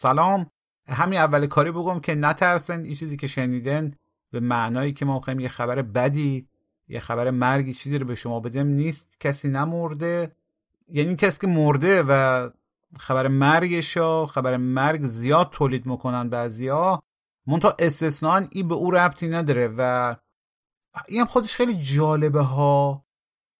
سلام. 0.00 0.50
همین 0.88 1.18
اول 1.18 1.46
کاری 1.46 1.70
بگم 1.70 2.00
که 2.00 2.14
نترسن 2.14 2.84
این 2.84 2.94
چیزی 2.94 3.16
که 3.16 3.26
شنیدن 3.26 3.94
به 4.30 4.40
معنایی 4.40 4.92
که 4.92 5.04
ما 5.04 5.14
می‌خوایم 5.14 5.40
یه 5.40 5.48
خبر 5.48 5.82
بدی 5.82 6.48
یه 6.88 7.00
خبر 7.00 7.30
مرگی 7.30 7.74
چیزی 7.74 7.98
رو 7.98 8.06
به 8.06 8.14
شما 8.14 8.40
بدیم 8.40 8.66
نیست. 8.66 9.20
کسی 9.20 9.48
نمرده. 9.48 10.32
یعنی 10.88 11.16
کسی 11.16 11.40
که 11.40 11.46
مرده 11.46 12.02
و 12.08 12.48
خبر 13.00 13.28
مرگش 13.28 13.96
و 13.96 14.26
خبر 14.26 14.56
مرگ 14.56 15.04
زیاد 15.04 15.50
تولید 15.50 15.86
می‌کنن 15.86 16.28
بعضیا. 16.28 17.02
منتها 17.46 17.76
استثنان 17.78 18.48
این 18.52 18.68
به 18.68 18.74
او 18.74 18.90
ربطی 18.90 19.28
نداره 19.28 19.74
و 19.78 20.14
این 21.08 21.24
خودش 21.24 21.56
خیلی 21.56 21.74
جالبه 21.74 22.42
ها. 22.42 23.04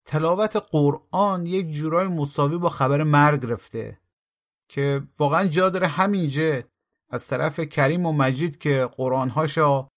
تلاوت 0.04 0.56
قرآن 0.70 1.46
یک 1.46 1.70
جورای 1.70 2.06
مساوی 2.08 2.58
با 2.58 2.68
خبر 2.68 3.02
مرگ 3.02 3.52
رفته. 3.52 3.98
که 4.68 5.02
واقعا 5.18 5.46
جا 5.46 5.70
داره 5.70 5.86
همینجا 5.86 6.62
از 7.10 7.26
طرف 7.26 7.60
کریم 7.60 8.06
و 8.06 8.12
مجید 8.12 8.58
که 8.58 8.88
قرآنهاشا 8.96 9.88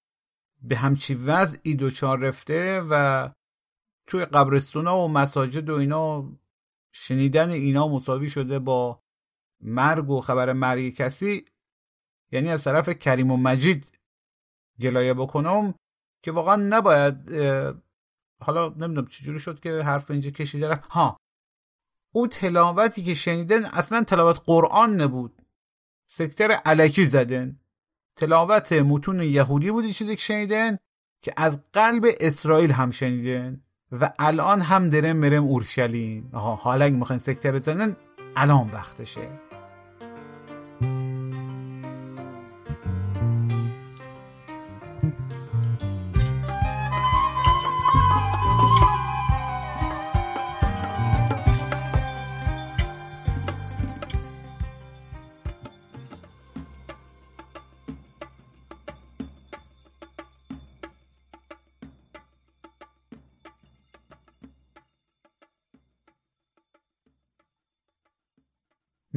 به 0.61 0.77
همچی 0.77 1.13
وضعی 1.13 1.75
دوچار 1.75 2.19
رفته 2.19 2.81
و 2.89 3.29
توی 4.07 4.25
قبرستونا 4.25 4.97
و 4.97 5.07
مساجد 5.07 5.69
و 5.69 5.75
اینا 5.75 6.31
شنیدن 6.93 7.49
اینا 7.49 7.87
مساوی 7.87 8.29
شده 8.29 8.59
با 8.59 8.99
مرگ 9.61 10.09
و 10.09 10.21
خبر 10.21 10.53
مرگ 10.53 10.95
کسی 10.95 11.45
یعنی 12.31 12.49
از 12.49 12.63
طرف 12.63 12.89
کریم 12.89 13.31
و 13.31 13.37
مجید 13.37 13.97
گلایه 14.79 15.13
بکنم 15.13 15.73
که 16.23 16.31
واقعا 16.31 16.55
نباید 16.55 17.31
حالا 18.41 18.69
نمی‌دونم 18.69 19.07
چجوری 19.07 19.39
شد 19.39 19.59
که 19.59 19.81
حرف 19.81 20.11
اینجا 20.11 20.31
کشیده 20.31 20.67
رفت. 20.67 20.85
ها 20.85 21.17
او 22.11 22.27
تلاوتی 22.27 23.03
که 23.03 23.13
شنیدن 23.13 23.65
اصلا 23.65 24.03
تلاوت 24.03 24.41
قرآن 24.45 25.01
نبود. 25.01 25.41
سکتر 26.07 26.51
علکی 26.51 27.05
زدن. 27.05 27.59
تلاوت 28.15 28.73
متون 28.73 29.19
یهودی 29.19 29.71
بود 29.71 29.91
چیزی 29.91 30.15
که 30.15 30.21
شنیدن 30.21 30.77
که 31.21 31.33
از 31.37 31.59
قلب 31.73 32.05
اسرائیل 32.19 32.71
هم 32.71 32.91
شنیدن 32.91 33.61
و 33.91 34.13
الان 34.19 34.61
هم 34.61 34.89
درم 34.89 35.17
مرم 35.17 35.43
اورشلیم. 35.43 36.29
آها 36.33 36.55
حالا 36.55 36.85
اگه 36.85 36.95
می‌خواین 36.95 37.19
سکتر 37.19 37.51
بزنن 37.51 37.95
الان 38.35 38.69
وقتشه. 38.69 39.50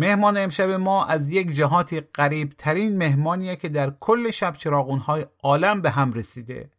مهمان 0.05 0.37
امشب 0.37 0.71
ما 0.71 1.05
از 1.05 1.29
یک 1.29 1.51
جهاتی 1.51 2.01
غریب 2.01 2.53
ترین 2.59 2.99
مهمانیه 2.99 3.57
که 3.57 3.69
در 3.69 3.91
کل 4.01 4.31
شب 4.31 4.55
چراغونهای 4.55 5.27
عالم 5.43 5.83
به 5.83 5.91
هم 5.91 6.13
رسیده. 6.13 6.71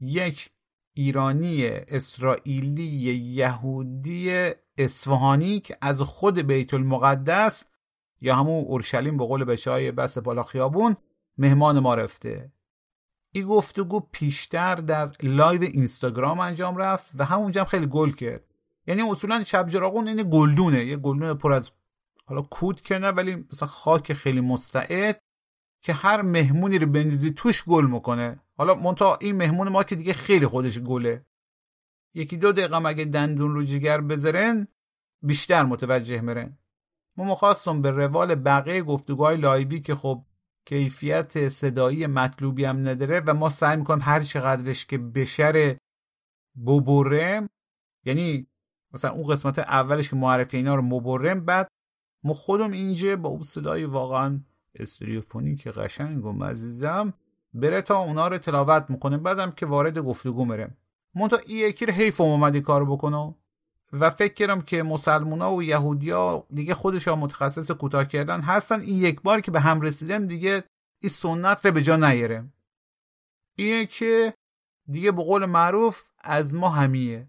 یک 0.00 0.50
ایرانی 0.94 1.66
اسرائیلی 1.66 2.82
یهودی 3.12 4.50
اصفهانی 4.78 5.60
که 5.60 5.76
از 5.80 6.00
خود 6.00 6.38
بیت 6.38 6.74
المقدس 6.74 7.64
یا 8.20 8.36
همون 8.36 8.64
اورشلیم 8.64 9.16
به 9.16 9.24
قول 9.24 9.44
بچه 9.44 9.70
های 9.70 9.92
بس 9.92 10.18
بالا 10.18 10.42
خیابون 10.42 10.96
مهمان 11.38 11.78
ما 11.78 11.94
رفته. 11.94 12.52
این 13.32 13.46
گفتگو 13.46 14.00
پیشتر 14.00 14.74
در 14.74 15.10
live 15.22 15.62
اینستاگرام 15.62 16.40
انجام 16.40 16.76
رفت 16.76 17.10
و 17.18 17.24
همونجا 17.24 17.60
هم 17.60 17.66
خیلی 17.66 17.86
گل 17.86 18.10
کرد. 18.10 18.44
یعنی 18.86 19.02
اصولا 19.02 19.44
شب 19.44 19.68
چراغون 19.68 20.08
این 20.08 20.30
گلدونه 20.30 20.84
یه 20.84 20.96
گلدون 20.96 21.34
پر 21.34 21.52
از 21.52 21.72
حالا 22.28 22.42
کود 22.42 22.80
که 22.80 22.98
نه 22.98 23.08
ولی 23.08 23.36
مثلا 23.52 23.68
خاک 23.68 24.12
خیلی 24.12 24.40
مستعد 24.40 25.20
که 25.82 25.92
هر 25.92 26.22
مهمونی 26.22 26.78
رو 26.78 26.86
بندازی 26.86 27.30
توش 27.30 27.64
گل 27.64 27.86
می‌کنه. 27.86 28.40
حالا 28.56 28.74
منتها 28.74 29.18
این 29.20 29.36
مهمون 29.36 29.68
ما 29.68 29.84
که 29.84 29.96
دیگه 29.96 30.12
خیلی 30.12 30.46
خودش 30.46 30.78
گله. 30.78 31.26
یکی 32.14 32.36
دو 32.36 32.52
دقیقه 32.52 32.78
مگه 32.78 33.04
دندون 33.04 33.54
رو 33.54 33.62
جگر 33.64 34.00
بذارن 34.00 34.68
بیشتر 35.22 35.62
متوجه 35.62 36.20
مرن 36.20 36.58
ما 37.16 37.24
مخواستم 37.24 37.82
به 37.82 37.90
روال 37.90 38.34
بقیه 38.34 38.82
گفتگوهای 38.82 39.36
لایوی 39.36 39.80
که 39.80 39.94
خب 39.94 40.24
کیفیت 40.66 41.48
صدایی 41.48 42.06
مطلوبی 42.06 42.64
هم 42.64 42.88
نداره 42.88 43.22
و 43.26 43.34
ما 43.34 43.50
سعی 43.50 43.76
می‌کنیم 43.76 44.02
هر 44.02 44.20
چقدرش 44.20 44.86
که 44.86 44.98
بشر 44.98 45.76
ببرم 46.66 47.48
یعنی 48.04 48.46
مثلا 48.92 49.10
اون 49.10 49.32
قسمت 49.32 49.58
اولش 49.58 50.10
که 50.10 50.16
معرفی 50.16 50.56
اینا 50.56 50.74
رو 50.74 50.82
مبرم 50.82 51.44
بعد 51.44 51.68
ما 52.24 52.34
خودم 52.34 52.70
اینجا 52.70 53.16
با 53.16 53.28
اون 53.28 53.42
صدای 53.42 53.84
واقعا 53.84 54.40
استریوفونی 54.74 55.56
که 55.56 55.70
قشنگ 55.70 56.24
و 56.24 56.32
مزیزم 56.32 57.14
بره 57.54 57.82
تا 57.82 57.98
اونا 57.98 58.28
رو 58.28 58.38
تلاوت 58.38 58.86
می‌کنه. 58.88 59.16
بعدم 59.16 59.50
که 59.50 59.66
وارد 59.66 59.98
گفتگو 59.98 60.44
میره 60.44 60.70
منتها 61.14 61.38
این 61.46 61.58
یکی 61.58 61.86
رو 61.86 61.92
حیف 61.92 62.20
اومدی 62.20 62.60
کار 62.60 62.84
بکنه 62.84 63.34
و 63.92 64.10
فکر 64.10 64.34
کردم 64.34 64.60
که 64.60 64.82
مسلمونا 64.82 65.54
و 65.54 65.62
یهودیا 65.62 66.46
دیگه 66.54 66.74
خودشان 66.74 67.18
متخصص 67.18 67.70
کوتاه 67.70 68.04
کردن 68.04 68.40
هستن. 68.40 68.80
این 68.80 68.98
یک 68.98 69.20
بار 69.22 69.40
که 69.40 69.50
به 69.50 69.60
هم 69.60 69.80
رسیدن 69.80 70.26
دیگه 70.26 70.64
این 71.00 71.10
سنت 71.10 71.66
رو 71.66 71.72
به 71.72 71.82
جا 71.82 71.96
نیاره. 71.96 72.44
اینه 73.56 73.86
که 73.86 74.34
دیگه 74.88 75.12
به 75.12 75.22
قول 75.22 75.44
معروف 75.44 76.02
از 76.20 76.54
ما 76.54 76.68
همیه. 76.68 77.28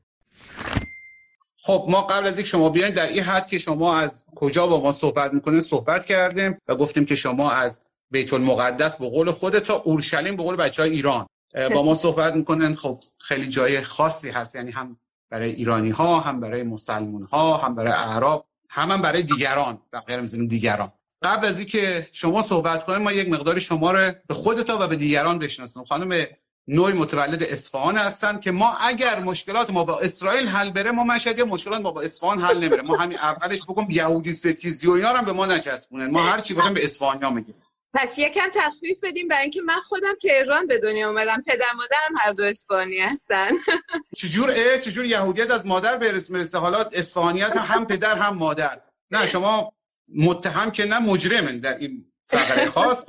خب 1.65 1.85
ما 1.89 2.01
قبل 2.01 2.27
از 2.27 2.37
اینکه 2.37 2.49
شما 2.49 2.69
بیاین 2.69 2.93
در 2.93 3.07
این 3.07 3.23
حد 3.23 3.47
که 3.47 3.57
شما 3.57 3.97
از 3.97 4.25
کجا 4.35 4.67
با 4.67 4.81
ما 4.81 4.93
صحبت 4.93 5.33
می‌کنه 5.33 5.61
صحبت 5.61 6.05
کردیم 6.05 6.57
و 6.67 6.75
گفتیم 6.75 7.05
که 7.05 7.15
شما 7.15 7.51
از 7.51 7.81
بیت 8.11 8.33
المقدس 8.33 8.97
به 8.97 9.09
قول 9.09 9.31
خود 9.31 9.59
تا 9.59 9.75
اورشلیم 9.75 10.35
به 10.35 10.43
قول 10.43 10.55
بچه 10.55 10.81
های 10.81 10.91
ایران 10.91 11.25
با 11.73 11.83
ما 11.83 11.95
صحبت 11.95 12.35
می‌کنن 12.35 12.73
خب 12.73 12.99
خیلی 13.17 13.47
جای 13.47 13.81
خاصی 13.81 14.29
هست. 14.29 14.55
یعنی 14.55 14.71
هم 14.71 14.97
برای 15.29 15.51
ایرانی 15.51 15.89
ها 15.89 16.19
هم 16.19 16.39
برای 16.39 16.63
مسلمون 16.63 17.23
ها 17.23 17.57
هم 17.57 17.75
برای 17.75 17.93
اعراب 17.93 18.45
هم, 18.69 18.91
هم 18.91 19.01
برای 19.01 19.23
دیگران. 19.23 19.81
غیر 20.07 20.21
می‌زنیم 20.21 20.47
دیگران. 20.47 20.89
قبل 21.21 21.47
از 21.47 21.57
اینکه 21.59 22.07
شما 22.11 22.41
صحبت 22.41 22.83
کنیم 22.83 23.01
ما 23.01 23.11
یک 23.11 23.29
مقداری 23.29 23.61
شما 23.61 23.91
رو 23.91 24.13
به 24.27 24.33
خودتا 24.33 24.77
و 24.81 24.87
به 24.87 24.95
دیگران 24.95 25.39
بشناسیم. 25.39 25.83
خانم 25.83 26.25
نوعی 26.67 26.93
متولد 26.93 27.43
اصفهان 27.43 27.97
هستند 27.97 28.41
که 28.41 28.51
ما 28.51 28.77
اگر 28.81 29.19
مشکلات 29.19 29.69
ما 29.69 29.83
با 29.83 29.99
اسرائیل 29.99 30.47
حل 30.47 30.69
بره 30.69 30.91
ما 30.91 31.03
مشهد 31.03 31.39
یا 31.39 31.45
مشکلات 31.45 31.81
ما 31.81 31.91
با 31.91 32.01
اصفهان 32.01 32.39
حل 32.39 32.57
نمیره. 32.57 32.81
ما 32.81 32.97
همین 32.97 33.17
اولش 33.17 33.61
بگم 33.69 33.87
یهودی 33.89 34.33
ستیزی 34.33 34.87
و 34.87 34.91
اینا 34.91 35.09
هم 35.09 35.25
به 35.25 35.33
ما 35.33 35.45
نچسبونن. 35.45 36.07
ما 36.07 36.23
هر 36.23 36.39
چی 36.39 36.53
بگیم 36.53 36.73
به 36.73 36.83
اصفهانیا 36.83 37.29
میگیم. 37.29 37.55
پس 37.93 38.17
یکم 38.17 38.49
تخفیف 38.53 39.03
بدیم 39.03 39.27
برای 39.27 39.41
اینکه 39.41 39.61
من 39.61 39.79
خودم 39.79 40.13
تهران 40.21 40.67
به 40.67 40.79
دنیا 40.79 41.09
اومدم. 41.09 41.43
پدر 41.47 41.73
مادرم 41.75 42.17
هر 42.17 42.31
دو 42.31 42.43
اصفهانی 42.43 42.99
هستن. 42.99 43.51
چجور 44.17 44.53
اه 44.55 44.77
چجور 44.77 45.05
یهودیت 45.05 45.51
از 45.51 45.65
مادر 45.65 45.97
برس 45.97 46.29
می‌رسه 46.29 46.57
حالا 46.57 46.83
اصفهانیت 46.83 47.57
هم 47.57 47.85
پدر 47.85 48.15
هم 48.15 48.37
مادر. 48.37 48.81
نه 49.11 49.27
شما 49.27 49.73
متهم 50.15 50.71
که 50.71 50.85
نه 50.85 50.99
مجرمن 50.99 51.59
در 51.59 51.77
این 51.77 52.11
فقره 52.25 52.65
خاص. 52.65 53.05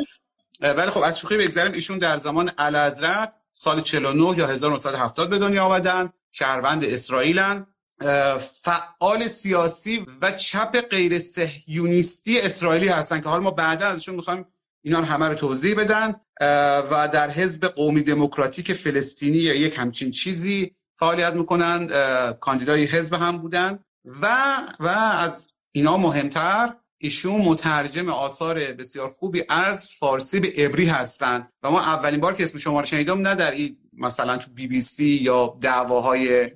ولی 0.60 0.90
خب 0.90 1.02
از 1.02 1.20
شوخی 1.20 1.36
بگذاریم 1.36 1.72
ایشون 1.72 1.98
در 1.98 2.16
زمان 2.16 2.52
اعلیحضرت 2.58 3.32
سال 3.56 3.80
49 3.80 4.38
یا 4.38 4.46
1970 4.46 5.30
به 5.30 5.38
دنیا 5.38 5.64
آمدن. 5.64 6.12
شهروند 6.32 6.84
اسرائیلن. 6.84 7.66
فعال 8.38 9.28
سیاسی 9.28 10.06
و 10.22 10.32
چپ 10.32 10.80
غیر 10.90 11.18
صهیونیستی 11.18 12.40
اسرائیلی 12.40 12.88
هستن 12.88 13.20
که 13.20 13.28
حالا 13.28 13.42
ما 13.42 13.50
بعدا 13.50 13.86
ازشون 13.86 14.14
می‌خوایم 14.14 14.46
اینا 14.82 15.02
همه 15.02 15.28
رو 15.28 15.34
توضیح 15.34 15.76
بدن. 15.76 16.14
و 16.90 17.08
در 17.12 17.30
حزب 17.30 17.66
قومی 17.66 18.02
دموکراتیک 18.02 18.72
فلسطینی 18.72 19.38
یا 19.38 19.54
یک 19.54 19.78
همچین 19.78 20.10
چیزی 20.10 20.74
فعالیت 20.98 21.34
می‌کنن. 21.34 21.88
کاندیدای 22.32 22.84
حزب 22.84 23.14
هم 23.14 23.38
بودن. 23.38 23.78
و 24.04 24.56
و 24.80 24.88
از 24.88 25.48
اینا 25.72 25.96
مهمتر 25.96 26.74
ایشون 27.04 27.40
مترجم 27.40 28.08
آثار 28.08 28.58
بسیار 28.58 29.08
خوبی 29.08 29.44
از 29.48 29.90
فارسی 29.90 30.40
به 30.40 30.52
عبری 30.56 30.86
هستند 30.86 31.48
و 31.62 31.70
ما 31.70 31.80
اولین 31.80 32.20
بار 32.20 32.34
که 32.34 32.44
اسم 32.44 32.58
شما 32.58 32.80
رو 32.80 32.86
شنیدم 32.86 33.20
نه 33.20 33.34
در 33.34 33.50
این 33.50 33.76
مثلا 33.92 34.36
تو 34.36 34.50
بی 34.54 34.66
بی 34.66 34.80
سی 34.80 35.04
یا 35.04 35.56
دعواهای 35.60 36.50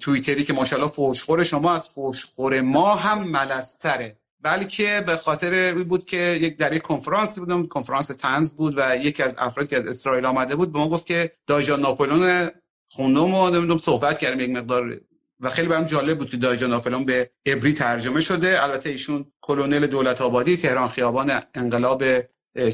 توییتری 0.00 0.44
که 0.44 0.52
ماشاءالله 0.52 0.90
فوشخور 0.90 1.44
شما 1.44 1.74
از 1.74 1.88
فوشخور 1.88 2.60
ما 2.60 2.94
هم 2.94 3.22
ملستره. 3.22 4.18
بلکه 4.42 5.04
به 5.06 5.16
خاطر 5.16 5.74
بود 5.74 6.04
که 6.04 6.16
یک 6.16 6.56
در 6.56 6.72
یک 6.72 6.82
کنفرانسی 6.82 7.40
بودم 7.40 7.66
کنفرانس 7.66 8.06
تنز 8.06 8.56
بود 8.56 8.74
و 8.76 8.96
یکی 8.96 9.22
از 9.22 9.36
افرادی 9.38 9.70
که 9.70 9.76
از 9.76 9.86
اسرائیل 9.86 10.26
آمده 10.26 10.56
بود 10.56 10.72
به 10.72 10.78
ما 10.78 10.88
گفت 10.88 11.06
که 11.06 11.32
دایجان 11.46 11.80
ناپلون 11.80 12.50
خوندم 12.88 13.34
و 13.34 13.50
نمی‌دونم 13.50 13.76
صحبت 13.76 14.18
کردم 14.18 14.40
یک 14.40 14.50
مقدار 14.50 15.00
و 15.40 15.50
خیلی 15.50 15.68
برام 15.68 15.84
جالب 15.84 16.18
بود 16.18 16.30
که 16.30 16.36
دایجان 16.36 16.70
ناپلون 16.70 17.04
به 17.04 17.30
عبری 17.46 17.72
ترجمه 17.72 18.20
شده. 18.20 18.62
البته 18.62 18.90
ایشون 18.90 19.32
کلونل 19.40 19.86
دولت 19.86 20.20
آبادی 20.20 20.56
تهران 20.56 20.88
خیابان 20.88 21.40
انقلاب 21.54 22.04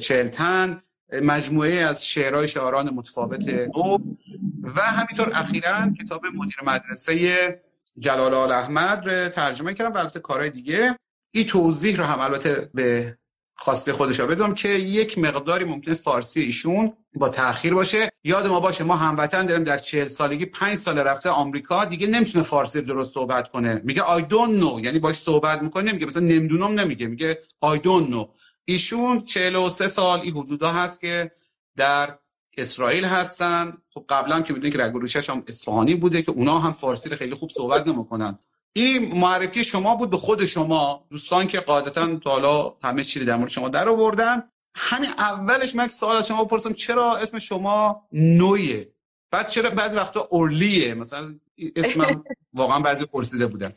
چلتن 0.01 0.83
مجموعه 1.23 1.73
از 1.73 2.07
شعرهای 2.07 2.49
شاعران 2.49 2.91
متفاوت. 2.91 3.49
او 3.75 4.19
و 4.63 4.81
همینطور 4.81 5.31
اخیرا 5.35 5.93
کتاب 6.03 6.27
مدیر 6.27 6.57
مدرسه 6.67 7.61
جلال 7.99 8.35
آل 8.35 8.53
احمد 8.53 9.09
رو 9.09 9.29
ترجمه 9.29 9.75
کردم 9.75 9.93
و 9.93 9.99
البته 9.99 10.21
کارهای 10.21 10.51
دیگه. 10.51 10.97
این 11.31 11.47
توضیح 11.47 11.97
رو 11.97 12.05
هم 12.05 12.21
البته 12.21 12.71
به 12.75 13.19
خواسته 13.55 13.93
خودش 13.93 14.21
بدم 14.21 14.55
که 14.55 14.69
یک 14.69 15.19
مقداری 15.19 15.65
ممکنه 15.65 15.95
فارسی 15.95 16.41
ایشون 16.41 16.93
با 17.15 17.29
تاخیر 17.29 17.75
باشه. 17.75 18.13
یاد 18.25 18.47
ما 18.47 18.61
باشه 18.61 18.85
ما 18.85 18.97
هموطن 18.97 19.47
داریم 19.47 19.65
در 19.65 19.79
چهل 19.79 20.07
سالگی 20.07 20.47
پنج 20.47 20.75
سال 20.75 20.99
رفته 20.99 21.31
آمریکا 21.31 21.85
دیگه 21.85 22.07
نمی‌تونه 22.07 22.45
فارسی 22.45 22.83
درست 22.83 23.15
صحبت 23.15 23.49
کنه. 23.49 23.81
میگه 23.85 24.03
I 24.03 24.21
don't 24.21 24.63
know. 24.63 24.85
یعنی 24.85 24.99
باش 24.99 25.17
صحبت 25.17 25.63
می‌کنه 25.63 25.93
میگه 25.93 26.07
مثلا 26.07 26.23
نمی‌دونم 26.23 26.81
نمیگه 26.81 27.07
میگه 27.07 27.39
I 27.65 27.79
don't 27.79 28.13
know. 28.13 28.29
ایشون 28.65 29.21
43 29.21 29.89
سال 29.89 30.21
این 30.21 30.37
حدودا 30.37 30.71
هست 30.71 31.01
که 31.01 31.31
در 31.77 32.19
اسرائیل 32.59 33.05
هستن. 33.05 33.73
خب 33.91 34.05
قبلا 34.09 34.41
که 34.41 34.53
می‌دونید 34.53 34.77
که 34.77 34.83
رگروشش 34.83 35.31
هم 35.31 35.43
اصفهانی 35.47 35.95
بوده 35.95 36.23
که 36.23 36.33
اونا 36.33 36.59
هم 36.59 36.73
فارسی 36.73 37.11
رو 37.11 37.17
خیلی 37.17 37.35
خوب 37.35 37.51
صحبت 37.51 37.89
نمی‌کنن. 37.89 38.39
این 38.73 39.19
معرفی 39.19 39.65
شما 39.65 39.95
بود 39.97 40.11
به 40.11 40.17
خود 40.17 40.45
شما 40.45 41.07
دوستان 41.11 41.47
که 41.47 41.61
قاعدتا 41.61 42.17
تا 42.17 42.31
حالا 42.31 42.77
همه 42.83 43.05
چیزی 43.05 43.25
در 43.25 43.37
مورد 43.37 43.51
شما 43.51 43.69
در 43.69 43.89
آوردن. 43.89 44.49
همین 44.75 45.11
اولش 45.19 45.75
من 45.75 45.89
سوال 45.89 46.17
از 46.17 46.29
شما 46.29 46.45
بپرسم 46.45 46.73
چرا 46.73 47.17
اسم 47.17 47.39
شما 47.39 48.09
نویه؟ 48.13 48.93
بعد 49.31 49.49
چرا 49.49 49.71
بعضی 49.71 49.97
وقتا 49.97 50.29
اورلیه؟ 50.31 50.95
مثلا 50.95 51.35
اسمم 51.77 52.25
واقعا 52.55 52.81
بعضی 52.81 53.07
پرسیده 53.07 53.47
بودن. 53.47 53.73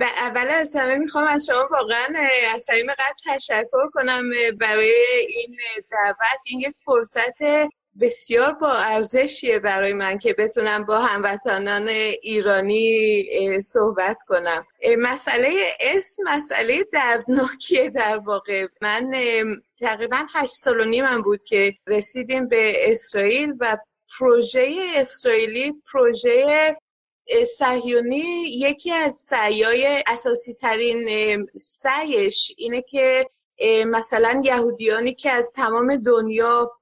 اول 0.00 0.48
از 0.50 0.76
همه 0.76 0.96
می‌خوام 0.96 1.26
از 1.26 1.46
شما 1.46 1.68
واقعا 1.70 2.08
از 2.54 2.62
صمیم 2.62 2.86
قلب 2.86 3.36
تشکر 3.36 3.90
کنم 3.92 4.22
برای 4.60 4.92
این 5.28 5.56
دعوت 5.90 6.40
این 6.46 6.60
یک 6.60 6.74
فرصت 6.84 7.42
بسیار 8.00 8.52
با 8.52 8.72
ارزشیه 8.72 9.58
برای 9.58 9.92
من 9.92 10.18
که 10.18 10.32
بتونم 10.38 10.84
با 10.84 10.98
هموطنان 10.98 11.88
ایرانی 12.22 13.60
صحبت 13.60 14.22
کنم. 14.28 14.66
مسئله 14.98 15.50
اسم 15.80 16.22
مسئله 16.26 16.84
دردناکیه 16.92 17.90
در 17.90 18.18
واقع. 18.18 18.66
من 18.80 19.10
تقریبا 19.80 20.26
هشت 20.34 20.54
سال 20.54 20.80
و 20.80 20.84
نیم 20.84 21.22
بود 21.22 21.42
که 21.42 21.74
رسیدیم 21.86 22.48
به 22.48 22.92
اسرائیل 22.92 23.52
و 23.60 23.76
پروژه 24.18 24.76
اسرائیلی 24.96 25.72
پروژه 25.92 26.76
صهیونی 27.58 28.44
یکی 28.48 28.92
از 28.92 29.14
سعیای 29.14 30.04
اساسی 30.06 30.54
ترین 30.54 31.06
سعیش 31.56 32.52
اینه 32.58 32.82
که 32.82 33.30
مثلا 33.86 34.40
یهودیانی 34.44 35.14
که 35.14 35.30
از 35.30 35.52
تمام 35.52 35.96
دنیا 35.96 36.72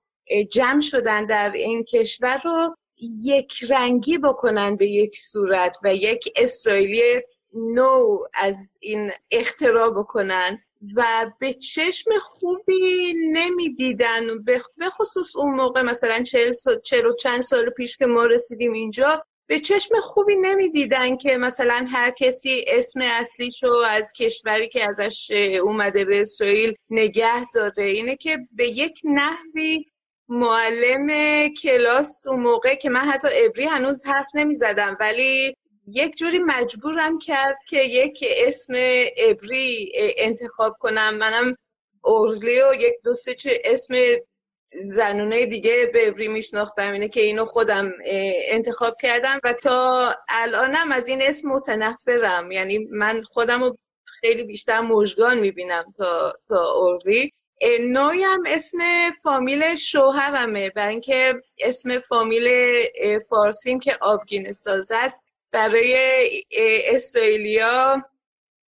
جمع 0.52 0.80
شدن 0.80 1.26
در 1.26 1.52
این 1.52 1.84
کشور 1.84 2.40
رو 2.44 2.76
یک 3.24 3.64
رنگی 3.70 4.18
بکنن 4.18 4.76
به 4.76 4.86
یک 4.86 5.18
صورت 5.18 5.76
و 5.84 5.94
یک 5.94 6.32
اسرائیلی 6.36 7.22
نو 7.54 8.18
از 8.34 8.78
این 8.80 9.10
اختراع 9.30 9.90
بکنن 9.90 10.58
و 10.96 11.30
به 11.40 11.54
چشم 11.54 12.10
خوبی 12.20 13.14
نمی‌دیدن. 13.32 14.44
به 14.44 14.90
خصوص 14.90 15.36
اون 15.36 15.54
موقع 15.54 15.82
مثلا 15.82 16.22
چهل, 16.22 16.52
چهل 16.84 17.06
و 17.06 17.12
چند 17.12 17.40
سال 17.40 17.70
پیش 17.70 17.96
که 17.96 18.06
ما 18.06 18.26
رسیدیم 18.26 18.72
اینجا 18.72 19.24
به 19.46 19.60
چشم 19.60 20.00
خوبی 20.00 20.36
نمی‌دیدن 20.36 21.16
که 21.16 21.36
مثلا 21.36 21.86
هر 21.92 22.10
کسی 22.10 22.64
اسم 22.68 23.00
اصلیشو 23.04 23.72
از 23.88 24.12
کشوری 24.12 24.68
که 24.68 24.88
ازش 24.88 25.30
اومده 25.62 26.04
به 26.04 26.20
اسرائیل 26.20 26.74
نگه 26.90 27.50
داده. 27.54 27.82
اینه 27.82 28.16
که 28.16 28.38
به 28.52 28.68
یک 28.68 29.00
نحوی 29.04 29.84
معلم 30.32 31.08
کلاس 31.54 32.26
اون 32.26 32.40
موقع 32.40 32.74
که 32.74 32.90
من 32.90 33.00
حتی 33.00 33.28
ابری 33.44 33.64
هنوز 33.64 34.06
حرف 34.06 34.26
نمی 34.34 34.54
زدم 34.54 34.96
ولی 35.00 35.56
یک 35.86 36.16
جوری 36.16 36.38
مجبورم 36.38 37.18
کرد 37.18 37.56
که 37.68 37.82
یک 37.82 38.24
اسم 38.28 38.74
ابری 39.16 39.92
انتخاب 40.18 40.76
کنم. 40.80 41.16
منم 41.16 41.56
اورلی 42.04 42.62
و 42.62 42.74
یک 42.74 42.94
دو 43.04 43.14
سه 43.14 43.36
اسم 43.64 43.94
زنونه 44.72 45.46
دیگه 45.46 45.90
به 45.92 46.08
ابری 46.08 46.28
میشناختم. 46.28 46.92
اینه 46.92 47.08
که 47.08 47.20
اینو 47.20 47.44
خودم 47.44 47.92
انتخاب 48.48 48.94
کردم 49.02 49.40
و 49.44 49.52
تا 49.52 50.14
الانم 50.28 50.92
از 50.92 51.08
این 51.08 51.22
اسم 51.22 51.48
متنفرم. 51.48 52.50
یعنی 52.52 52.78
من 52.78 53.22
خودم 53.22 53.64
رو 53.64 53.78
خیلی 54.04 54.44
بیشتر 54.44 54.80
مژگان 54.80 55.38
می‌بینم 55.38 55.84
تا 55.96 56.32
تا 56.48 56.72
اورلی. 56.72 57.32
نوعی 57.80 58.22
هم 58.22 58.42
اسم 58.46 58.78
فامیل 59.22 59.76
شوهرمه 59.76 60.70
برای 60.70 60.90
اینکه 60.90 61.42
اسم 61.58 61.98
فامیل 61.98 62.48
فارسیم 63.28 63.80
که 63.80 63.96
آبگین 64.00 64.52
ساز 64.52 64.92
است 64.94 65.22
برای 65.52 65.94
اسرائیلیا 66.86 68.02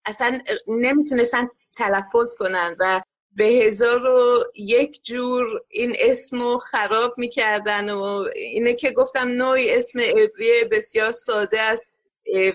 اصلا 0.07 0.41
نمی‌تونستن 0.69 1.49
تلفظ 1.77 2.35
کنن 2.39 2.77
و 2.81 3.01
به 3.37 3.45
هزار 3.45 4.07
و 4.07 4.45
یک 4.55 5.05
جور 5.05 5.47
این 5.69 5.97
اسمو 5.99 6.59
خراب 6.59 7.15
می‌کردن 7.19 7.91
و 7.91 8.29
اینه 8.37 8.75
که 8.75 8.91
گفتم 8.91 9.29
نوعی 9.29 9.75
اسم 9.75 10.01
عبری 10.01 10.65
بسیار 10.71 11.13
ساده 11.13 11.61
است 11.61 12.09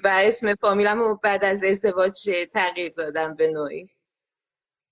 و 0.03 0.07
اسم 0.07 0.55
فامیلم 0.55 1.19
بعد 1.23 1.45
از 1.45 1.63
ازدواج 1.63 2.29
تغییر 2.53 2.93
دادم 2.93 3.35
به 3.35 3.47
نوعی. 3.47 3.89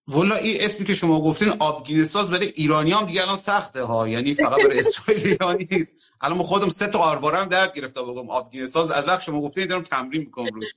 والا 0.07 0.35
این 0.35 0.57
اسمی 0.63 0.85
که 0.85 0.93
شما 0.93 1.21
گفتین 1.21 1.53
آبگینه 1.59 2.05
ساز 2.05 2.31
برای 2.31 2.47
ایرانی 2.55 2.91
هم 2.91 3.05
دیگه 3.05 3.21
الان 3.21 3.37
سخته 3.37 3.83
ها. 3.83 4.07
یعنی 4.07 4.33
فقط 4.33 4.57
برای 4.57 4.79
اسرائیلی 4.79 5.37
نیست. 5.71 5.95
الان 6.21 6.43
خودم 6.43 6.69
سه 6.69 6.87
تا 6.87 6.99
آرواره 6.99 7.37
هم 7.37 7.45
درد 7.49 7.73
گرفته 7.73 8.01
بگم 8.01 8.29
آبگینه 8.29 8.67
ساز 8.67 8.91
از 8.91 9.07
وقت 9.07 9.21
شما 9.21 9.41
گفتین 9.41 9.67
دارم 9.67 9.83
تمرین 9.83 10.21
می‌کنم 10.21 10.55
روش. 10.55 10.75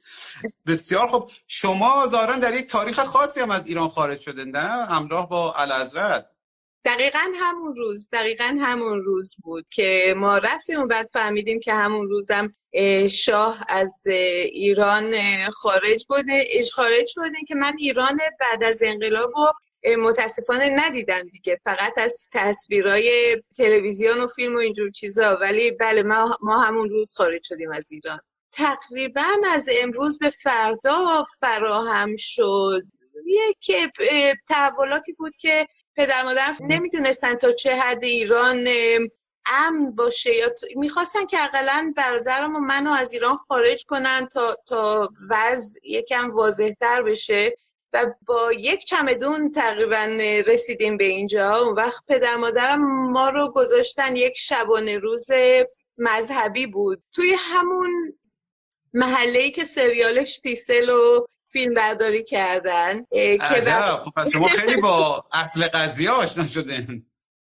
بسیار 0.67 1.09
خب 1.09 1.31
شما 1.47 2.07
ظاهرا 2.07 2.37
در 2.37 2.55
یک 2.55 2.67
تاریخ 2.67 3.05
خاصی 3.05 3.41
هم 3.41 3.51
از 3.51 3.67
ایران 3.67 3.89
خارج 3.89 4.21
شده 4.21 4.45
نه؟ 4.45 4.87
همراه 4.87 5.29
با 5.29 5.53
الازرد 5.53 6.31
دقیقا 6.85 7.33
همون 7.35 7.77
روز 7.77 8.09
دقیقا 8.13 8.57
همون 8.61 9.03
روز 9.03 9.37
بود 9.43 9.67
که 9.71 10.15
ما 10.17 10.39
رفتیم 10.39 10.81
و 10.81 10.87
بعد 10.87 11.09
فهمیدیم 11.13 11.61
که 11.61 11.75
همون 11.75 12.09
روزم 12.09 12.55
شاه 13.11 13.65
از 13.69 14.07
ایران 14.53 15.15
خارج 15.51 16.07
بوده. 16.09 16.65
خارج 16.73 17.07
شده 17.07 17.39
که 17.49 17.55
من 17.55 17.73
ایران 17.79 18.21
بعد 18.41 18.65
از 18.65 18.83
انقلاب 18.83 19.31
و 19.37 19.53
متاسفانه 19.99 20.69
ندیدم 20.69 21.23
دیگه. 21.23 21.61
فقط 21.65 21.99
از 21.99 22.29
تصویرهای 22.33 23.37
تلویزیون 23.57 24.21
و 24.21 24.27
فیلم 24.27 24.55
و 24.55 24.59
اینجور 24.59 24.91
چیزا. 24.91 25.37
ولی 25.41 25.71
بله 25.71 26.03
ما, 26.03 26.39
ما 26.43 26.61
همون 26.61 26.91
روز 26.91 27.15
خارج 27.17 27.43
شدیم 27.45 27.73
از 27.73 27.93
ایران. 27.93 28.21
تقریبا 28.53 29.33
از 29.53 29.69
امروز 29.83 30.19
به 30.19 30.31
فردا 30.31 31.25
فراهم 31.41 32.17
شد. 32.17 32.83
یک 33.27 33.93
تحولاتی 34.49 35.13
بود 35.13 35.37
که 35.37 35.67
پدر 35.97 36.23
مادر 36.23 36.55
نمی‌دونستن 36.61 37.35
تا 37.35 37.53
چه 37.53 37.77
حد 37.77 38.05
ایران 38.05 38.69
امن 39.47 39.91
باشه 39.91 40.37
یا 40.37 40.51
می‌خواستن 40.77 41.27
که 41.27 41.45
اقلا 41.45 41.93
برادرم 41.97 42.57
و 42.57 42.59
منو 42.59 42.91
از 42.91 43.13
ایران 43.13 43.37
خارج 43.37 43.85
کنن 43.85 44.29
تا, 44.33 44.57
تا 44.67 45.09
وضع 45.31 45.81
یکم 45.85 46.31
واضح 46.31 46.71
تر 46.81 47.03
بشه. 47.03 47.57
و 47.93 48.07
با 48.27 48.53
یک 48.53 48.85
چمدون 48.85 49.51
تقریبا 49.51 50.19
رسیدیم 50.47 50.97
به 50.97 51.05
اینجا. 51.05 51.57
اون 51.57 51.75
وقت 51.75 52.05
پدر 52.09 52.37
مادرم 52.37 53.11
ما 53.11 53.29
رو 53.29 53.53
گذاشتن 53.53 54.17
یک 54.17 54.33
شبانه 54.37 54.99
روز 54.99 55.29
مذهبی 55.99 56.67
بود. 56.67 57.03
توی 57.13 57.37
همون 57.39 58.19
محله 58.95 59.51
که 59.51 59.65
سریالش 59.65 60.39
تیسل 60.39 60.89
و 60.89 61.27
فیلم 61.53 61.75
برداری 61.75 62.25
کردن 62.25 63.05
که 63.05 63.39
خب 63.41 64.31
شما 64.33 64.49
خیلی 64.49 64.81
با 64.81 65.25
اصل 65.33 65.69
قضیه 65.69 66.11
آشنا 66.11 66.45
شدین. 66.45 67.07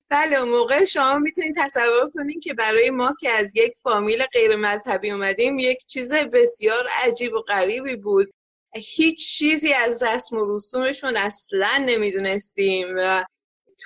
بله 0.09 0.35
اون 0.35 0.49
موقع 0.49 0.85
شما 0.85 1.19
می‌تونید 1.19 1.55
تصور 1.57 2.11
کنین 2.13 2.39
که 2.39 2.53
برای 2.53 2.89
ما 2.89 3.15
که 3.19 3.29
از 3.29 3.55
یک 3.55 3.73
فامیل 3.77 4.25
غیر 4.25 4.55
مذهبی 4.55 5.11
اومدیم 5.11 5.59
یک 5.59 5.85
چیز 5.85 6.13
بسیار 6.13 6.87
عجیب 7.03 7.33
و 7.33 7.41
غریبی 7.41 7.95
بود. 7.95 8.33
هیچ 8.75 9.37
چیزی 9.37 9.73
از 9.73 10.03
رسم 10.03 10.37
و 10.37 10.55
رسومشون 10.55 11.17
اصلا 11.17 11.83
نمی‌دونستیم 11.85 12.87
و 12.97 13.25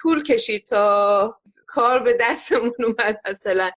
طول 0.02 0.24
کشید 0.24 0.66
تا 0.66 1.42
کار 1.66 2.00
به 2.00 2.18
دستمون 2.20 2.74
اومد 2.80 3.22
مثلا 3.30 3.72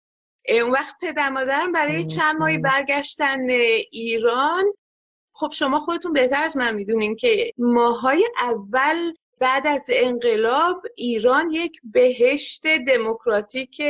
اون 0.48 0.70
وقت 0.70 0.94
پدر 1.02 1.30
مادرم 1.30 1.72
برای 1.72 2.06
چند 2.06 2.36
ماهی 2.36 2.58
برگشتن 2.58 3.50
ایران 3.90 4.64
خب 5.36 5.50
شما 5.52 5.80
خودتون 5.80 6.12
بهتر 6.12 6.42
از 6.42 6.56
من 6.56 6.74
می‌دونین 6.74 7.16
که 7.16 7.52
ماهای 7.58 8.28
اول 8.38 9.12
بعد 9.38 9.66
از 9.66 9.86
انقلاب 9.92 10.82
ایران 10.96 11.50
یک 11.50 11.80
بهشت 11.84 12.66
دموکراتیک 12.66 13.82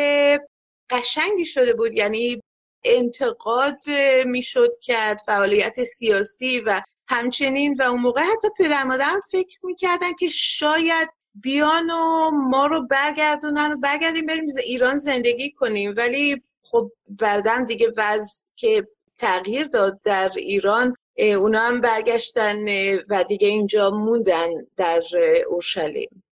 قشنگی 0.91 1.47
شده 1.47 1.73
بود. 1.75 1.93
یعنی 1.93 2.41
انتقاد 2.85 3.83
می‌شد 4.27 4.71
کرد 4.81 5.21
فعالیت 5.27 5.85
سیاسی 5.85 6.61
و 6.61 6.83
همچنین 7.09 7.75
و 7.75 7.83
اون 7.83 8.01
موقع 8.01 8.21
حتی 8.21 8.49
پدر 8.59 8.85
مادرم 8.85 9.21
فکر 9.21 9.59
می‌کردن 9.63 10.13
که 10.13 10.29
شاید 10.29 11.09
بیان 11.35 11.91
و 11.91 12.31
ما 12.31 12.67
رو 12.67 12.87
برگردونن 12.87 13.73
و 13.73 13.77
برگردیم 13.77 14.27
بریم 14.27 14.47
ایران 14.65 14.97
زندگی 14.97 15.51
کنیم. 15.51 15.95
ولی 15.97 16.43
خب 16.63 16.91
بعدم 17.09 17.65
دیگه 17.65 17.93
وضع 17.97 18.53
که 18.57 18.89
تغییر 19.19 19.67
داد 19.67 20.01
در 20.03 20.33
ایران 20.37 20.97
اونا 21.17 21.61
هم 21.61 21.81
برگشتن 21.81 22.57
و 23.09 23.25
دیگه 23.29 23.49
اینجا 23.49 23.91
موندن 23.91 24.49
در 24.77 25.03
اورشلیم. 25.49 26.25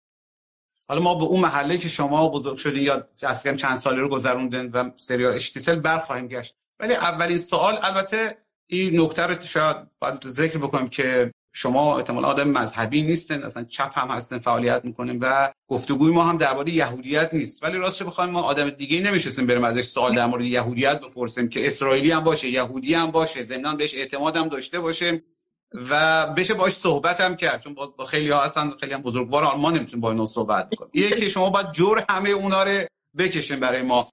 حالا 0.88 1.00
ما 1.00 1.14
به 1.14 1.24
اون 1.24 1.40
محله 1.40 1.78
که 1.78 1.88
شما 1.88 2.28
بزرگ 2.28 2.56
شدین 2.56 2.82
یا 2.82 3.06
اصلا 3.22 3.54
چند 3.54 3.76
سالی 3.76 4.00
رو 4.00 4.08
گذروندن 4.08 4.70
و 4.70 4.90
سریال 4.96 5.34
اشتیسل 5.34 5.80
برخواهیم 5.80 6.28
گشت. 6.28 6.56
ولی 6.80 6.94
اولین 6.94 7.38
سوال 7.38 7.78
البته 7.82 8.38
این 8.66 9.00
نکته 9.00 9.22
رو 9.22 9.40
شاید 9.40 9.76
باید 9.98 10.28
ذکر 10.28 10.58
بکنیم 10.58 10.88
که 10.88 11.32
شما 11.52 11.96
احتمال 11.96 12.24
آدم 12.24 12.48
مذهبی 12.48 13.02
نیستن 13.02 13.42
اصلا 13.42 13.64
چپ 13.64 13.98
هم 13.98 14.08
هستن 14.08 14.38
فعالیت 14.38 14.80
می‌کنیم 14.84 15.18
و 15.22 15.52
گفتگوی 15.68 16.12
ما 16.12 16.24
هم 16.24 16.36
درباره 16.36 16.70
یهودیت 16.70 17.30
نیست. 17.32 17.62
ولی 17.62 17.76
راستش 17.76 18.02
بخوایم 18.02 18.30
ما 18.30 18.42
آدم 18.42 18.70
دیگه 18.70 19.00
نمیشستیم 19.00 19.46
بریم 19.46 19.64
ازش 19.64 19.84
سوال 19.84 20.14
در 20.14 20.26
مورد 20.26 20.44
یهودیت 20.44 21.00
بپرسیم 21.00 21.48
که 21.48 21.66
اسرائیلی 21.66 22.10
هم 22.10 22.24
باشه 22.24 22.48
یهودی 22.48 22.94
هم 22.94 23.10
باشه 23.10 23.42
ضمن 23.42 23.76
بهش 23.76 23.94
اعتماد 23.94 24.36
هم 24.36 24.48
داشته 24.48 24.80
باشه 24.80 25.22
و 25.90 26.26
بشه 26.26 26.54
باش 26.54 26.72
صحبت 26.72 27.20
هم 27.20 27.36
کرد. 27.36 27.62
چون 27.62 27.74
با 27.74 28.04
خیلی 28.04 28.30
ها 28.30 28.44
هستن 28.44 28.70
خیلی 28.80 28.92
هم 28.92 29.02
بزرگوار 29.02 29.44
آلمان 29.44 29.76
نمی‌تونیم 29.76 30.00
با 30.00 30.10
اینا 30.10 30.26
صحبت 30.26 30.70
بکنیم 30.70 30.90
یکی 30.94 31.30
شما 31.30 31.50
باید 31.50 31.72
جور 31.72 32.04
همه 32.08 32.30
اونا 32.30 32.62
رو 32.62 32.84
بکشین 33.18 33.60
برای 33.60 33.82
ما. 33.82 34.08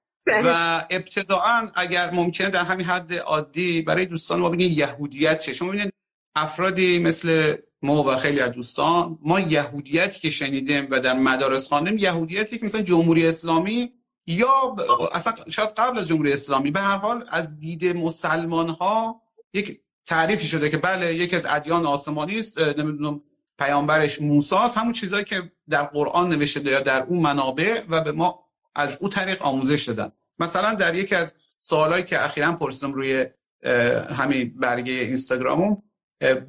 و 0.46 0.86
ابتداعا 0.90 1.68
اگر 1.76 2.12
ممکنه 2.12 2.50
در 2.50 2.64
همین 2.64 2.86
حد 2.86 3.14
عادی 3.14 3.82
برای 3.82 4.06
دوستان 4.06 4.40
ما 4.40 4.50
بگین 4.50 4.72
یهودیت 4.72 5.40
چه؟ 5.40 5.54
شما 5.54 5.70
ببینید 5.70 5.94
افرادی 6.36 7.00
مثل 7.00 7.56
ما 7.82 8.04
و 8.04 8.16
خیلی 8.16 8.40
از 8.40 8.52
دوستان 8.52 9.20
ما 9.22 9.40
یهودیتی 9.40 10.20
که 10.20 10.30
شنیدیم 10.30 10.88
و 10.92 11.00
در 11.00 11.14
مدارس 11.14 11.68
خواندیم 11.68 11.98
یهودیتی 11.98 12.58
که 12.58 12.66
مثلا 12.66 12.82
جمهوری 12.82 13.28
اسلامی 13.28 13.92
یا 14.28 14.76
اصلا 15.14 15.34
شاید 15.50 15.70
قبل 15.70 16.00
از 16.00 16.08
جمهوری 16.08 16.34
اسلامی 16.34 16.72
به 16.72 16.80
هر 16.80 16.98
حال 16.98 17.26
از 17.30 17.58
دید 17.58 17.98
مسلمان 17.98 18.70
ها 18.70 19.22
یک 19.54 19.80
تعریفی 20.06 20.48
شده 20.48 20.70
که 20.70 20.78
بله 20.78 21.16
یکی 21.16 21.36
از 21.36 21.46
ادیان 21.50 21.86
آسمانی 21.86 22.40
است 22.40 22.60
نمی‌دونم 22.60 23.22
پیامبرش 23.60 24.22
موسی 24.22 24.56
همون 24.76 24.94
چیزهایی 24.94 25.26
که 25.26 25.52
در 25.70 25.84
قرآن 25.84 26.30
نوشته 26.30 26.72
یا 26.72 26.80
در 26.80 27.04
اون 27.04 27.20
منابع 27.20 27.82
و 27.90 28.02
به 28.02 28.12
ما 28.12 28.40
از 28.76 28.98
او 29.02 29.10
طریق 29.10 29.42
آموزش 29.42 29.90
دادن. 29.90 30.12
مثلا 30.40 30.74
در 30.74 30.96
یکی 30.96 31.16
از 31.16 31.36
سوالایی 31.58 32.04
که 32.04 32.26
اخیرا 32.26 32.52
پرسیدم 32.52 32.94
روی 32.94 33.26
همین 34.10 34.54
برگه 34.60 34.94
اینستاگرامم 34.94 35.84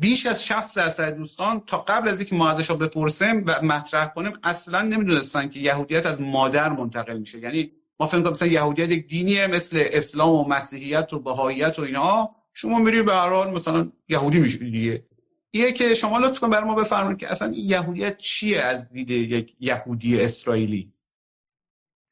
بیش 0.01 0.27
از 0.27 0.47
60 0.47 0.77
درصد 0.77 1.17
دوستان 1.17 1.61
تا 1.67 1.79
قبل 1.79 2.09
از 2.09 2.21
اینکه 2.21 2.35
ما 2.35 2.51
ازش 2.51 2.71
بپرسیم 2.71 3.45
و 3.47 3.63
مطرح 3.63 4.07
کنیم 4.07 4.33
اصلا 4.43 4.83
نمی‌دونستن 4.83 5.49
که 5.49 5.61
یهودیت 5.61 6.07
از 6.07 6.21
مادر 6.21 6.69
منتقل 6.69 7.19
میشه. 7.19 7.39
یعنی 7.39 7.73
ما 8.01 8.07
فکر 8.07 8.21
کنیم 8.21 8.31
مثلا 8.31 8.49
یهودیت 8.49 8.91
یک 8.91 9.07
دینیه 9.07 9.47
مثل 9.47 9.85
اسلام 9.93 10.31
و 10.31 10.49
مسیحیت 10.49 11.13
و 11.13 11.21
بهاییت 11.21 11.79
و 11.79 11.83
اینا 11.83 12.31
شما 12.53 12.79
میری 12.79 13.03
به 13.03 13.13
هر 13.13 13.29
حال 13.29 13.51
مثلا 13.51 13.93
یهودی 14.09 14.39
میشی 14.39 14.59
دیگه. 14.59 15.07
ایه 15.51 15.73
که 15.73 15.95
شما 15.95 16.19
لطف 16.19 16.41
کن 16.41 16.51
بر 16.51 16.65
ما 16.65 16.75
بفرمایید 16.75 17.19
که 17.19 17.31
اصلا 17.31 17.53
یهودیت 17.55 18.17
چیه 18.17 18.61
از 18.61 18.93
دید 18.93 19.11
یک 19.11 19.55
یهودی 19.61 20.21
اسرائیلی؟ 20.21 20.93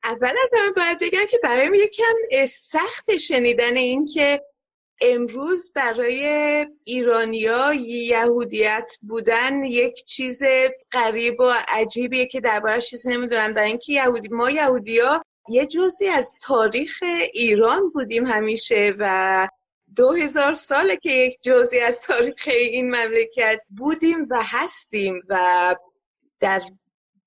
اولا 0.04 0.34
باید 0.76 0.98
بگم 1.00 1.26
که 1.30 1.38
برای 1.42 1.78
یکم 1.78 2.46
سخت 2.46 3.16
شنیدن 3.16 3.76
این 3.76 4.06
که 4.06 4.42
امروز 5.00 5.72
برای 5.72 6.66
ایرانیا 6.84 7.74
یهودیت 7.74 8.92
بودن 9.02 9.64
یک 9.64 10.04
چیز 10.04 10.42
غریب 10.92 11.40
و 11.40 11.54
عجیبیه 11.68 12.26
که 12.26 12.40
دربارش 12.40 12.90
چیزی 12.90 13.10
نمی‌دونن. 13.10 13.54
برای 13.54 13.68
اینکه 13.68 13.92
یهودی 13.92 14.28
ما 14.28 14.50
یهودیا 14.50 15.22
یه 15.48 15.66
جزی 15.66 16.08
از 16.08 16.34
تاریخ 16.42 17.02
ایران 17.32 17.90
بودیم 17.90 18.26
همیشه 18.26 18.94
و 18.98 19.48
دو 19.96 20.12
هزار 20.12 20.54
ساله 20.54 20.96
که 20.96 21.10
یک 21.10 21.38
جزی 21.42 21.78
از 21.78 22.00
تاریخ 22.00 22.48
این 22.48 22.86
مملکت 22.86 23.60
بودیم 23.76 24.26
و 24.30 24.42
هستیم 24.44 25.20
و 25.28 25.76
در 26.40 26.62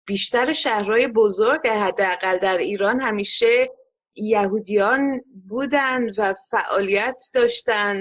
بیشتر 0.06 0.54
شهرهای 0.54 1.08
بزرگ 1.08 1.68
حداقل 1.68 2.38
در 2.38 2.58
ایران 2.58 3.02
همیشه 3.02 3.70
یهودیان 4.16 5.22
بودن 5.48 6.10
و 6.18 6.34
فعالیت 6.34 7.24
داشتن 7.34 7.96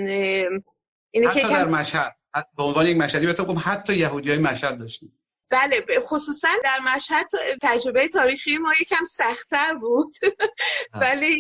اینه 1.11 1.29
حتی 1.29 1.41
که 1.41 1.49
در 1.49 1.67
مشهد 1.67 2.17
به 2.57 2.63
عنوان 2.63 2.87
یک 2.87 2.97
مشهدی 2.97 3.27
بهتون 3.27 3.57
حتی 3.57 3.97
یهودی 3.97 4.31
های 4.31 4.39
مشهد 4.39 4.79
داشتیم. 4.79 5.21
بله 5.51 5.85
خصوصا 6.01 6.49
در 6.65 6.79
مشهد 6.95 7.27
تجربه 7.63 8.09
تاریخی 8.09 8.59
ما 8.59 8.73
یکم 8.81 9.05
سختتر 9.05 9.75
بود. 9.75 10.09
ولی 11.03 11.39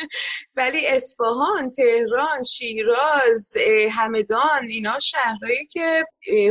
ولی 0.56 0.86
اصفهان 0.86 1.70
تهران 1.70 2.42
شیراز 2.42 3.56
همدان 3.90 4.64
اینا 4.70 4.98
شهرهایی 4.98 5.66
که 5.66 6.04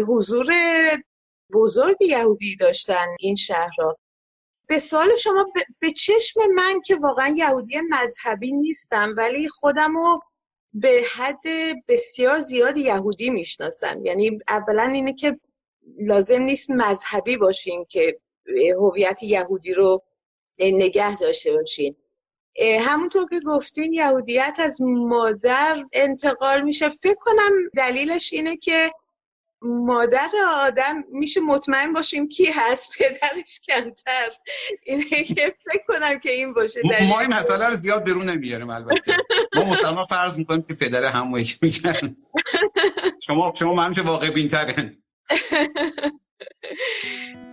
حضور 0.08 0.54
بزرگ 1.54 2.02
یهودی 2.02 2.56
داشتن 2.56 3.06
این 3.20 3.36
شهرها. 3.36 3.98
به 4.68 4.80
سوال 4.80 5.16
شما 5.16 5.46
به 5.80 5.92
چشم 5.92 6.40
من 6.56 6.82
که 6.86 6.96
واقعا 6.96 7.34
یهودی 7.38 7.82
مذهبی 7.90 8.52
نیستم 8.52 9.14
ولی 9.18 9.50
خودم 9.50 9.98
رو 9.98 10.20
به 10.74 11.04
حد 11.16 11.44
بسیار 11.88 12.40
زیاد 12.40 12.78
یهودی 12.78 13.30
می‌شناسم. 13.30 14.06
یعنی 14.06 14.40
اولا 14.48 14.84
اینه 14.84 15.14
که 15.14 15.40
لازم 16.00 16.42
نیست 16.42 16.72
مذهبی 16.72 17.38
باشین 17.38 17.86
که 17.90 18.20
هویت 18.76 19.24
یهودی 19.24 19.74
رو 19.74 20.04
نگه 20.60 21.18
داشته 21.18 21.54
باشین. 21.54 21.96
همونطور 22.80 23.30
که 23.30 23.40
گفتین 23.40 23.94
یهودیت 23.94 24.56
از 24.60 24.82
مادر 24.82 25.84
انتقال 25.94 26.62
میشه. 26.62 26.90
فکر 26.90 27.18
کنم 27.20 27.70
دلیلش 27.76 28.34
اینه 28.34 28.58
که 28.58 28.92
مادر 29.62 30.30
آدم 30.54 31.04
میشه 31.12 31.42
مطمئن 31.42 31.94
باشیم 31.94 32.28
کی 32.28 32.46
هست 32.46 32.94
پدرش 32.98 33.60
کمتر. 33.68 34.30
اینه 34.84 35.24
که 35.24 35.56
فکر 35.66 35.84
کنم 35.88 36.20
که 36.20 36.32
این 36.32 36.54
باشه 36.54 36.82
دلیل 36.82 37.10
ما 37.10 37.20
این 37.20 37.34
مسئله 37.34 37.68
رو 37.68 37.74
زیاد 37.74 38.06
برون 38.06 38.30
نمیاریم 38.30 38.70
البته. 38.70 39.18
ما 39.56 39.66
مسلمان 39.66 40.06
فرض 40.06 40.38
می‌کنیم 40.38 40.62
که 40.62 40.74
پدر 40.74 41.06
همون 41.06 41.44
که 41.44 41.56
میگن. 41.62 42.16
شما 43.28 43.54
شما 43.56 43.74
من 43.74 43.94
واقع 44.06 44.30
بینترین. 44.30 45.04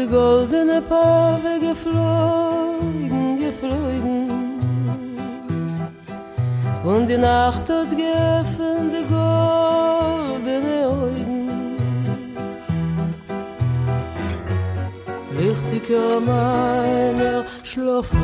die 0.00 0.06
goldene 0.06 0.80
Pave 0.80 1.58
geflogen, 1.60 3.38
geflogen. 3.40 4.30
Und 6.84 7.08
die 7.08 7.18
Nacht 7.18 7.68
hat 7.68 7.90
geöffnet 8.02 8.92
die 8.94 9.06
goldene 9.16 10.76
Augen. 10.86 11.76
Lichtiger 15.38 16.20
meiner 16.20 17.44
Schlaflein. 17.62 18.20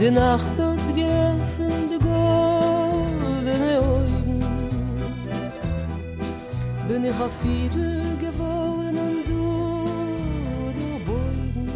Die 0.00 0.10
Nacht 0.10 0.56
hat 0.58 0.82
geöffnet 0.96 1.41
bin 6.92 7.06
ich 7.06 7.20
auf 7.26 7.32
Fiedel 7.40 8.18
geworden 8.18 8.96
und 9.06 9.24
du 9.30 9.44
der 10.80 10.98
Beugen. 11.08 11.68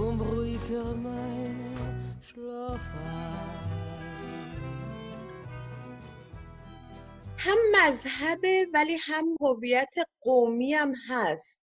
Um 0.00 0.20
ruhiger 0.20 0.88
meine 0.94 1.70
Schlaf 2.28 2.84
هم 7.38 7.58
مذهبه 7.72 8.66
ولی 8.74 8.96
هم 9.06 9.36
هویت 9.40 9.94
قومی 10.20 10.74
هم 10.74 10.92
هست 11.08 11.62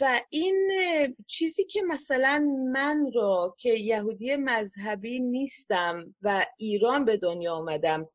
و 0.00 0.20
این 0.30 0.70
چیزی 1.26 1.64
که 1.64 1.82
مثلا 1.82 2.46
من 2.72 3.10
رو 3.14 3.54
که 3.58 3.70
یهودی 3.70 4.36
مذهبی 4.36 5.20
نیستم 5.20 6.14
و 6.22 6.46
ایران 6.58 7.04
به 7.04 7.16
دنیا 7.16 7.54
آمدم 7.54 8.08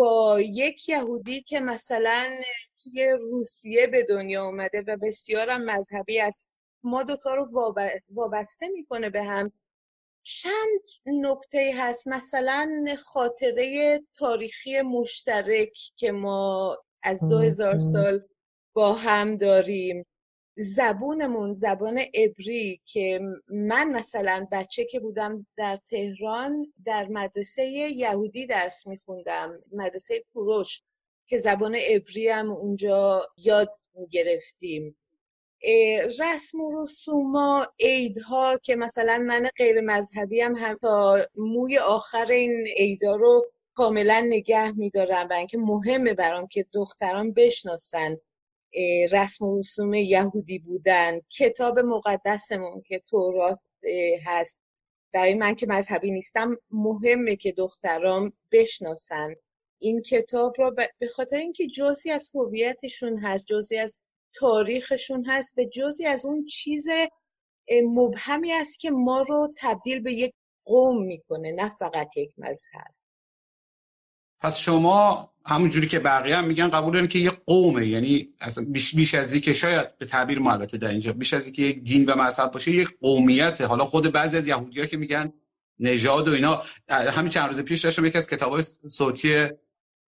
با 0.00 0.40
یک 0.40 0.88
یهودی 0.88 1.42
که 1.42 1.60
مثلا 1.60 2.40
توی 2.82 3.16
روسیه 3.20 3.86
به 3.86 4.02
دنیا 4.02 4.44
اومده 4.44 4.84
و 4.86 4.96
بسیارم 4.96 5.64
مذهبی 5.64 6.20
است 6.20 6.50
ما 6.82 7.02
دوتا 7.02 7.34
رو 7.34 7.46
وابسته 8.10 8.68
می‌کنه 8.68 9.10
به 9.10 9.22
هم. 9.22 9.52
چند 10.22 10.80
نکته 11.06 11.72
هست؟ 11.76 12.08
مثلا 12.08 12.86
خاطره 12.98 14.00
تاریخی 14.18 14.82
مشترک 14.82 15.78
که 15.96 16.12
ما 16.12 16.78
از 17.02 17.28
دو 17.28 17.38
هزار 17.38 17.78
سال 17.78 18.22
با 18.72 18.94
هم 18.94 19.36
داریم. 19.36 20.06
زبونمون 20.60 21.54
زبان 21.54 21.98
عبری 22.14 22.80
که 22.84 23.20
من 23.48 23.92
مثلا 23.92 24.46
بچه 24.52 24.84
که 24.84 25.00
بودم 25.00 25.46
در 25.56 25.76
تهران 25.76 26.72
در 26.84 27.08
مدرسه 27.08 27.64
یهودی 27.66 28.46
درس 28.46 28.86
میخوندم 28.86 29.62
مدرسه 29.72 30.24
کوروش 30.32 30.82
که 31.26 31.38
زبان 31.38 31.74
عبری 31.74 32.28
هم 32.28 32.50
اونجا 32.50 33.26
یاد 33.36 33.72
گرفتیم 34.10 34.96
رسم 36.20 36.60
و 36.60 36.82
رسوما 36.82 37.66
عیدها 37.80 38.58
که 38.62 38.76
مثلا 38.76 39.18
من 39.18 39.50
غیر 39.56 39.80
مذهبی 39.80 40.40
هم, 40.40 40.56
هم 40.56 40.78
تا 40.82 41.18
موی 41.36 41.78
آخر 41.78 42.26
این 42.26 42.66
عیدا 42.76 43.16
رو 43.16 43.52
کاملا 43.74 44.20
نگه 44.20 44.78
میدارم 44.78 45.28
و 45.28 45.32
اینکه 45.32 45.58
مهمه 45.58 46.14
برام 46.14 46.46
که 46.46 46.66
دختران 46.72 47.32
بشناسن. 47.32 48.16
رسم 49.12 49.44
و 49.44 49.58
رسوم 49.58 49.94
یهودی 49.94 50.58
بودن. 50.58 51.20
کتاب 51.20 51.78
مقدسمون 51.78 52.82
که 52.82 52.98
تورات 52.98 53.60
هست. 54.24 54.62
برای 55.12 55.34
من 55.34 55.54
که 55.54 55.66
مذهبی 55.66 56.10
نیستم 56.10 56.56
مهمه 56.70 57.36
که 57.36 57.52
دخترام 57.52 58.32
بشناسن. 58.52 59.34
این 59.78 60.02
کتاب 60.02 60.54
را 60.58 60.70
به 60.70 61.08
خاطر 61.16 61.36
اینکه 61.36 61.66
جزی 61.66 62.10
از 62.10 62.30
هویتشون 62.34 63.18
هست 63.18 63.46
جزی 63.46 63.76
از 63.76 64.00
تاریخشون 64.34 65.24
هست 65.24 65.58
و 65.58 65.64
جزی 65.64 66.06
از 66.06 66.26
اون 66.26 66.44
چیز 66.44 66.86
مبهمی 67.84 68.52
است 68.52 68.80
که 68.80 68.90
ما 68.90 69.20
رو 69.20 69.52
تبدیل 69.56 70.00
به 70.00 70.12
یک 70.12 70.34
قوم 70.64 71.02
می‌کنه 71.02 71.52
نه 71.52 71.70
فقط 71.70 72.16
یک 72.16 72.34
مذهب. 72.38 72.94
پس 74.40 74.58
شما 74.58 75.29
همونجوری 75.46 75.86
که 75.86 75.98
بقیه 75.98 76.36
هم 76.36 76.44
میگن 76.44 76.68
قبول 76.68 76.92
دارین 76.92 77.08
که 77.08 77.18
یه 77.18 77.30
قومه. 77.30 77.86
یعنی 77.86 78.28
اصلا 78.40 78.64
بیش, 78.68 78.94
بیش 78.94 79.14
از 79.14 79.34
که 79.34 79.52
شاید 79.52 79.98
به 79.98 80.06
تعبیر 80.06 80.38
ما 80.38 80.52
البته 80.52 80.78
در 80.78 80.88
اینجا 80.88 81.12
بیش 81.12 81.34
از 81.34 81.44
اینکه 81.44 81.62
یک 81.62 81.82
دین 81.82 82.04
و 82.04 82.16
مذهب 82.16 82.50
باشه 82.50 82.70
یک 82.70 82.88
قومیت 83.00 83.60
حالا 83.60 83.84
خود 83.84 84.12
بعضی 84.12 84.36
از 84.36 84.46
یهودی‌ها 84.46 84.86
که 84.86 84.96
میگن 84.96 85.32
نژاد 85.78 86.28
و 86.28 86.32
اینا 86.32 86.62
همین 86.88 87.30
چند 87.30 87.48
روز 87.48 87.60
پیش 87.60 87.84
داشتم 87.84 88.04
یکی 88.04 88.18
از 88.18 88.26
کتابای 88.26 88.62
صوتی 88.86 89.48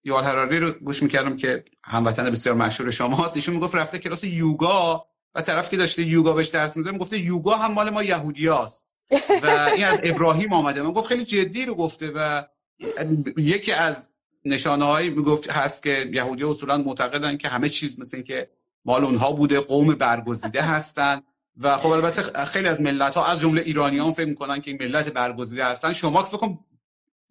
یوال 0.04 0.24
هراری 0.24 0.60
رو 0.60 0.72
گوش 0.72 1.04
می‌کردم 1.04 1.38
که 1.38 1.66
هموطن 1.84 2.30
بسیار 2.30 2.56
مشهور 2.56 2.92
شماست. 2.92 3.36
ایشون 3.36 3.56
می‌گفت 3.56 3.76
رفته 3.76 4.00
کلاس 4.00 4.24
یوگا 4.24 5.06
و 5.36 5.42
طرف 5.42 5.70
که 5.70 5.78
داشته 5.78 6.04
یوگا 6.04 6.34
بهش 6.34 6.48
درس 6.48 6.78
میده 6.78 6.92
گفته 6.92 7.20
یوگا 7.20 7.56
هم 7.56 7.74
مال 7.74 7.90
ما 7.90 8.04
یهودیاست. 8.04 8.98
و 9.44 9.70
این 9.76 9.86
از 9.86 10.00
ابراهیم 10.04 10.54
آمده. 10.54 10.82
من 10.82 10.92
گفت 10.92 11.08
خیلی 11.08 11.26
جدی 11.26 11.66
رو 11.66 11.76
گفته 11.76 12.12
و 12.16 12.44
یکی 13.38 13.72
از 13.72 14.10
نشانه 14.46 14.86
هایی 14.86 15.10
می‌گفت 15.10 15.52
هست 15.52 15.84
که 15.84 16.10
یهودی 16.14 16.44
اصولا 16.44 16.78
معتقدن 16.78 17.38
که 17.38 17.48
همه 17.48 17.70
چیز 17.70 18.00
مثل 18.00 18.18
این 18.18 18.24
که 18.26 18.50
مال 18.86 19.06
اونها 19.06 19.32
بوده 19.32 19.60
قوم 19.60 19.96
برگزیده 19.96 20.62
هستن. 20.62 21.22
و 21.58 21.78
خب 21.78 21.90
البته 21.90 22.46
خیلی 22.46 22.68
از 22.68 22.82
ملت 22.82 23.16
ها 23.16 23.26
از 23.26 23.40
جمله 23.40 23.62
ایرانیان 23.62 24.12
فکر 24.12 24.28
می‌کنن 24.28 24.62
که 24.62 24.72
این 24.72 24.84
ملت 24.84 25.14
برگزیده 25.14 25.66
هستن. 25.66 25.94
شما 25.94 26.24
فکر 26.24 26.58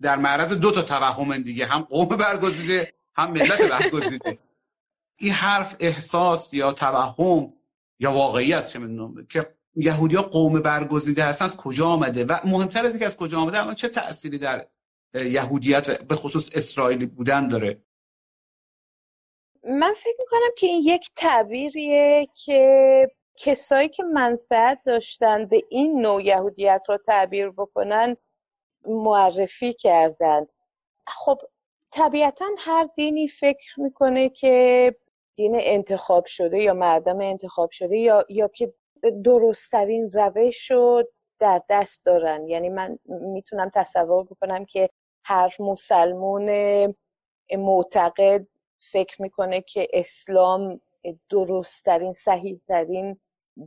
در 0.01 0.16
معرض 0.16 0.53
دو 0.53 0.70
تا 0.70 0.83
توهم 0.83 1.38
دیگه 1.38 1.66
هم 1.66 1.81
قوم 1.81 2.09
برگزیده 2.09 2.92
هم 3.14 3.33
ملت 3.33 3.62
برگزیده. 3.62 4.38
این 5.16 5.33
حرف 5.33 5.77
احساس 5.81 6.55
یا 6.55 6.73
توهم 6.73 7.53
یا 7.99 8.12
واقعیت 8.12 8.68
چه 8.68 8.79
می‌دونم 8.79 9.27
که 9.27 9.55
یهودی 9.77 10.16
ها 10.16 10.23
قوم 10.23 10.61
برگزیده 10.61 11.25
هستن 11.25 11.44
از 11.44 11.57
کجا 11.57 11.87
آمده؟ 11.87 12.25
و 12.25 12.37
مهمتر 12.44 12.85
از 12.87 12.90
اینکه 12.90 13.07
از 13.07 13.16
کجا 13.16 13.40
آمده 13.40 13.61
الان 13.61 13.75
چه 13.75 13.88
تأثیری 13.88 14.38
در 14.38 14.66
یهودیت 15.14 16.05
به 16.05 16.16
خصوص 16.16 16.57
اسرائیلی 16.57 17.07
بودن 17.07 17.49
داره. 17.49 17.83
من 19.64 19.94
فکر 19.96 20.16
می‌کنم 20.18 20.51
که 20.57 20.66
این 20.66 20.83
یک 20.85 21.11
تعبیریه 21.16 22.29
که 22.35 23.11
کسایی 23.38 23.88
که 23.88 24.03
منفعت 24.03 24.81
داشتن 24.85 25.46
به 25.46 25.62
این 25.68 26.01
نوع 26.01 26.23
یهودیت 26.23 26.85
رو 26.88 26.96
تعبیر 26.96 27.51
بکنن 27.51 28.16
معرفی 28.87 29.73
کردن. 29.73 30.46
خب 31.07 31.40
طبیعتا 31.90 32.44
هر 32.59 32.88
دینی 32.94 33.29
فکر 33.29 33.81
می‌کنه 33.81 34.29
که 34.29 34.96
دین 35.35 35.57
انتخاب 35.61 36.27
شده 36.27 36.59
یا 36.59 36.75
مردم 36.75 37.20
انتخاب 37.20 37.70
شده 37.70 37.99
یا, 37.99 38.27
یا 38.29 38.49
که 38.49 38.75
درستترین 39.25 40.11
روش 40.11 40.70
رو 40.70 41.05
در 41.38 41.62
دست 41.68 42.05
دارن. 42.05 42.49
یعنی 42.49 42.68
من 42.68 42.99
می‌تونم 43.05 43.70
تصور 43.75 44.25
بکنم 44.25 44.64
که 44.64 44.90
هر 45.24 45.56
مسلمون 45.61 46.46
معتقد 47.59 48.46
فکر 48.78 49.22
می‌کنه 49.22 49.62
که 49.62 49.88
اسلام 49.92 50.80
درستترین 51.30 52.12
صحیحترین 52.12 53.20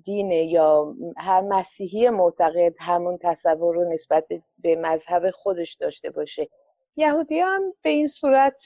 دینه 0.03 0.45
یا 0.45 0.95
هر 1.17 1.41
مسیحی 1.41 2.09
معتقد 2.09 2.73
همون 2.79 3.19
تصور 3.21 3.75
رو 3.75 3.93
نسبت 3.93 4.27
به 4.57 4.75
مذهب 4.75 5.31
خودش 5.31 5.73
داشته 5.73 6.09
باشه. 6.09 6.49
یهودی 6.95 7.39
هم 7.39 7.61
به 7.81 7.89
این 7.89 8.07
صورت 8.07 8.65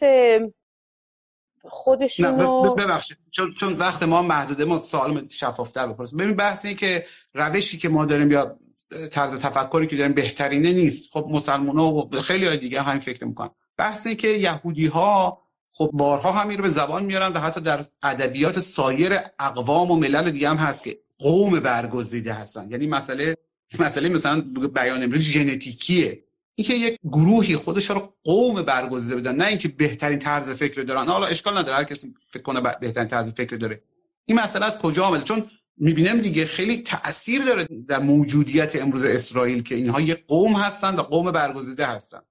خودشون 1.63 2.26
نه 2.26 2.76
ببخشید. 2.76 3.17
چون 3.32 3.52
چون 3.52 3.73
وقت 3.73 4.04
ما 4.04 4.21
محدوده 4.21 4.65
ما 4.65 4.80
سوال 4.80 5.28
شفافتر 5.28 5.88
بپرسیم. 5.88 6.19
ببین 6.19 6.36
بحث 6.36 6.65
این 6.65 6.76
که 6.76 7.06
روشی 7.34 7.78
که 7.78 7.89
ما 7.89 8.06
داریم 8.06 8.32
یا 8.32 8.60
طرز 9.12 9.39
تفکری 9.39 9.88
که 9.88 9.97
داریم 9.97 10.13
بهترینه 10.13 10.73
نیست. 10.73 11.10
خب 11.12 11.28
مسلمان 11.32 11.78
و 11.78 12.21
خیلی 12.21 12.47
های 12.47 12.58
دیگه 12.58 12.82
همین 12.82 13.00
فکر 13.00 13.26
می‌کنن. 13.26 13.50
بحث 13.78 14.08
این 14.08 14.17
که 14.17 14.28
یهودی 14.28 14.86
ها 14.86 15.41
خب 15.69 15.89
بارها 15.93 16.32
همین 16.32 16.58
رو 16.58 16.63
به 16.63 16.69
زبان 16.69 17.06
میارن 17.06 17.34
و 17.34 17.39
حتی 17.39 17.62
در 17.62 17.86
ادبیات 18.04 18.60
سایر 18.60 19.19
اقوام 19.39 19.91
و 19.91 19.95
ملل 19.95 20.32
دیگه 20.32 20.50
هم 20.50 20.56
هست 20.56 20.84
که 20.84 20.97
قوم 21.19 21.60
برگزیده 21.60 22.34
هستن. 22.34 22.71
یعنی 22.71 22.88
مسئله 22.88 23.38
مسئله 23.80 24.10
مثلا 24.10 24.41
بیان 24.73 25.04
امروز 25.04 25.21
ژنتیکیه. 25.21 26.23
اینکه 26.56 26.73
یک 26.73 27.00
گروهی 27.04 27.56
خودش 27.56 27.89
رو 27.89 28.13
قوم 28.23 28.62
برگزیده 28.62 29.15
بدن 29.15 29.36
نه 29.36 29.47
اینکه 29.47 29.67
بهترین 29.67 30.19
طرز 30.19 30.50
فکر 30.50 30.82
دارن. 30.82 31.08
حالا 31.08 31.26
اشکال 31.26 31.58
نداره 31.58 31.78
هر 31.78 31.84
کسی 31.84 32.13
فکر 32.28 32.43
کنه 32.43 32.62
بهترین 32.82 33.08
طرز 33.08 33.34
فکر 33.34 33.56
داره. 33.56 33.82
این 34.26 34.39
مسئله 34.39 34.65
از 34.65 34.80
کجا 34.80 35.06
آمده؟ 35.06 35.23
چون 35.23 35.43
می‌بینم 35.78 36.18
دیگه 36.18 36.46
خیلی 36.46 36.78
تاثیر 36.78 37.42
داره 37.46 37.68
در 37.88 38.00
موجودیت 38.00 38.82
امروز 38.82 39.06
اسرائیل 39.06 39.63
که 39.63 39.76
اینها 39.76 40.02
یک 40.02 40.26
قوم 40.28 40.54
هستن 40.54 40.96
و 40.96 41.02
قوم 41.02 41.32
برگزیده 41.32 41.86
هستن. 41.86 42.22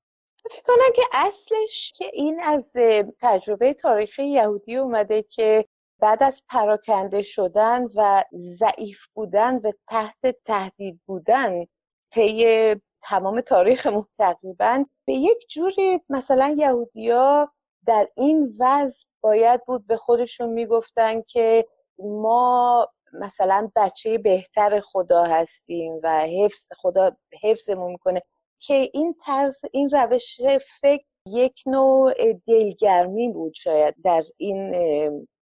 فکر 0.51 0.63
کنم 0.63 0.93
که 0.97 1.03
اصلش 1.13 1.93
که 1.97 2.11
این 2.13 2.41
از 2.41 2.77
تجربه 3.21 3.75
تاریخی 3.75 4.27
یهودی 4.27 4.77
اومده 4.77 5.23
که 5.23 5.65
بعد 6.01 6.23
از 6.23 6.43
پراکنده 6.49 7.23
شدن 7.23 7.85
و 7.95 8.25
ضعیف 8.37 9.07
بودن 9.15 9.57
و 9.57 9.73
تحت 9.87 10.37
تهدید 10.45 11.01
بودن 11.07 11.65
طی 12.11 12.75
تمام 13.03 13.41
تاریخمون 13.41 14.05
تقریبا 14.19 14.85
به 15.07 15.15
یک 15.15 15.49
جوری 15.49 16.01
مثلا 16.09 16.55
یهودیا 16.59 17.53
در 17.87 18.09
این 18.17 18.57
وضع 18.59 19.07
باید 19.21 19.65
بود 19.67 19.87
به 19.87 19.97
خودشون 19.97 20.51
می‌گفتن 20.51 21.23
که 21.23 21.67
ما 21.99 22.89
مثلا 23.13 23.71
بچه 23.77 24.19
بهتر 24.19 24.81
خدا 24.81 25.25
هستیم 25.25 26.01
و 26.03 26.27
حفظ 26.27 26.69
خدا 26.77 27.17
حفظمون 27.43 27.91
می‌کنه 27.93 28.23
که 28.61 28.91
این 28.93 29.15
طرز 29.25 29.61
این 29.73 29.91
روش 29.91 30.41
فکر 30.81 31.05
یک 31.27 31.63
نوع 31.67 32.33
دلگرمی 32.47 33.29
بود 33.29 33.55
شاید 33.55 33.95
در 34.05 34.23
این 34.37 34.75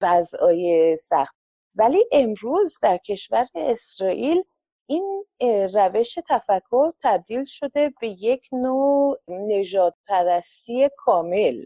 وضعای 0.02 0.96
سخت. 0.98 1.36
ولی 1.76 2.06
امروز 2.12 2.76
در 2.82 2.98
کشور 2.98 3.48
اسرائیل 3.56 4.44
این 4.90 5.26
روش 5.74 6.20
تفکر 6.30 6.92
تبدیل 7.04 7.46
شده 7.46 7.94
به 8.02 8.08
یک 8.08 8.50
نوع 8.52 9.20
نجات 9.28 9.94
پرستی 10.08 10.90
کامل 10.98 11.66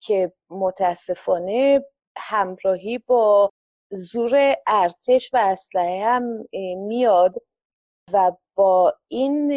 که 0.00 0.32
متاسفانه 0.50 1.84
همراهی 2.16 2.98
با 2.98 3.50
زور 3.96 4.54
ارتش 4.66 5.30
و 5.34 5.36
اسلحه 5.36 6.04
هم 6.04 6.44
میاد 6.76 7.34
و 8.12 8.32
با 8.54 8.94
این 9.08 9.52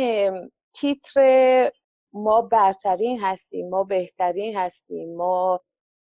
تیتر 0.74 1.72
ما 2.14 2.42
برترین 2.42 3.20
هستیم 3.22 3.70
ما 3.70 3.84
بهترین 3.84 4.58
هستیم 4.58 5.16
ما 5.16 5.62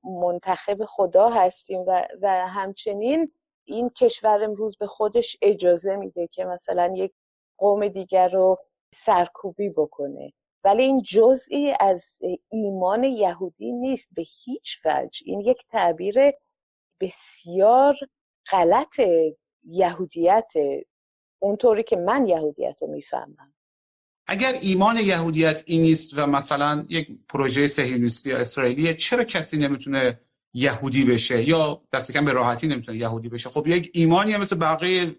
منتخب 0.04 0.86
خدا 0.86 1.30
هستیم 1.30 1.80
و, 1.80 2.08
و 2.22 2.48
همچنین 2.48 3.32
این 3.66 3.90
کشور 3.90 4.44
امروز 4.44 4.78
به 4.78 4.88
خودش 4.88 5.38
اجازه 5.42 5.96
میده 5.96 6.28
که 6.28 6.46
مثلا 6.46 6.94
یک 6.96 7.14
قوم 7.58 7.88
دیگر 7.88 8.30
رو 8.30 8.58
سرکوبی 8.94 9.70
بکنه. 9.70 10.34
ولی 10.64 10.84
این 10.84 11.02
جزئی 11.02 11.74
از 11.80 12.20
ایمان 12.52 13.04
یهودی 13.04 13.72
نیست 13.72 14.08
به 14.16 14.24
هیچ 14.44 14.80
وجه. 14.86 15.22
این 15.26 15.42
یک 15.42 15.68
تعبیر 15.70 16.32
بسیار 17.00 17.96
غلط 18.52 19.02
یهودیت 19.64 20.52
اونطوری 21.40 21.84
که 21.84 21.96
من 21.96 22.28
یهودیت 22.28 22.82
رو 22.82 22.88
می‌فهمم. 22.88 23.54
اگر 24.28 24.54
ایمان 24.62 24.98
یهودیت 24.98 25.64
این 25.66 25.82
نیست 25.82 26.18
و 26.18 26.28
مثلا 26.28 26.86
یک 26.90 27.08
پروژه 27.30 27.68
سهیونیستی 27.68 28.30
یا 28.30 28.38
اسرائیلی 28.38 28.94
چرا 28.94 29.24
کسی 29.24 29.58
نمی‌تونه 29.58 30.20
یهودی 30.54 31.06
بشه؟ 31.06 31.50
یا 31.50 31.82
دست 31.94 32.12
کم 32.12 32.26
به 32.26 32.34
راحتی 32.34 32.68
نمی‌تونه 32.68 32.98
یهودی 32.98 33.30
بشه؟ 33.30 33.50
خب 33.50 33.68
یک 33.68 33.92
ایمانی 33.94 34.38
مثل 34.38 34.56
بقیه 34.56 35.16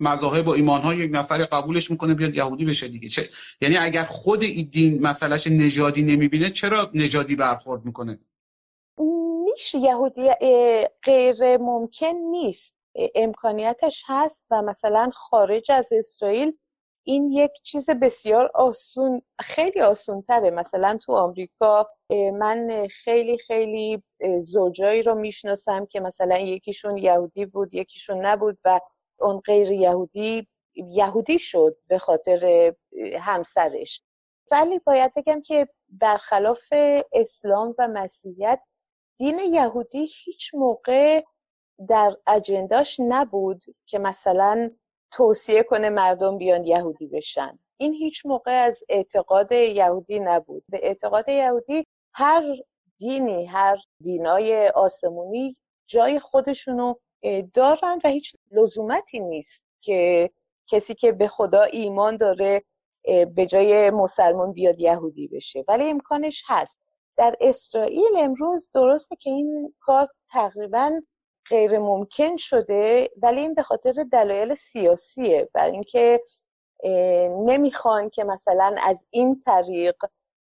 مذاهب 0.00 0.48
و 0.48 0.50
ایمانها 0.50 0.94
یک 0.94 1.10
نفر 1.14 1.44
قبولش 1.44 1.90
می‌کنه 1.90 2.14
بیاد 2.14 2.34
یهودی 2.34 2.64
بشه 2.64 2.88
دیگه. 2.88 3.08
چه؟ 3.08 3.28
یعنی 3.60 3.76
اگر 3.76 4.04
خود 4.04 4.42
این 4.42 4.68
دین 4.68 5.02
مسئلهش 5.02 5.46
نژادی 5.46 6.02
نمی‌بینه 6.02 6.50
چرا 6.50 6.90
نژادی 6.94 7.36
برخورد 7.36 7.84
می‌کنه؟ 7.84 8.18
میشه 9.52 9.78
یهودی 9.78 10.30
غیر 11.02 11.56
ممکن 11.56 12.06
نیست. 12.06 12.76
امکانیتش 13.14 14.04
هست 14.06 14.46
و 14.50 14.62
مثلا 14.62 15.10
خارج 15.14 15.70
از 15.70 15.92
اسرائیل 15.92 16.58
این 17.04 17.32
یک 17.32 17.50
چیز 17.62 17.90
بسیار 17.90 18.50
آسون 18.54 19.22
خیلی 19.40 19.80
آسون 19.80 20.22
تره 20.22 20.50
مثلا 20.50 20.98
تو 21.02 21.12
آمریکا 21.12 21.90
من 22.10 22.88
خیلی 22.90 23.38
خیلی 23.38 24.02
زوجایی 24.38 25.02
رو 25.02 25.14
می‌شناسم 25.14 25.86
که 25.86 26.00
مثلا 26.00 26.38
یکیشون 26.38 26.96
یهودی 26.96 27.46
بود 27.46 27.74
یکیشون 27.74 28.26
نبود 28.26 28.58
و 28.64 28.80
اون 29.20 29.40
غیر 29.40 29.70
یهودی 29.70 30.48
یهودی 30.74 31.38
شد 31.38 31.76
به 31.86 31.98
خاطر 31.98 32.72
همسرش. 33.18 34.02
ولی 34.50 34.78
باید 34.78 35.14
بگم 35.14 35.42
که 35.42 35.68
برخلاف 35.88 36.72
اسلام 37.12 37.74
و 37.78 37.88
مسیحیت 37.88 38.60
دین 39.18 39.38
یهودی 39.38 40.08
هیچ 40.24 40.54
موقع 40.54 41.24
در 41.88 42.16
اجنداش 42.26 43.00
نبود 43.00 43.62
که 43.86 43.98
مثلا 43.98 44.70
توصیه 45.10 45.62
کنه 45.62 45.88
مردم 45.88 46.38
بیان 46.38 46.64
یهودی 46.64 47.06
بشن. 47.06 47.58
این 47.76 47.94
هیچ 47.94 48.26
موقع 48.26 48.64
از 48.64 48.82
اعتقاد 48.88 49.52
یهودی 49.52 50.20
نبود. 50.20 50.64
به 50.68 50.80
اعتقاد 50.82 51.28
یهودی 51.28 51.86
هر 52.14 52.42
دینی 52.98 53.46
هر 53.46 53.78
دینای 54.00 54.68
آسمونی 54.68 55.56
جای 55.86 56.18
خودشونو 56.18 56.94
دارن 57.54 58.00
و 58.04 58.08
هیچ 58.08 58.36
لزومتی 58.50 59.20
نیست 59.20 59.64
که 59.80 60.30
کسی 60.66 60.94
که 60.94 61.12
به 61.12 61.28
خدا 61.28 61.62
ایمان 61.62 62.16
داره 62.16 62.62
به 63.34 63.46
جای 63.46 63.90
مسلمان 63.90 64.52
بیاد 64.52 64.80
یهودی 64.80 65.28
بشه. 65.28 65.64
ولی 65.68 65.90
امکانش 65.90 66.42
هست. 66.46 66.80
در 67.16 67.36
اسرائیل 67.40 68.16
امروز 68.18 68.70
درسته 68.74 69.16
که 69.16 69.30
این 69.30 69.74
کار 69.80 70.08
تقریبا 70.30 71.00
غیر 71.50 71.78
ممکن 71.78 72.36
شده 72.36 73.10
ولی 73.22 73.40
این 73.40 73.54
به 73.54 73.62
خاطر 73.62 73.92
دلایل 74.12 74.54
سیاسیه. 74.54 75.48
برای 75.54 75.72
اینکه 75.72 76.20
نمی‌خوان 77.46 78.10
که 78.10 78.24
مثلا 78.24 78.76
از 78.82 79.06
این 79.10 79.40
طریق 79.40 79.96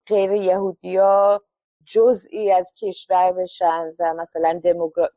غیر 0.08 0.32
یهودیا 0.32 1.42
جزئی 1.86 2.52
از 2.52 2.74
کشور 2.82 3.32
بشن 3.32 3.96
و 4.00 4.14
مثلا 4.14 4.62
دموگرا... 4.64 5.10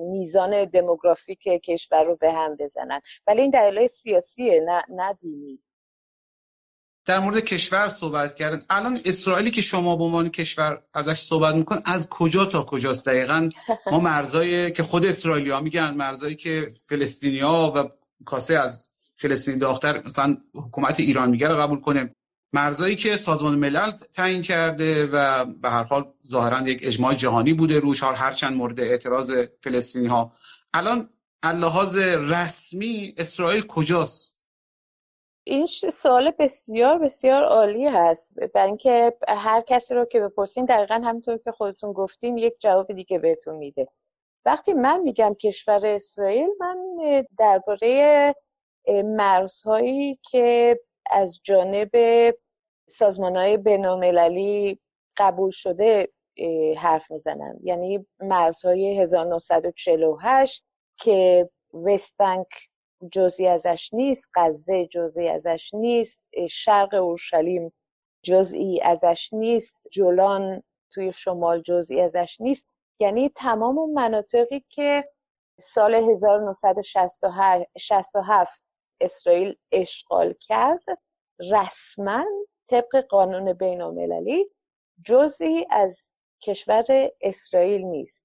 میزان 0.00 0.64
دموگرافیک 0.64 1.42
کشور 1.42 2.04
رو 2.04 2.16
به 2.16 2.32
هم 2.32 2.56
بزنن. 2.56 3.00
ولی 3.26 3.40
این 3.40 3.50
دلایل 3.50 3.86
سیاسیه 3.86 4.60
نه, 4.60 4.82
نه 4.88 5.12
دینی. 5.20 5.58
در 7.04 7.20
مورد 7.20 7.40
کشور 7.40 7.88
صحبت 7.88 8.34
کردن. 8.34 8.62
الان 8.70 8.98
اسرائیلی 9.04 9.50
که 9.50 9.60
شما 9.60 9.96
به 9.96 10.04
عنوان 10.04 10.28
کشور 10.28 10.82
ازش 10.94 11.18
صحبت 11.18 11.54
میکن 11.54 11.80
از 11.84 12.08
کجا 12.08 12.44
تا 12.44 12.62
کجاست؟ 12.62 13.06
دقیقا 13.06 13.48
ما 13.90 14.00
مرزایی 14.00 14.72
که 14.72 14.82
خود 14.82 15.06
اسرائیلی 15.06 15.50
ها 15.50 15.60
میگن 15.60 15.94
مرزایی 15.94 16.34
که 16.34 16.68
فلسطینی 16.86 17.40
ها 17.40 17.72
و 17.76 17.88
کاسه 18.24 18.58
از 18.58 18.90
فلسطین 19.14 19.58
داختر 19.58 20.02
مثلا 20.06 20.36
حکومت 20.54 21.00
ایران 21.00 21.30
میگه 21.30 21.48
رو 21.48 21.56
قبول 21.56 21.80
کنه. 21.80 22.14
مرزایی 22.52 22.96
که 22.96 23.16
سازمان 23.16 23.58
ملل 23.58 23.90
تعیین 23.90 24.42
کرده 24.42 25.06
و 25.06 25.44
به 25.44 25.70
هر 25.70 25.84
حال 25.84 26.12
ظاهرا 26.26 26.68
یک 26.68 26.80
اجماع 26.82 27.14
جهانی 27.14 27.52
بوده 27.52 27.80
روش 27.80 28.02
هر 28.02 28.32
چند 28.32 28.56
مورد 28.56 28.80
اعتراض 28.80 29.32
فلسطینی 29.60 30.06
ها 30.06 30.32
الان 30.74 31.08
لحاظ 31.44 31.96
رسمی 31.96 33.14
اسرائیل 33.16 33.62
کجاست؟ 33.62 34.33
این 35.46 35.66
سوال 35.66 36.30
بسیار 36.30 36.98
بسیار 36.98 37.44
عالی 37.44 37.86
هست. 37.86 38.34
برای 38.54 38.66
اینکه 38.66 39.16
هر 39.28 39.60
کسی 39.60 39.94
رو 39.94 40.04
که 40.04 40.20
بپرسین 40.20 40.64
دقیقا 40.64 40.94
همینطور 40.94 41.38
که 41.38 41.50
خودتون 41.50 41.92
گفتین 41.92 42.38
یک 42.38 42.54
جواب 42.60 42.92
دیگه 42.92 43.18
بهتون 43.18 43.54
میده. 43.54 43.88
وقتی 44.44 44.72
من 44.72 45.00
میگم 45.00 45.34
کشور 45.34 45.86
اسرائیل 45.86 46.48
من 46.60 46.78
درباره 47.38 48.34
مرزهایی 49.04 50.18
که 50.30 50.80
از 51.10 51.40
جانب 51.42 51.90
سازمان 52.88 53.36
های 53.36 53.56
بینالمللی 53.56 54.80
قبول 55.16 55.50
شده 55.50 56.08
حرف 56.76 57.10
می‌زنم. 57.10 57.58
یعنی 57.62 58.06
مرزهای 58.20 59.00
1948 59.00 60.64
که 60.96 61.50
وست 61.84 62.14
بانک 62.18 62.48
جزئی 63.12 63.46
ازش 63.46 63.90
نیست 63.92 64.30
غزه 64.34 64.86
جزئی 64.86 65.28
ازش 65.28 65.74
نیست 65.74 66.30
شرق 66.50 66.94
اورشلیم 66.94 67.72
جزئی 68.22 68.80
ازش 68.82 69.28
نیست 69.32 69.88
جولان 69.92 70.62
توی 70.92 71.12
شمال 71.12 71.62
جزئی 71.62 72.00
ازش 72.00 72.36
نیست. 72.40 72.68
یعنی 73.00 73.28
تمام 73.28 73.78
اون 73.78 73.92
مناطقی 73.92 74.64
که 74.68 75.04
سال 75.60 75.94
1967 75.94 78.64
اسرائیل 79.00 79.56
اشغال 79.72 80.34
کرد 80.40 80.84
رسما 81.52 82.24
طبق 82.70 83.04
قانون 83.08 83.52
بین 83.52 83.82
المللی 83.82 84.50
جزئی 85.06 85.66
از 85.70 86.12
کشور 86.42 86.84
اسرائیل 87.20 87.82
نیست. 87.82 88.24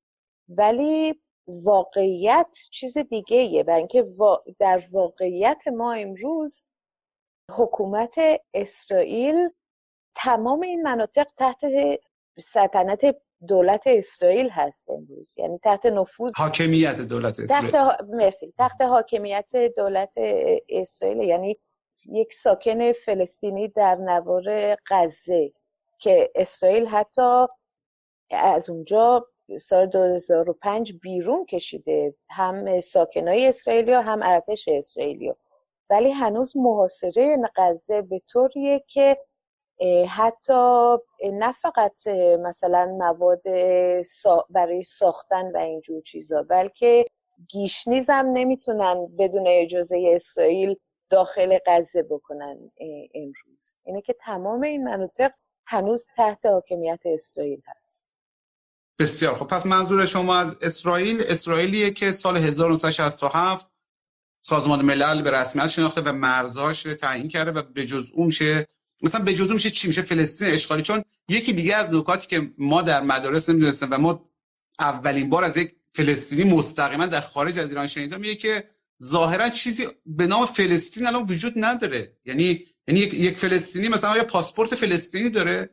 ولی 0.49 1.21
واقعیت 1.49 2.57
چیز 2.71 2.97
دیگه 2.97 3.63
و 3.63 3.71
اینکه 3.71 4.07
در 4.59 4.83
واقعیت 4.91 5.67
ما 5.67 5.93
امروز 5.93 6.65
حکومت 7.51 8.15
اسرائیل 8.53 9.49
تمام 10.15 10.61
این 10.61 10.81
مناطق 10.81 11.27
تحت 11.37 11.61
سلطنت 12.39 13.15
دولت 13.47 13.83
اسرائیل 13.85 14.49
هست 14.49 14.89
امروز. 14.89 15.37
یعنی 15.37 15.57
تحت 15.57 15.85
نفوذ 15.85 16.31
حاکمیت 16.37 17.01
دولت 17.01 17.39
اسرائیل. 17.39 17.71
تحت 17.71 18.01
مرسی 18.01 18.53
تحت 18.57 18.81
حاکمیت 18.81 19.51
دولت 19.77 20.11
اسرائیل. 20.69 21.17
یعنی 21.17 21.59
یک 22.05 22.33
ساکن 22.33 22.91
فلسطینی 22.91 23.67
در 23.67 23.95
نوار 23.95 24.77
غزه 24.89 25.51
که 25.99 26.31
اسرائیل 26.35 26.85
حتی 26.85 27.45
از 28.31 28.69
اونجا 28.69 29.27
سال 29.57 29.85
2005 29.85 30.93
بیرون 30.93 31.45
کشیده. 31.45 32.15
هم 32.29 32.79
ساکنای 32.79 33.47
اسرائیلی 33.47 33.91
هم 33.91 34.19
ارتش 34.23 34.67
اسرائیلی. 34.67 35.33
ولی 35.89 36.11
هنوز 36.11 36.57
محاصره 36.57 37.37
غزه 37.55 38.01
به 38.01 38.19
طوریه 38.19 38.83
که 38.87 39.17
حتی 40.07 40.97
نه 41.33 41.51
فقط 41.51 42.07
مثلا 42.39 42.85
مواد 42.85 43.41
برای 44.49 44.83
ساختن 44.83 45.51
و 45.51 45.57
اینجور 45.57 46.01
چیزا 46.01 46.43
بلکه 46.43 47.05
گیشنیز 47.47 48.09
هم 48.09 48.25
نمی‌تونن 48.25 49.07
بدون 49.17 49.43
اجازه 49.47 50.11
اسرائیل 50.13 50.75
داخل 51.09 51.57
غزه 51.65 52.03
بکنن 52.03 52.71
امروز. 53.13 53.77
اینه 53.83 54.01
که 54.01 54.15
تمام 54.19 54.63
این 54.63 54.83
مناطق 54.83 55.31
هنوز 55.65 56.07
تحت 56.17 56.45
حاکمیت 56.45 56.99
اسرائیل 57.05 57.61
هست. 57.65 58.08
بسیار 58.99 59.35
خب 59.35 59.47
پس 59.47 59.65
منظور 59.65 60.05
شما 60.05 60.35
از 60.35 60.57
اسرائیل 60.61 61.23
اسرائیلیه 61.27 61.91
که 61.91 62.11
سال 62.11 62.37
1967 62.37 63.71
سازمان 64.41 64.85
ملل 64.85 65.21
به 65.21 65.31
رسمیت 65.31 65.67
شناخته 65.67 66.01
و 66.01 66.11
مرزهاش 66.11 66.83
تعیین 66.83 67.27
کرده 67.27 67.51
و 67.51 67.61
به 67.61 67.85
جز 67.85 68.11
اون 68.13 68.25
میشه 68.25 68.67
مثلا 69.01 69.21
به 69.21 69.33
جز 69.33 69.45
اون 69.45 69.53
میشه 69.53 69.69
چی؟ 69.69 69.87
میشه 69.87 70.01
فلسطین 70.01 70.47
اشغالی 70.47 70.81
چون 70.81 71.03
یکی 71.29 71.53
دیگه 71.53 71.75
از 71.75 71.93
نکاتی 71.93 72.27
که 72.27 72.51
ما 72.57 72.81
در 72.81 73.01
مدارس 73.01 73.49
نمی‌دونستیم 73.49 73.87
و 73.91 73.97
ما 73.97 74.29
اولین 74.79 75.29
بار 75.29 75.43
از 75.43 75.57
یک 75.57 75.75
فلسطینی 75.91 76.43
مستقیما 76.43 77.05
در 77.05 77.21
خارج 77.21 77.59
از 77.59 77.69
ایران 77.69 77.87
شنیدم 77.87 78.19
میگه 78.19 78.35
که 78.35 78.69
ظاهرا 79.03 79.49
چیزی 79.49 79.87
به 80.05 80.27
نام 80.27 80.45
فلسطین 80.45 81.07
الان 81.07 81.23
وجود 81.23 81.53
نداره. 81.55 82.17
یعنی 82.25 82.65
یعنی 82.87 82.99
یک 82.99 83.37
فلسطینی 83.37 83.89
مثلا 83.89 84.17
یا 84.17 84.23
پاسپورت 84.23 84.75
فلسطینی 84.75 85.29
داره؟ 85.29 85.69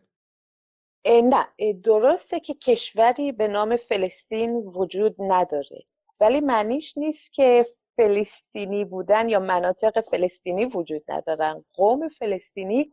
نه 1.05 1.47
درسته 1.85 2.41
که 2.41 2.55
کشوری 2.55 3.33
به 3.33 3.49
نام 3.49 3.77
فلسطین 3.77 4.57
وجود 4.57 5.17
نداره 5.19 5.85
ولی 6.21 6.41
معنیش 6.41 6.99
نیست 6.99 7.33
که 7.33 7.67
فلسطینی 7.97 8.85
بودن 8.85 9.29
یا 9.29 9.41
مناطق 9.41 10.01
فلسطینی 10.11 10.65
وجود 10.65 11.03
ندارن. 11.09 11.65
قوم 11.75 12.09
فلسطینی 12.09 12.93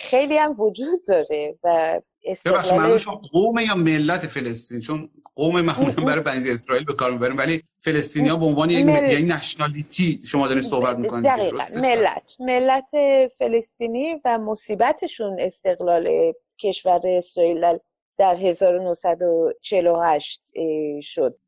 خیلی 0.00 0.36
هم 0.36 0.60
وجود 0.60 1.06
داره 1.08 1.58
و 1.64 2.00
استقلال 2.24 2.98
قوم 3.32 3.58
یا 3.58 3.74
ملت 3.74 4.26
فلسطین؟ 4.26 4.80
چون 4.80 5.10
قوم 5.36 5.60
معمولا 5.60 6.04
برای 6.04 6.20
بنی 6.20 6.50
اسرائیل 6.50 6.84
به 6.84 6.94
کار 6.94 7.12
می‌بریم 7.12 7.38
ولی 7.38 7.62
فلسطینی 7.78 8.28
ها 8.28 8.36
به 8.36 8.44
عنوان 8.44 8.70
یک 8.70 8.86
مل... 8.86 9.12
یعنی 9.12 9.22
نشنالیتی 9.22 10.20
شما 10.26 10.46
دارین 10.46 10.62
صحبت 10.62 10.96
می‌کنید 10.96 11.24
دقیقا. 11.24 11.58
ملت 11.80 12.36
ملت 12.40 12.90
فلسطینی 13.38 14.20
و 14.24 14.38
مصیبتشون 14.38 15.40
استقلال 15.40 16.32
کشور 16.62 17.00
اسرائیل 17.04 17.78
در 18.18 18.34
1948 18.34 20.52
شد. 21.00 21.38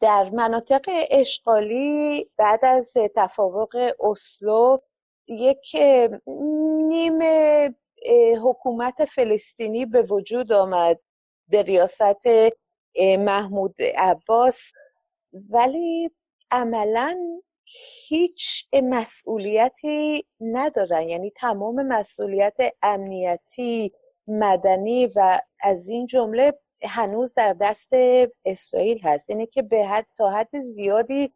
در 0.00 0.30
مناطق 0.30 0.90
اشغالی 1.10 2.30
بعد 2.36 2.64
از 2.64 2.94
تفاوق 3.16 3.92
اسلو 4.00 4.78
یک 5.28 5.76
نیمه 6.88 7.74
حکومت 8.42 9.04
فلسطینی 9.04 9.86
به 9.86 10.02
وجود 10.02 10.52
آمد 10.52 11.00
به 11.48 11.62
ریاست 11.62 12.26
محمود 13.18 13.82
عباس. 13.96 14.72
ولی 15.50 16.10
عملا 16.50 17.40
هیچ 18.08 18.68
مسئولیتی 18.82 20.26
ندارن. 20.40 21.08
یعنی 21.08 21.30
تمام 21.30 21.86
مسئولیت 21.86 22.56
امنیتی 22.82 23.92
مدنی 24.26 25.06
و 25.06 25.40
از 25.60 25.88
این 25.88 26.06
جمله 26.06 26.58
هنوز 26.82 27.34
در 27.34 27.52
دست 27.52 27.90
اسرائیل 28.44 28.98
هست. 28.98 29.30
اینه 29.30 29.46
که 29.46 29.62
به 29.62 29.86
حد 29.86 30.06
تا 30.16 30.30
حد 30.30 30.60
زیادی 30.60 31.32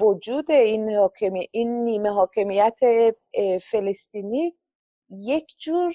وجود 0.00 0.50
این 0.50 0.90
حاکمی 0.90 1.48
این 1.52 1.84
نیمه 1.84 2.10
حاکمیت 2.10 2.78
فلسطینی 3.62 4.54
یک 5.10 5.54
جور 5.58 5.92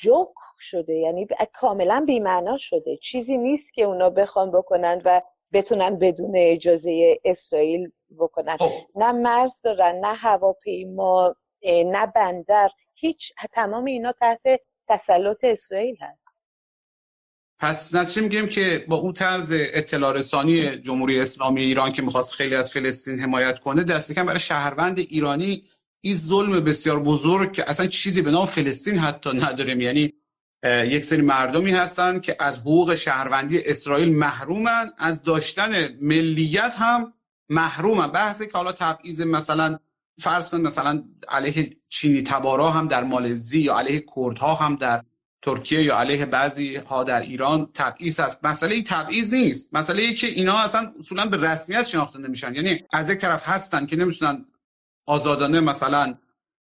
جوک 0.00 0.34
شده. 0.58 0.94
یعنی 0.94 1.26
کاملا 1.52 2.04
بیمعنا 2.06 2.58
شده. 2.58 2.96
چیزی 2.96 3.36
نیست 3.36 3.74
که 3.74 3.82
اونا 3.82 4.10
بخوان 4.10 4.50
بکنن 4.50 5.02
و 5.04 5.22
بتونن 5.52 5.98
بدون 5.98 6.32
اجازه 6.36 7.18
اسرائیل 7.24 7.92
بکنن. 8.18 8.56
خب. 8.56 8.70
نه 8.96 9.12
مرز 9.12 9.60
دارن 9.64 10.00
نه 10.00 10.14
هواپیما 10.14 11.34
نه 11.66 12.06
بندر 12.06 12.70
هیچ 12.94 13.32
تمام 13.52 13.84
اینا 13.84 14.12
تحت 14.12 14.40
تسلط 14.88 15.38
اسرائیل 15.42 15.96
هست. 16.00 16.36
پس 17.58 17.94
نتیجه 17.94 18.22
میگیم 18.22 18.48
که 18.48 18.84
با 18.88 18.96
اون 18.96 19.12
طرز 19.12 19.52
اطلاع 19.52 20.12
رسانی 20.12 20.76
جمهوری 20.76 21.20
اسلامی 21.20 21.60
ایران 21.60 21.92
که 21.92 22.02
می‌خواست 22.02 22.32
خیلی 22.32 22.54
از 22.54 22.72
فلسطین 22.72 23.20
حمایت 23.20 23.58
کنه 23.58 23.84
دست 23.84 24.12
کم 24.12 24.26
برای 24.26 24.38
شهروند 24.38 24.98
ایرانی 24.98 25.64
این 26.00 26.16
ظلم 26.16 26.60
بسیار 26.60 27.00
بزرگ 27.00 27.52
که 27.52 27.70
اصلا 27.70 27.86
چیزی 27.86 28.22
به 28.22 28.30
نام 28.30 28.46
فلسطین 28.46 28.96
حتی 28.96 29.30
نداریم. 29.34 29.80
یعنی 29.80 30.12
یک 30.64 31.04
سری 31.04 31.22
مردمی 31.22 31.70
هستن 31.72 32.20
که 32.20 32.36
از 32.40 32.58
حقوق 32.58 32.94
شهروندی 32.94 33.58
اسرائیل 33.64 34.12
محرومن 34.16 34.90
از 34.98 35.22
داشتن 35.22 35.88
ملیت 36.00 36.76
هم 36.78 37.12
محرومن. 37.48 38.06
بحثی 38.06 38.46
که 38.46 38.52
حالا 38.52 38.72
تبعیض 38.72 39.20
مثلا 39.20 39.78
فرض 40.18 40.50
کن 40.50 40.60
مثلا 40.60 41.04
علیه 41.28 41.76
چینی 41.88 42.22
تبارا 42.22 42.70
هم 42.70 42.88
در 42.88 43.04
مالزی 43.04 43.60
یا 43.60 43.78
علیه 43.78 44.04
کردها 44.16 44.54
هم 44.54 44.76
در 44.76 45.02
ترکیه 45.42 45.82
یا 45.82 45.98
علیه 45.98 46.26
بعضی 46.26 46.76
ها 46.76 47.04
در 47.04 47.20
ایران 47.20 47.70
تبعیض 47.74 48.20
است 48.20 48.44
مسئله 48.44 48.82
تبعیض 48.82 49.34
نیست. 49.34 49.74
مسئله 49.74 50.02
ای 50.02 50.14
که 50.14 50.26
اینا 50.26 50.58
اصلا 50.58 50.92
اصولا 51.00 51.26
به 51.26 51.36
رسمیت 51.36 51.86
شناخته 51.86 52.18
نمیشن. 52.18 52.54
یعنی 52.54 52.82
از 52.92 53.10
یک 53.10 53.18
طرف 53.18 53.48
هستن 53.48 53.86
که 53.86 53.96
نمی‌تونن 53.96 54.44
آزادانه 55.06 55.60
مثلا 55.60 56.14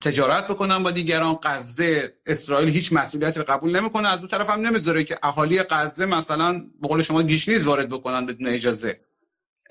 تجارت 0.01 0.47
بکنن 0.47 0.83
با 0.83 0.91
دیگران. 0.91 1.39
غزه 1.43 2.13
اسرائیل 2.25 2.69
هیچ 2.69 2.93
مسئولیتی 2.93 3.39
رو 3.39 3.45
قبول 3.47 3.79
نمی‌کنه. 3.79 4.07
از 4.07 4.19
اون 4.19 4.27
طرف 4.27 4.49
هم 4.49 4.61
نمی‌ذاره 4.61 5.03
که 5.03 5.17
اهالی 5.23 5.63
غزه 5.63 6.05
مثلا 6.05 6.53
به 6.81 6.87
قول 6.87 7.01
شما 7.01 7.23
گشنیز 7.23 7.67
وارد 7.67 7.89
بکنن 7.89 8.25
بدون 8.25 8.47
اجازه. 8.47 8.99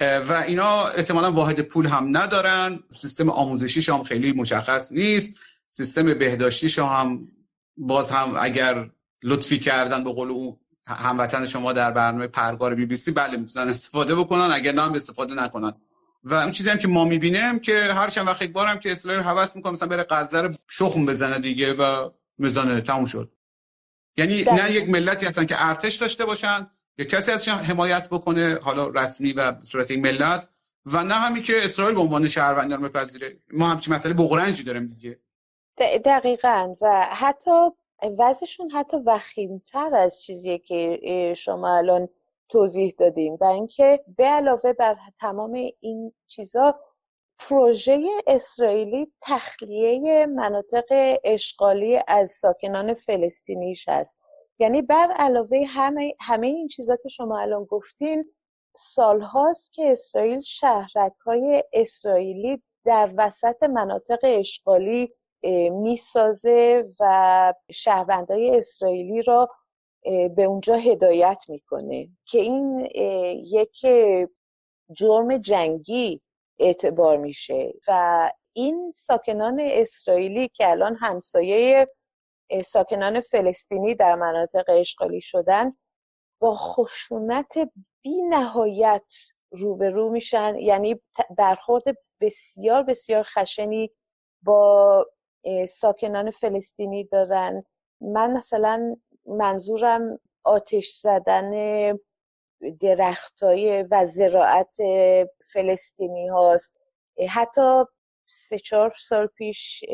و 0.01 0.45
اینا 0.47 0.87
احتمالا 0.87 1.33
واحد 1.33 1.61
پول 1.61 1.87
هم 1.87 2.17
ندارن. 2.17 2.79
سیستم 2.95 3.31
آموزشیش 3.31 3.89
هم 3.89 4.03
خیلی 4.03 4.33
مشخص 4.33 4.93
نیست. 4.93 5.39
سیستم 5.67 6.15
بهداشتیش 6.15 6.79
هم 6.79 7.29
باز 7.77 8.11
هم 8.11 8.37
اگر 8.41 8.91
لطفی 9.23 9.59
کردن 9.59 10.05
به 10.05 10.13
قول 10.13 10.31
اون 10.31 10.57
هموطن 10.87 11.47
شما 11.47 11.73
در 11.73 11.91
برنامه 11.91 12.27
پرگار 12.27 12.75
بی 12.75 12.87
بی 12.87 12.97
سی 12.97 13.11
بله 13.11 13.37
می‌تونن 13.37 13.69
استفاده 13.69 14.15
بکنن. 14.15 14.51
اگر 14.53 14.73
نه 14.73 14.83
هم 14.83 14.95
استفاده 14.95 15.35
نکنن. 15.35 15.73
و 16.25 16.35
اون 16.35 16.51
چیزی 16.51 16.71
هم 16.71 16.79
که 16.79 16.89
ما 16.89 17.05
می‌بینیم 17.05 17.59
که 17.59 17.81
هر 17.81 18.09
چند 18.09 18.27
وقت 18.27 18.43
یک 18.43 18.53
بارم 18.53 18.79
که 18.79 18.93
اسرائیل 18.93 19.23
حواس 19.23 19.57
می‌کنه 19.57 19.73
مثلا 19.73 19.89
بره 19.89 20.07
غزه 20.11 20.41
رو 20.41 20.55
شخم 20.69 21.07
بزنه 21.07 21.39
دیگه 21.39 21.75
و 21.75 22.11
می‌زنه 22.39 22.81
تموم 22.81 23.05
شد. 23.05 23.33
یعنی 24.17 24.45
نه 24.45 24.73
یک 24.73 24.89
ملتی 24.89 25.27
هستن 25.27 25.45
که 25.47 25.55
ارتش 25.59 25.97
داشته 25.97 26.25
باشن 26.25 26.67
یا 26.99 27.05
کسی 27.05 27.33
ازشون 27.33 27.55
حمایت 27.55 28.09
بکنه 28.09 28.59
حالا 28.63 28.89
رسمی 28.89 29.33
و 29.33 29.63
صورت 29.63 29.91
این 29.91 30.01
ملت 30.01 30.49
و 30.87 31.05
نه 31.05 31.15
همی 31.15 31.43
که 31.43 31.65
اسرائیل 31.65 31.95
به 31.95 32.01
عنوان 32.01 32.29
شهروندان 32.29 32.83
بپذیره. 32.83 33.37
ما 33.53 33.69
همچین 33.69 33.95
مسئله 33.95 34.15
بغرنجی 34.15 34.63
داریم 34.65 34.87
دیگه. 34.87 35.21
دقیقا. 36.05 36.77
و 36.81 37.07
حتی 37.13 37.51
وضعشون 38.19 38.71
حتی 38.71 38.97
وخیمتر 39.07 39.95
از 39.95 40.23
چیزیه 40.23 40.59
که 40.59 41.35
شما 41.37 41.79
الان 41.79 42.09
توضیح 42.55 42.95
دادین 42.99 43.39
و 43.41 43.45
اینکه 43.45 44.05
به 44.17 44.25
علاوه 44.25 44.73
بر 44.73 44.97
تمام 45.21 45.53
این 45.81 46.13
چیزا 46.29 46.81
پروژه 47.39 48.09
اسرائیلی 48.27 49.13
تخلیه 49.23 50.27
مناطق 50.27 51.19
اشغالی 51.25 52.01
از 52.09 52.31
ساکنان 52.31 52.95
فلسطینیش 52.95 53.89
است 53.89 54.21
یعنی 54.59 54.83
بر 54.83 55.13
علاوه 55.17 55.65
همه, 55.69 56.15
همه 56.21 56.47
این 56.47 56.69
چیزا 56.69 56.97
که 56.97 57.09
شما 57.09 57.39
الان 57.39 57.65
گفتین 57.65 58.33
سالهاست 58.77 59.73
که 59.73 59.93
اسرائیل 59.93 60.41
شهرک 60.41 61.13
های 61.27 61.65
اسرائیلی 61.73 62.63
در 62.85 63.15
وسط 63.17 63.63
مناطق 63.63 64.19
اشغالی 64.23 65.13
می‌سازه 65.71 66.85
و 67.01 67.55
شهروندهای 67.71 68.59
اسرائیلی 68.59 69.23
را 69.23 69.51
به 70.05 70.43
اونجا 70.45 70.75
هدایت 70.77 71.45
می‌کنه 71.49 72.09
که 72.27 72.39
این 72.39 72.89
یک 73.45 73.87
جرم 74.93 75.39
جنگی 75.39 76.21
اعتبار 76.59 77.17
میشه 77.17 77.73
و 77.89 78.31
این 78.53 78.91
ساکنان 78.91 79.61
اسرائیلی 79.61 80.49
که 80.49 80.71
الان 80.71 80.97
همسایه 80.97 81.89
ساکنان 82.65 83.21
فلسطینی 83.21 83.95
در 83.95 84.15
مناطق 84.15 84.65
اشغالی 84.69 85.21
شدن 85.21 85.77
با 86.41 86.55
خشونت 86.55 87.55
بی 88.03 88.23
نهایت 88.23 89.13
روبرو 89.51 90.11
میشن. 90.11 90.57
یعنی 90.59 91.01
برخورد 91.39 91.85
بسیار 92.21 92.83
بسیار 92.83 93.23
خشنی 93.23 93.91
با 94.43 95.07
ساکنان 95.69 96.31
فلسطینی 96.31 97.05
دارن. 97.05 97.65
من 98.01 98.33
مثلا 98.33 98.97
منظورم 99.27 100.19
آتش 100.45 100.91
زدن 100.91 101.53
درختای 102.81 103.83
و 103.83 104.05
زراعت 104.05 104.77
فلسطینی 105.53 106.29
هاست. 106.29 106.79
حتی 107.29 107.85
سه 108.25 108.59
چهار 108.59 108.95
سال 108.99 109.27
پیش 109.27 109.85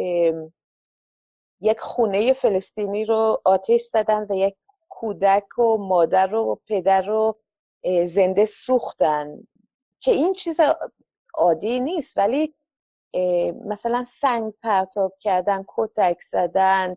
یک 1.61 1.81
خونه 1.81 2.33
فلسطینی 2.33 3.05
رو 3.05 3.43
آتش 3.45 3.83
زدن 3.83 4.27
و 4.31 4.35
یک 4.35 4.57
کودک 4.89 5.59
و 5.59 5.77
مادر 5.77 6.35
و 6.35 6.61
پدر 6.67 7.03
رو 7.03 7.39
زنده 8.05 8.47
سوختن. 8.47 9.47
که 10.01 10.11
این 10.13 10.33
چیز 10.33 10.61
عادی 11.35 11.81
نیست 11.81 12.19
ولی 12.19 12.55
مثلا 13.65 14.05
سنگ 14.05 14.53
پرتاب 14.63 15.15
کردن 15.21 15.65
کتک 15.69 16.21
زدن 16.23 16.97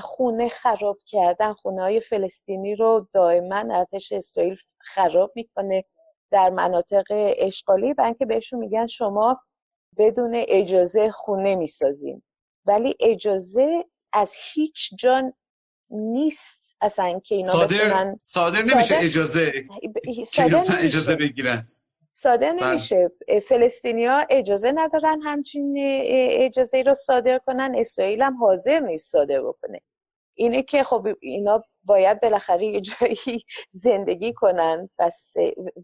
خونه 0.00 0.48
خراب 0.48 0.98
کردن 1.06 1.52
خونه 1.52 1.82
های 1.82 2.00
فلسطینی 2.00 2.74
رو 2.74 3.08
دائما 3.12 3.56
ارتش 3.56 4.12
اسرائیل 4.12 4.56
خراب 4.78 5.32
می‌کنه 5.34 5.84
در 6.30 6.50
مناطق 6.50 7.04
اشغالی 7.38 7.92
و 7.92 8.00
اینکه 8.00 8.26
بهشون 8.26 8.58
میگن 8.58 8.86
شما 8.86 9.40
بدون 9.98 10.32
اجازه 10.34 11.10
خونه 11.10 11.54
می‌سازین. 11.54 12.22
ولی 12.66 12.96
اجازه 13.00 13.84
از 14.12 14.34
هیچ 14.54 14.90
جان 14.98 15.32
نیست 15.90 16.76
اصلا 16.80 17.20
که 17.20 17.34
اینا 17.34 17.52
صادر, 17.52 17.66
بتونن 17.66 18.18
صادر 18.22 18.62
نمیشه 18.62 18.94
اجازه 18.98 19.52
صادر 20.26 20.64
که 20.64 20.84
اجازه 20.84 21.16
بگیرن. 21.16 21.71
صادر 22.22 22.52
نمیشه. 22.52 23.10
فلسطینیا 23.48 24.26
اجازه 24.30 24.72
ندارن 24.74 25.20
همچین 25.22 25.74
اجازه 26.30 26.82
رو 26.82 26.94
صادر 26.94 27.38
کنن. 27.38 27.74
اسرائیل 27.78 28.22
هم 28.22 28.36
حاضر 28.36 28.80
نیست 28.80 29.10
صادر 29.12 29.42
بکنه. 29.42 29.80
اینه 30.34 30.62
که 30.62 30.82
خب 30.84 31.08
اینا 31.20 31.62
باید 31.84 32.20
بالاخره 32.20 32.66
یه 32.66 32.80
جایی 32.80 33.44
زندگی 33.86 34.32
کنن. 34.32 34.90
پس 34.98 35.34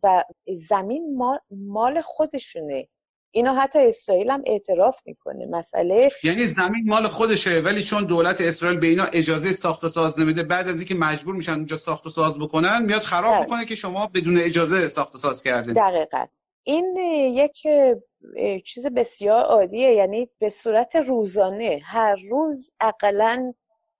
و 0.02 0.24
زمین 0.54 1.16
مال, 1.16 1.38
مال 1.50 2.00
خودشونه. 2.00 2.88
اینو 3.30 3.54
حتی 3.54 3.78
اسرائیل 3.78 4.30
هم 4.30 4.42
اعتراف 4.46 4.96
می‌کنه. 5.06 5.46
مسئله 5.46 6.08
یعنی 6.24 6.44
زمین 6.44 6.84
مال 6.86 7.06
خودشه 7.06 7.60
ولی 7.60 7.82
چون 7.82 8.04
دولت 8.04 8.40
اسرائیل 8.40 8.80
به 8.80 8.86
اینا 8.86 9.04
اجازه 9.04 9.52
ساخت 9.52 9.84
و 9.84 9.88
ساز 9.88 10.20
نمیده 10.20 10.42
بعد 10.42 10.68
از 10.68 10.76
اینکه 10.76 10.94
مجبور 10.94 11.34
میشن 11.34 11.52
اونجا 11.52 11.76
ساخت 11.76 12.06
و 12.06 12.10
ساز 12.10 12.38
بکنن 12.38 12.82
میاد 12.82 13.00
خراب 13.00 13.32
دقیقا. 13.32 13.44
بکنه 13.44 13.64
که 13.64 13.74
شما 13.74 14.06
بدون 14.06 14.38
اجازه 14.38 14.88
ساخت 14.88 15.14
و 15.14 15.18
ساز 15.18 15.42
کردین. 15.42 15.74
دقیقا. 15.74 16.26
این 16.62 16.96
یک 17.34 17.62
چیز 18.64 18.86
بسیار 18.86 19.44
عادیه 19.44 19.92
یعنی 19.92 20.28
به 20.38 20.50
صورت 20.50 20.96
روزانه. 20.96 21.80
هر 21.84 22.16
روز 22.30 22.72
اقلا 22.80 23.52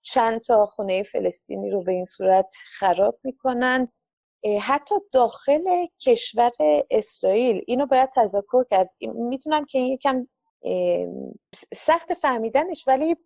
چند 0.03 0.41
تا 0.41 0.67
خونه 0.67 1.03
فلسطینی 1.03 1.71
رو 1.71 1.83
به 1.83 1.93
این 1.93 2.05
صورت 2.05 2.47
خراب 2.79 3.19
می‌کنن. 3.25 3.89
حتی 4.61 4.95
داخل 5.13 5.87
کشور 6.01 6.51
اسرائیل. 6.91 7.63
اینو 7.67 7.87
باید 7.87 8.11
تذکر 8.11 8.65
کرد. 8.65 8.91
می‌تونم 9.01 9.65
که 9.65 9.79
این 9.79 9.93
یکم 9.93 10.27
سخت 11.75 12.15
فهمیدنش 12.15 12.85
ولی 12.87 13.17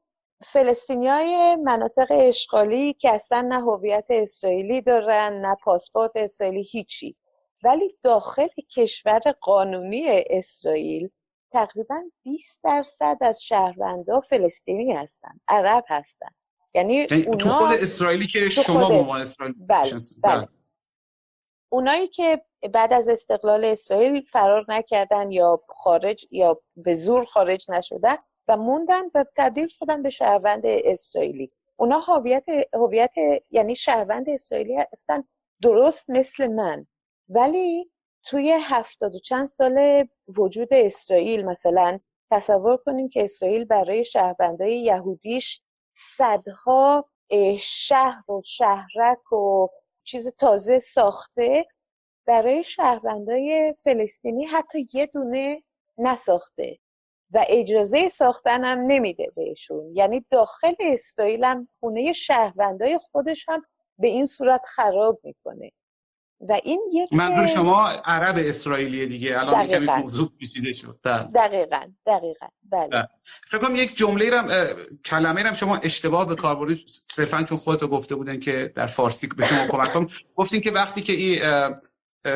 فلسطینی 0.45 1.09
های 1.09 1.57
مناطق 1.57 2.07
اشغالی 2.11 2.93
که 2.93 3.11
اصلا 3.11 3.41
نه 3.41 3.61
هویت 3.63 4.07
اسرائیلی 4.11 4.81
دارن 4.81 5.41
نه 5.41 5.57
پاسپورت 5.65 6.11
اسرائیلی 6.15 6.63
هیچی. 6.63 7.17
ولی 7.65 7.97
داخل 8.03 8.49
کشور 8.77 9.21
قانونی 9.41 10.25
اسرائیل 10.31 11.09
تقریبا 11.53 12.03
20 12.23 12.61
درصد 12.65 13.17
از 13.21 13.43
شهروندا 13.43 14.21
فلسطینی 14.21 14.93
هستن 14.93 15.41
عرب 15.49 15.85
هستن. 15.89 16.29
یعنی, 16.75 16.95
یعنی 16.95 17.23
اونا 17.23 17.37
تو 17.37 17.49
خود 17.49 17.71
اسرائیلی 17.71 18.27
که 18.27 18.49
شما 18.49 18.89
به 18.89 18.95
عنوان 18.95 19.21
اسرائیل 19.21 19.55
بله. 19.59 19.91
بله. 20.23 20.49
اونایی 21.73 22.09
که 22.09 22.43
بعد 22.73 22.93
از 22.93 23.09
استقلال 23.09 23.65
اسرائیل 23.65 24.21
فرار 24.21 24.65
نکردن 24.69 25.31
یا 25.31 25.61
خارج 25.69 26.27
یا 26.31 26.61
به 26.77 26.95
زور 26.95 27.25
خارج 27.25 27.71
نشدن 27.71 28.17
و 28.49 28.57
موندن 28.57 29.03
و 29.15 29.25
تبدیل 29.37 29.69
شدن 29.69 30.03
به 30.03 30.11
شهروند 30.11 30.63
اسرائیلی. 30.67 31.53
اونا 31.77 31.99
هویت 31.99 32.45
هویت 32.75 33.15
یعنی 33.51 33.77
شهروند 33.77 34.31
اسرائیلی 34.31 34.77
هستن 34.93 35.25
درست 35.63 36.11
مثل 36.11 36.47
من. 36.47 36.87
ولی 37.29 37.91
توی 38.25 38.59
هفتاد 38.61 39.15
و 39.15 39.19
چند 39.19 39.47
سال 39.47 40.09
وجود 40.29 40.69
اسرائیل 40.73 41.45
مثلا 41.45 41.99
تصور 42.31 42.77
کنیم 42.77 43.09
که 43.09 43.25
اسرائیل 43.25 43.65
برای 43.65 44.05
شهروندای 44.05 44.81
یهودیش 44.81 45.63
صدها 45.93 47.09
شهر 47.59 48.31
و 48.31 48.41
شهرک 48.45 49.33
و 49.33 49.69
چیز 50.05 50.35
تازه 50.35 50.79
ساخته 50.79 51.67
برای 52.27 52.65
شهروندای 52.65 53.75
فلسطینی 53.85 54.45
حتی 54.45 54.89
یه 54.95 55.07
دونه 55.07 55.63
نساخته 55.99 56.79
و 57.31 57.45
اجازه 57.49 58.09
ساختن 58.09 58.65
هم 58.65 58.79
نمیده 58.79 59.33
بهشون. 59.37 59.97
یعنی 59.97 60.25
داخل 60.31 60.75
اسرائیل 60.81 61.45
هم 61.45 61.69
خونه 61.81 62.13
شهروندای 62.13 62.99
خودش 62.99 63.49
هم 63.49 63.63
به 63.99 64.09
این 64.09 64.27
صورت 64.27 64.65
خراب 64.67 65.21
می‌کنه. 65.25 65.73
و 66.49 66.61
این 66.65 66.81
یک 66.93 67.13
منظور 67.13 67.47
شما 67.47 67.89
عرب 67.89 68.35
اسرائیلی 68.39 69.07
دیگه 69.07 69.41
الان 69.41 69.67
کمی 69.67 69.87
موضوع 69.87 70.33
پیچیده 70.39 70.73
شد. 70.73 70.99
دقیقاً 71.35 71.93
دقیقاً. 72.07 72.47
بله. 72.71 73.09
فکر 73.47 73.59
کنم 73.59 73.77
یک 73.77 73.97
جمله 73.97 74.31
رم 74.31 74.49
کلمه 75.05 75.43
رم 75.43 75.53
شما 75.53 75.77
اشتباه 75.77 76.29
به 76.29 76.35
کار 76.35 76.55
بردید 76.55 76.85
صرفا 77.11 77.43
چون 77.43 77.59
خودتو 77.59 77.89
گفته 77.89 78.15
بودن 78.15 78.41
که 78.41 78.73
در 78.75 78.87
فارسی 78.87 79.27
به 79.27 79.47
شما 79.47 79.67
کمک 79.67 79.93
کنم. 79.93 80.07
گفتین 80.35 80.61
که 80.61 80.71
وقتی 80.71 81.01
که 81.01 81.13
این 81.13 81.41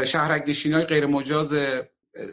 شهرک 0.05 0.45
نشینای 0.49 0.85
غیر 0.85 1.07
مجاز 1.07 1.55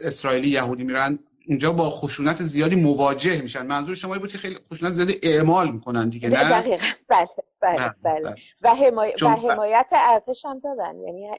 اسرائیلی 0.04 0.48
یهودی 0.48 0.84
میرن 0.84 1.18
اونجا 1.48 1.72
با 1.72 1.90
خشونت 1.90 2.42
زیادی 2.42 2.76
مواجه 2.76 3.42
میشن. 3.42 3.66
منظور 3.66 3.94
شما 3.94 4.18
بود 4.18 4.32
که 4.32 4.38
خیلی 4.38 4.58
خشونت 4.70 4.92
زیادی 4.92 5.20
اعمال 5.22 5.70
می‌کنن 5.70 6.08
دیگه 6.08 6.28
نه؟ 6.28 6.50
دقیقاً. 6.50 6.86
بله 7.08 7.26
بله 7.60 7.94
بله 8.02 8.34
و, 8.62 8.74
حمای... 8.74 9.12
و 9.22 9.28
حمایت 9.28 9.90
ارتش 9.92 10.44
هم 10.44 10.58
دارن. 10.58 11.00
یعنی 11.00 11.30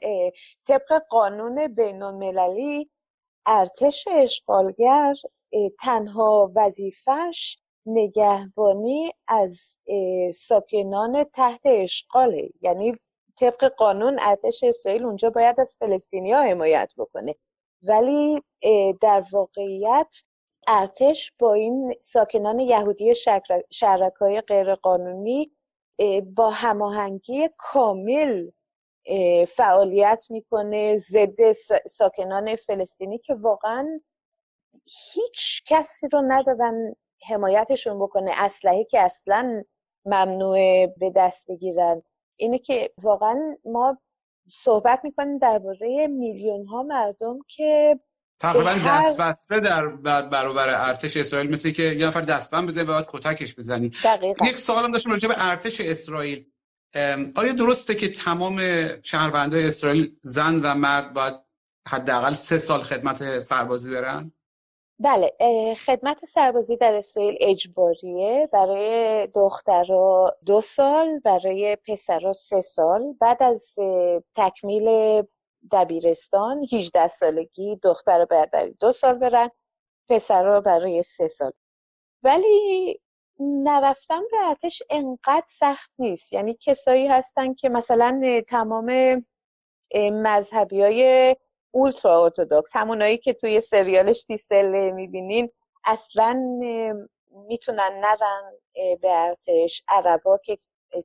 طبق 0.66 1.02
قانون 1.08 1.74
بین 1.74 2.02
المللی 2.02 2.90
ارتش 3.46 4.04
اشغالگر 4.10 5.14
تنها 5.80 6.52
وظیفش 6.56 7.58
نگهبانی 7.86 9.12
از 9.28 9.78
ساکنان 10.34 11.24
تحت 11.24 11.60
اشغاله. 11.64 12.50
یعنی 12.60 12.96
طبق 13.40 13.64
قانون 13.64 14.18
ارتش 14.20 14.64
اسرائیل 14.64 15.04
اونجا 15.04 15.30
باید 15.30 15.60
از 15.60 15.76
فلسطینی 15.80 16.32
ها 16.32 16.42
حمایت 16.42 16.92
بکنه. 16.98 17.34
ولی 17.82 18.42
در 19.00 19.24
واقعیت 19.32 20.16
ارتش 20.68 21.32
با 21.38 21.54
این 21.54 21.94
ساکنان 22.00 22.60
یهودی 22.60 23.14
شهرک 23.70 24.14
های 24.20 24.40
غیرقانونی 24.40 25.52
با 26.36 26.50
هماهنگی 26.50 27.48
کامل 27.56 28.50
فعالیت 29.48 30.26
می‌کنه 30.30 30.96
ضد 30.96 31.52
ساکنان 31.86 32.56
فلسطینی 32.56 33.18
که 33.18 33.34
واقعا 33.34 34.00
هیچ 35.12 35.62
کسی 35.66 36.08
رو 36.08 36.22
ندارن 36.28 36.94
حمایتشون 37.28 37.98
بکنه. 37.98 38.32
اسلحه 38.34 38.84
که 38.84 39.00
اصلا 39.00 39.64
ممنوع 40.04 40.86
به 40.86 41.10
دست 41.16 41.46
بگیرن. 41.50 42.02
اینه 42.36 42.58
که 42.58 42.90
واقعا 43.02 43.56
ما 43.64 43.98
صحبت 44.48 45.00
می‌کنیم 45.04 45.38
درباره 45.38 46.06
میلیون 46.06 46.66
ها 46.66 46.82
مردم 46.82 47.38
که 47.48 48.00
تقریبا 48.40 48.70
هر- 48.70 49.08
دست 49.08 49.16
بسته 49.16 49.60
در 49.60 49.86
بر- 49.86 50.22
برابر 50.22 50.88
ارتش 50.88 51.16
اسرائیل 51.16 51.50
مثل 51.50 51.70
که 51.70 51.82
یه 51.82 52.06
نفر 52.06 52.20
دستبند 52.20 52.66
بزنی 52.68 52.84
و 52.84 52.86
باید 52.86 53.06
کتکش 53.08 53.54
بزنی. 53.54 53.90
دقیقا. 54.04 54.46
یک 54.46 54.58
سوالم 54.58 54.92
داشتم 54.92 55.10
راجع 55.10 55.28
به 55.28 55.34
ارتش 55.38 55.80
اسرائیل. 55.80 56.46
آیا 57.34 57.52
درسته 57.58 57.94
که 57.94 58.08
تمام 58.08 58.60
شهروندای 59.02 59.68
اسرائیل 59.68 60.16
زن 60.20 60.60
و 60.60 60.74
مرد 60.74 61.12
باید 61.12 61.34
حداقل 61.88 62.32
سه 62.34 62.58
سال 62.58 62.82
خدمت 62.82 63.40
سربازی 63.40 63.90
برن؟ 63.90 64.32
بله 64.98 65.30
خدمت 65.86 66.24
سربازی 66.24 66.76
در 66.76 66.94
اسرائیل 66.94 67.36
اجباریه. 67.40 68.48
برای 68.52 69.26
دخترها 69.26 70.36
دو 70.46 70.60
سال 70.60 71.18
برای 71.18 71.76
پسرها 71.88 72.32
سه 72.32 72.60
سال. 72.60 73.12
بعد 73.20 73.42
از 73.42 73.74
تکمیل 74.36 75.22
دبیرستان 75.72 76.66
18 76.72 77.08
سالگی 77.08 77.76
دخترها 77.76 78.24
باید 78.24 78.50
برای 78.50 78.74
دو 78.80 78.92
سال 78.92 79.18
برن 79.18 79.50
پسرها 80.08 80.60
برای 80.60 81.02
سه 81.02 81.28
سال. 81.28 81.52
ولی 82.22 83.00
نرفتن 83.40 84.20
به 84.30 84.36
ارتش 84.48 84.82
انقدر 84.90 85.46
سخت 85.48 85.90
نیست. 85.98 86.32
یعنی 86.32 86.54
کسایی 86.54 87.06
هستن 87.06 87.54
که 87.54 87.68
مثلا 87.68 88.42
تمام 88.48 89.22
مذهبی 89.94 90.82
های 90.82 91.36
اولترا 91.76 92.24
ارتودکس 92.24 92.76
همونایی 92.76 93.18
که 93.18 93.32
توی 93.32 93.60
سریال 93.60 94.12
شتیسل 94.12 94.90
می‌بینین 94.90 95.50
اصلا 95.84 96.32
می‌تونن 97.48 98.00
نرن 98.00 98.52
به 99.02 99.10
ارتش. 99.10 99.82
عربا 99.88 100.38
که 100.44 100.58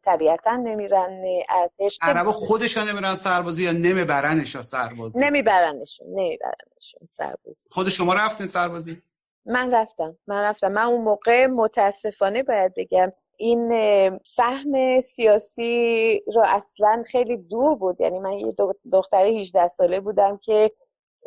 طبیعتا 0.03 0.55
نمیرن 0.55 1.24
ارتش 1.49 1.99
عربا 2.01 2.32
خودشان 2.32 2.89
نمیرن 2.89 3.15
سربازی 3.15 3.63
یا 3.63 3.72
نمیبرنش 3.72 4.55
یا 4.55 4.61
سربازی؟ 4.61 5.19
نمیبرنشون 5.19 6.07
نمیبرنشون 6.07 7.07
سربازی. 7.09 7.69
خود 7.72 7.89
شما 7.89 8.13
رفتین 8.13 8.45
سربازی؟ 8.45 9.01
من 9.45 9.74
رفتم 9.74 10.17
من 10.28 10.43
رفتم. 10.43 10.72
من 10.72 10.84
اون 10.84 11.01
موقع 11.01 11.45
متاسفانه 11.45 12.43
باید 12.43 12.74
بگم 12.78 13.11
این 13.41 13.69
فهم 14.19 14.99
سیاسی 15.01 16.21
رو 16.35 16.43
اصلا 16.45 17.03
خیلی 17.07 17.37
دور 17.37 17.75
بود. 17.75 18.01
یعنی 18.01 18.19
من 18.19 18.33
یه 18.33 18.55
دختر 18.91 19.25
18 19.25 19.67
ساله 19.67 19.99
بودم 19.99 20.37
که 20.37 20.71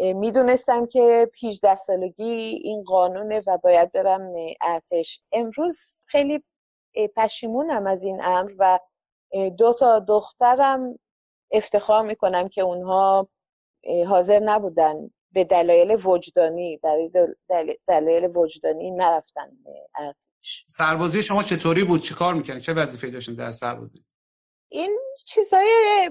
می‌دونستم 0.00 0.86
که 0.86 1.30
18 1.42 1.74
سالگی 1.76 2.24
این 2.64 2.84
قانونه 2.84 3.42
و 3.46 3.58
باید 3.58 3.92
برم 3.92 4.32
ارتش. 4.60 5.20
امروز 5.32 6.04
خیلی 6.06 6.44
پشیمونم 7.16 7.86
از 7.86 8.04
این 8.04 8.20
امر 8.24 8.52
و 8.58 8.78
دو 9.58 9.72
تا 9.74 9.98
دخترم 10.00 10.98
افتخار 11.50 12.02
می‌کنم 12.02 12.48
که 12.48 12.60
اونها 12.62 13.28
حاضر 14.08 14.38
نبودن 14.40 15.10
به 15.32 15.44
دلایل 15.44 16.06
وجدانی 16.06 16.76
برای 16.76 17.08
دل- 17.08 17.34
دل- 17.48 17.74
دلایل 17.88 18.36
وجدانی 18.36 18.90
نرفتن 18.90 19.50
ارتش. 19.98 20.33
سربازی 20.66 21.22
شما 21.22 21.42
چطوری 21.42 21.84
بود؟ 21.84 22.02
چیکار 22.02 22.34
می‌کنی 22.34 22.60
چه 22.60 22.74
وظیفه‌ای 22.74 23.12
داشتین 23.12 23.34
در 23.34 23.52
سربازی؟ 23.52 24.04
این 24.68 24.98
چیزای 25.26 26.10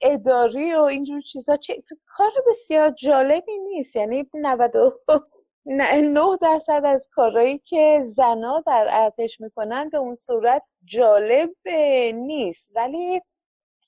اداری 0.00 0.74
و 0.74 0.80
اینجور 0.80 1.20
چیزا 1.20 1.56
چه- 1.56 1.82
کار 2.06 2.30
بسیار 2.50 2.90
جالبی 2.90 3.58
نیست. 3.58 3.96
یعنی 3.96 4.30
99 4.34 6.38
درصد 6.42 6.82
از 6.84 7.08
کارهایی 7.12 7.58
که 7.58 8.00
زنا 8.04 8.62
در 8.66 8.86
ارتش 8.90 9.40
می‌کنن 9.40 9.88
به 9.88 9.98
اون 9.98 10.14
صورت 10.14 10.62
جالب 10.84 11.68
نیست. 12.14 12.70
ولی 12.74 13.20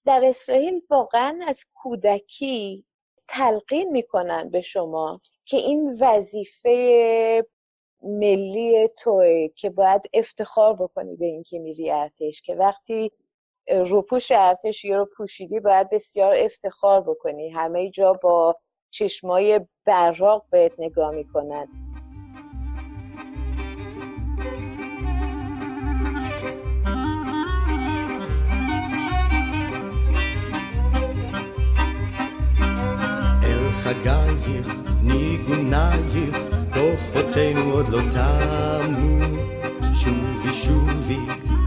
در 0.05 0.25
اسرائیل 0.25 0.81
واقعا 0.91 1.41
از 1.47 1.65
کودکی 1.75 2.85
تلقین 3.29 3.91
می‌کنن 3.91 4.51
به 4.51 4.63
شما 4.63 5.11
که 5.45 5.57
این 5.57 5.95
وظیفه 6.01 7.47
ملی 8.06 8.88
توه 8.88 9.48
که 9.56 9.70
باید 9.70 10.02
افتخار 10.14 10.74
بکنی 10.74 11.16
به 11.16 11.26
اینکه 11.26 11.60
میری 11.60 11.92
ارتش 11.92 12.42
که 12.42 12.56
وقتی 12.56 13.12
روپوش 13.68 14.32
ارتش 14.32 14.86
یا 14.86 14.98
رو 14.98 15.10
پوشیدی 15.18 15.60
باید 15.60 15.90
بسیار 15.90 16.36
افتخار 16.36 17.02
بکنی 17.02 17.50
همه 17.50 17.90
جا 17.90 18.14
با 18.14 18.56
چشمای 18.90 19.60
براق 19.86 20.46
بهت 20.50 20.72
نگاه 20.78 21.16
میکنن 21.16 21.68
אל 33.44 33.72
חגייך, 33.84 34.68
ניגונייך, 35.04 36.45
כוחותינו 36.77 37.73
עוד 37.73 37.89
לא 37.89 38.01
תמו. 38.11 39.27
שובי 39.95 40.55
שובי 40.55 41.19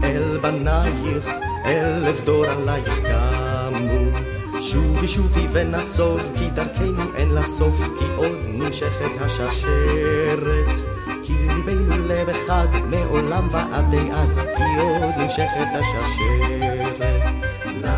אל 0.04 0.38
בנייך, 0.42 1.26
אלף 1.64 2.24
דור 2.24 2.44
עלייך 2.46 3.00
קמו. 3.00 4.20
שובי 4.60 5.08
שובי 5.08 5.46
ונסוב, 5.52 6.20
כי 6.36 6.50
דרכנו 6.50 7.02
אין 7.14 7.28
לה 7.28 7.44
סוף, 7.44 7.80
כי 7.98 8.04
עוד 8.16 8.38
נמשכת 8.46 9.20
השרשרת. 9.20 10.76
כי 11.22 11.32
ליבנו 11.32 12.08
לב 12.08 12.28
אחד, 12.28 12.68
מעולם 12.86 13.48
ועדי 13.50 14.10
עד, 14.12 14.28
כי 14.56 14.80
עוד 14.80 15.14
נמשכת 15.18 15.68
השרשרת. 15.74 17.00
לי, 17.00 17.90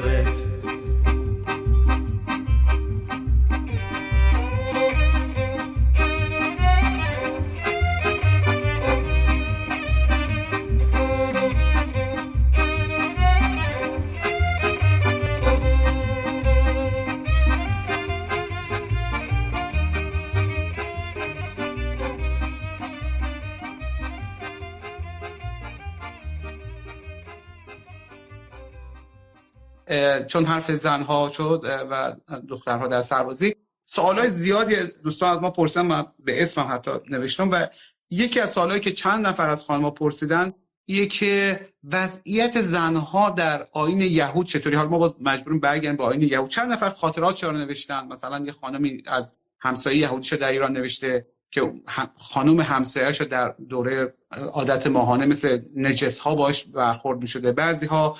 چون 30.27 30.45
حرف 30.45 30.71
زنها 30.71 31.29
شد 31.29 31.63
و 31.91 32.15
دخترها 32.49 32.87
در 32.87 33.01
سربازی. 33.01 33.55
سوالای 33.83 34.29
زیادی 34.29 34.75
دوستان 35.03 35.31
از 35.31 35.41
ما 35.41 35.51
پرسیدن 35.51 35.85
من 35.85 36.05
به 36.19 36.43
اسمم 36.43 36.67
حتی 36.71 36.91
نوشتم 37.09 37.51
و 37.51 37.67
یکی 38.09 38.39
از 38.39 38.51
سوالایی 38.51 38.79
که 38.79 38.91
چند 38.91 39.27
نفر 39.27 39.49
از 39.49 39.63
خانم‌ها 39.63 39.91
پرسیدن 39.91 40.53
اینه 40.85 41.05
که 41.05 41.67
وضعیت 41.91 42.61
زنها 42.61 43.29
در 43.29 43.67
آین 43.71 44.01
یهود 44.01 44.45
چطوری؟ 44.45 44.75
حالا 44.75 44.89
ما 44.89 44.97
باز 44.97 45.15
مجبوریم 45.21 45.59
برگردیم 45.59 45.95
به 45.95 46.03
آین 46.03 46.21
یهود. 46.21 46.49
چند 46.49 46.71
نفر 46.71 46.89
خاطرات 46.89 47.43
رو 47.43 47.51
نوشتن؟ 47.51 48.07
مثلا 48.07 48.45
یه 48.45 48.51
خانمی 48.51 49.03
از 49.05 49.35
همسایه 49.59 49.97
یهودیش 49.97 50.33
در 50.33 50.49
ایران 50.49 50.71
نوشته؟ 50.71 51.27
که 51.51 51.73
خانم 52.17 52.59
همسایه‌اش 52.59 53.21
در 53.21 53.55
دوره 53.69 54.13
عادت 54.53 54.87
ماهانه 54.87 55.25
مثل 55.25 55.61
نجس 55.75 56.19
ها 56.19 56.35
باش 56.35 56.65
برخورد 56.65 57.21
می‌شده. 57.21 57.51
بعضی 57.51 57.85
ها 57.85 58.17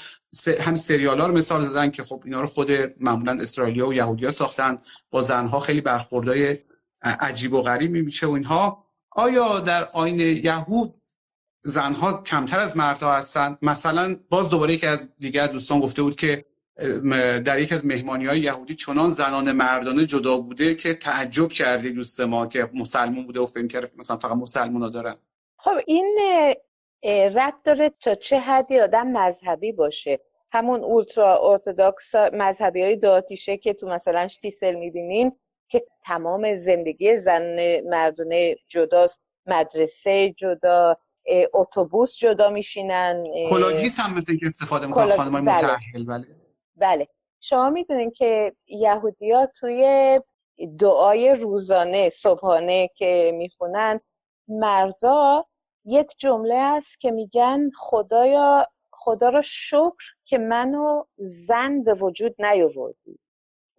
هم 0.59 0.75
سریال 0.75 1.19
ها 1.19 1.27
رو 1.27 1.33
مثال 1.33 1.65
زدن 1.65 1.91
که 1.91 2.03
خب 2.03 2.21
اینا 2.25 2.41
رو 2.41 2.47
خود 2.47 2.71
معمولا 2.99 3.31
اسرائیلیا 3.41 3.87
و 3.87 3.93
یهودیا 3.93 4.31
ساختن. 4.31 4.77
با 5.09 5.21
زنها 5.21 5.59
خیلی 5.59 5.81
برخوردهای 5.81 6.57
عجیب 7.01 7.53
و 7.53 7.61
غریبی 7.61 8.01
میشه 8.01 8.27
و 8.27 8.31
اینها. 8.31 8.85
آیا 9.11 9.59
در 9.59 9.89
آین 9.93 10.19
یهود 10.19 11.01
زنها 11.61 12.13
کمتر 12.13 12.59
از 12.59 12.77
مردها 12.77 13.15
هستن؟ 13.15 13.57
مثلا 13.61 14.15
باز 14.29 14.49
دوباره 14.49 14.73
یکی 14.73 14.87
از 14.87 15.09
دیگر 15.17 15.47
دوستان 15.47 15.79
گفته 15.79 16.01
بود 16.01 16.15
که 16.15 16.45
در 17.45 17.59
یکی 17.59 17.75
از 17.75 17.85
مهمانی 17.85 18.25
های 18.25 18.39
یهودی 18.39 18.75
چنان 18.75 19.09
زنان 19.09 19.51
مردانه 19.51 20.05
جدا 20.05 20.37
بوده 20.37 20.75
که 20.75 20.93
تعجب 20.93 21.47
کرده 21.47 21.89
دوست 21.89 22.19
ما 22.21 22.47
که 22.47 22.69
مسلمون 22.73 23.25
بوده 23.25 23.39
و 23.39 23.45
فکر 23.45 23.67
کرد 23.67 23.91
مثلا 23.97 24.17
فقط 24.17 24.31
مسلمان 24.31 24.81
ها 24.81 24.89
دارن. 24.89 25.15
خب 25.57 25.71
این 25.87 26.17
ربط 27.35 27.63
داره 27.63 27.91
تا 28.01 28.15
چه 28.15 28.39
حدی 28.39 28.79
آدم 28.79 29.07
مذهبی 29.07 29.71
باشه. 29.71 30.19
همون 30.51 30.83
ultra 30.83 31.51
orthodox 31.51 32.15
مذهبی 32.15 32.81
های 32.81 32.95
دوآتیشه 32.95 33.57
که 33.57 33.73
تو 33.73 33.87
مثلا 33.87 34.27
Shtisel 34.27 34.75
می‌بینین 34.75 35.31
که 35.69 35.85
تمام 36.03 36.55
زندگی 36.55 37.17
زن 37.17 37.57
مردونه 37.89 38.55
جداست. 38.67 39.21
مدرسه 39.49 40.33
جدا 40.37 40.97
اتوبوس 41.53 42.17
جدا 42.17 42.49
میشینن 42.49 43.23
کلاه‌گیس 43.49 43.99
هم 43.99 44.17
مثل 44.17 44.37
که 44.37 44.45
استفاده 44.45 44.87
می‌کنن 44.87 45.09
خانمای 45.09 45.41
بله. 45.41 45.55
متأهل 45.55 46.05
بله. 46.05 46.25
بله. 46.77 47.07
شما 47.41 47.69
می‌دونین 47.69 48.11
که 48.11 48.55
یهودیا 48.67 49.45
توی 49.59 50.19
دعای 50.79 51.29
روزانه 51.29 52.09
صبحانه 52.09 52.89
که 52.95 53.31
می‌خونن 53.35 53.99
مرزا 54.47 55.45
یک 55.85 56.07
جمله 56.17 56.55
است 56.55 56.99
که 56.99 57.11
میگن 57.11 57.69
خدایا 57.75 58.67
خدا 58.91 59.29
را 59.29 59.41
شکر 59.41 60.13
که 60.25 60.37
منو 60.37 61.03
زن 61.17 61.83
به 61.83 61.93
وجود 61.93 62.35
نیاوردی. 62.39 63.19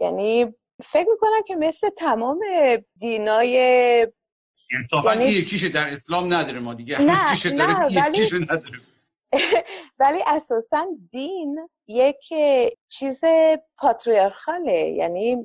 یعنی 0.01 0.55
فکر 0.85 1.09
می‌کنم 1.11 1.43
که 1.47 1.57
مثل 1.57 1.89
تمام 1.91 2.41
دینای 2.97 3.57
انصافا 4.73 5.13
یعنی- 5.15 5.25
این 5.25 5.39
یکیشه 5.39 5.69
در 5.69 5.89
اسلام 5.89 6.35
نداره 6.35 6.59
ما 6.59 6.75
دیگه. 6.75 7.03
نه، 7.03 7.07
داره 7.59 7.79
نه، 7.79 7.87
این 7.87 8.03
ولی- 8.03 8.39
نداره. 8.45 8.81
ولی 10.01 10.23
اساسا 10.27 10.87
دین 11.11 11.69
یک 11.87 12.33
چیز 12.89 13.21
پاتریارخاله. 13.79 14.89
یعنی 14.89 15.37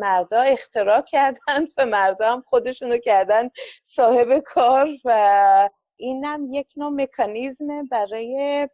مردا 0.00 0.40
اختراع 0.40 1.00
کردن 1.00 1.66
و 1.76 1.86
مردا 1.86 2.32
هم 2.32 2.42
خودشونو 2.46 2.98
کردن 2.98 3.48
صاحب 3.82 4.38
کار 4.38 4.88
و 5.04 5.68
اینم 5.96 6.52
یک 6.52 6.72
نوع 6.76 6.90
مکانیزم 6.90 7.86
برای 7.90 8.68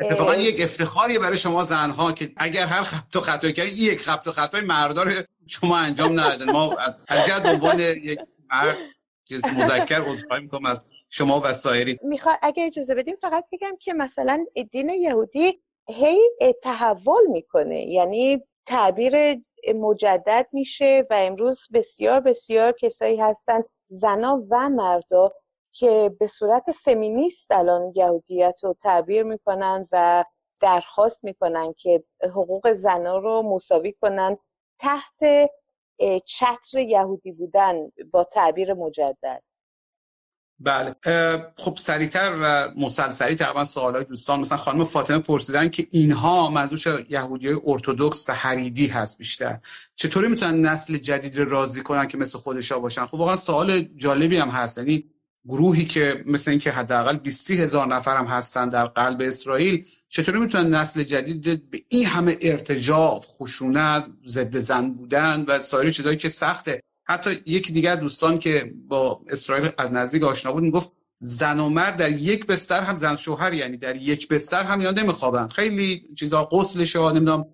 اتفاقا 0.00 0.34
یک 0.34 0.60
افتخاریه 0.60 1.18
برای 1.18 1.36
شما 1.36 1.62
زنها 1.62 2.12
که 2.12 2.32
اگر 2.36 2.66
هر 2.66 2.82
خط 2.82 3.16
و 3.16 3.20
خطایی 3.20 3.54
یک 3.68 4.00
خط 4.00 4.26
و 4.26 4.32
خطای 4.32 4.60
مردا 4.60 5.02
رو 5.02 5.10
شما 5.46 5.78
انجام 5.78 6.20
ندادن. 6.20 6.52
ما 6.52 6.76
از 7.08 7.30
عنوان 7.44 7.78
یک 7.78 8.18
مرد 8.50 8.76
چیز 9.28 9.46
مذکر 9.46 10.02
عذرخواهی 10.02 10.42
می‌کنم 10.42 10.66
از 10.66 10.84
شما 11.14 11.40
و 11.44 11.52
سایری 11.52 11.98
می‌خواد 12.02 12.38
اگه 12.42 12.64
اجازه 12.64 12.94
بدیم 12.94 13.16
فقط 13.16 13.44
بگم 13.52 13.76
که 13.80 13.92
مثلا 13.92 14.46
دین 14.70 14.90
یهودی 14.90 15.62
هی 15.88 16.18
تحول 16.62 17.26
می‌کنه. 17.26 17.86
یعنی 17.86 18.42
تعبیر 18.66 19.14
مجدد 19.74 20.48
میشه 20.52 21.06
و 21.10 21.14
امروز 21.14 21.68
بسیار 21.72 22.20
بسیار 22.20 22.72
کسایی 22.72 23.16
هستن 23.16 23.62
زنا 23.88 24.44
و 24.50 24.68
مردا 24.68 25.32
که 25.72 26.16
به 26.20 26.26
صورت 26.26 26.72
فمینیست 26.72 27.50
الان 27.50 27.92
یهودیت 27.96 28.60
رو 28.62 28.76
تعبیر 28.82 29.22
می‌کنن 29.22 29.88
و 29.92 30.24
درخواست 30.60 31.24
می‌کنن 31.24 31.72
که 31.72 32.04
حقوق 32.22 32.72
زنا 32.72 33.18
رو 33.18 33.42
مساوی 33.42 33.92
کنن 33.92 34.38
تحت 34.78 35.50
چتر 36.24 36.78
یهودی 36.78 37.32
بودن 37.32 37.92
با 38.12 38.24
تعبیر 38.24 38.74
مجدد. 38.74 39.42
بله. 40.64 40.94
خب 41.56 41.76
سریعتر 41.78 42.36
و 42.42 42.70
مسلسلی 42.80 43.34
تقریبا 43.34 43.64
سوالای 43.64 44.04
دوستان 44.04 44.40
مثلا 44.40 44.58
خانم 44.58 44.84
فاطمه 44.84 45.18
پرسیدن 45.18 45.68
که 45.68 45.86
اینها 45.90 46.50
منظورش 46.50 46.88
یهودی 47.08 47.48
های 47.48 47.60
ارتودکس 47.66 48.28
و 48.28 48.32
حریدی 48.32 48.86
هست 48.86 49.18
بیشتر؟ 49.18 49.58
چطوری 49.94 50.28
می‌تونن 50.28 50.66
نسل 50.66 50.96
جدید 50.96 51.38
رو 51.38 51.48
راضی 51.48 51.82
کنن 51.82 52.08
که 52.08 52.18
مثل 52.18 52.38
خودشا 52.38 52.78
باشن؟ 52.78 53.06
خب 53.06 53.14
واقعا 53.14 53.36
سوال 53.36 53.80
جالبی 53.96 54.36
هم 54.36 54.48
هست. 54.48 54.78
یعنی 54.78 55.04
گروهی 55.48 55.84
که 55.84 56.24
مثل 56.26 56.50
اینکه 56.50 56.70
حداقل 56.70 57.16
20 57.16 57.50
هزار 57.50 57.86
نفر 57.86 58.16
هم 58.16 58.26
هستن 58.26 58.68
در 58.68 58.86
قلب 58.86 59.20
اسرائیل 59.20 59.86
چطوری 60.08 60.38
می‌تونن 60.38 60.74
نسل 60.74 61.02
جدید 61.02 61.70
به 61.70 61.80
این 61.88 62.06
همه 62.06 62.36
ارتجاف 62.42 63.26
خشونت 63.26 64.06
ضد 64.26 64.56
زن 64.56 64.90
بودن 64.90 65.44
و 65.48 65.58
سایر 65.58 65.90
چیزایی 65.90 66.16
که 66.16 66.28
سخته 66.28 66.82
حتی 67.04 67.42
یکی 67.46 67.72
دیگه 67.72 67.90
از 67.90 68.00
دوستان 68.00 68.38
که 68.38 68.74
با 68.88 69.24
اسرائیل 69.28 69.70
از 69.78 69.92
نزدیک 69.92 70.22
آشنا 70.22 70.52
بود 70.52 70.62
می‌گفت 70.62 70.92
زن 71.18 71.60
و 71.60 71.68
مرد 71.68 71.96
در 71.96 72.10
یک 72.10 72.46
بستر 72.46 72.80
هم 72.80 72.96
زن 72.96 73.16
شوهر 73.16 73.54
یعنی 73.54 73.76
در 73.76 73.96
یک 73.96 74.28
بستر 74.28 74.62
هم 74.62 74.80
یا 74.80 74.90
نمیخوابند 74.90 75.50
خیلی 75.50 76.04
چیزا 76.18 76.44
غسلش 76.44 76.96
ها 76.96 77.12
نمی‌دونم 77.12 77.44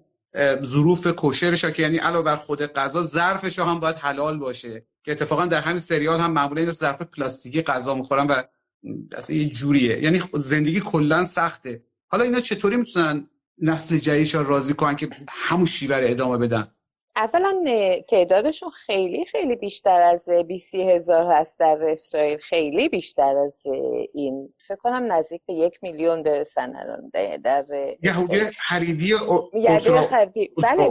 ظروف 0.65 1.07
کوشرش 1.07 1.65
ها 1.65 1.71
که 1.71 1.83
یعنی 1.83 1.99
علاوه 1.99 2.25
بر 2.25 2.37
خود 2.37 2.63
غذا 2.63 3.03
ظرفش 3.03 3.59
هم 3.59 3.81
باید 3.81 3.97
حلال 3.97 4.39
باشه. 4.39 4.87
که 5.05 5.13
اتفاقا 5.13 5.47
در 5.47 5.61
همین 5.61 5.79
سریال 5.79 6.21
هم 6.21 6.33
معمولا 6.33 6.63
این 6.63 6.73
ظرف 6.73 7.03
پلاستیکی 7.03 7.63
غذا 7.63 7.95
می‌خورن 7.95 8.27
و 8.27 8.43
اصلا 9.17 9.37
یه 9.37 9.49
جوریه. 9.49 10.03
یعنی 10.03 10.23
زندگی 10.35 10.81
کلا 10.81 11.25
سخته. 11.25 11.83
حالا 12.07 12.25
اینا 12.25 12.41
چطوری 12.41 12.77
می‌تونن 12.77 13.27
نسل 13.63 13.99
جدیدشان 13.99 14.47
راضی 14.47 14.75
کنن 14.75 14.97
که 14.97 15.09
همون 15.29 15.67
شیوه 15.67 16.01
ادامه 16.03 16.39
بدن؟ 16.39 16.69
اولا 17.19 17.65
تعدادشون 18.09 18.71
خیلی 18.71 19.25
خیلی 19.25 19.57
بیشتر 19.57 20.01
از 20.03 20.29
بیسی 20.29 20.91
هزار 20.91 21.25
هست 21.33 21.59
در 21.59 21.79
اسرائیل. 21.89 22.39
خیلی 22.39 22.89
بیشتر 22.89 23.37
از 23.37 23.63
این. 24.15 24.55
فکر 24.69 24.77
کنم 24.77 25.13
نزدیک 25.13 25.43
به 25.47 25.55
یک 25.55 25.79
میلیون 25.83 26.23
برسن 26.23 26.73
الان 26.79 27.11
در- 27.43 27.97
یهودی 28.03 28.39
ارتدو- 29.99 30.07
خردی 30.09 30.53
بله 30.57 30.91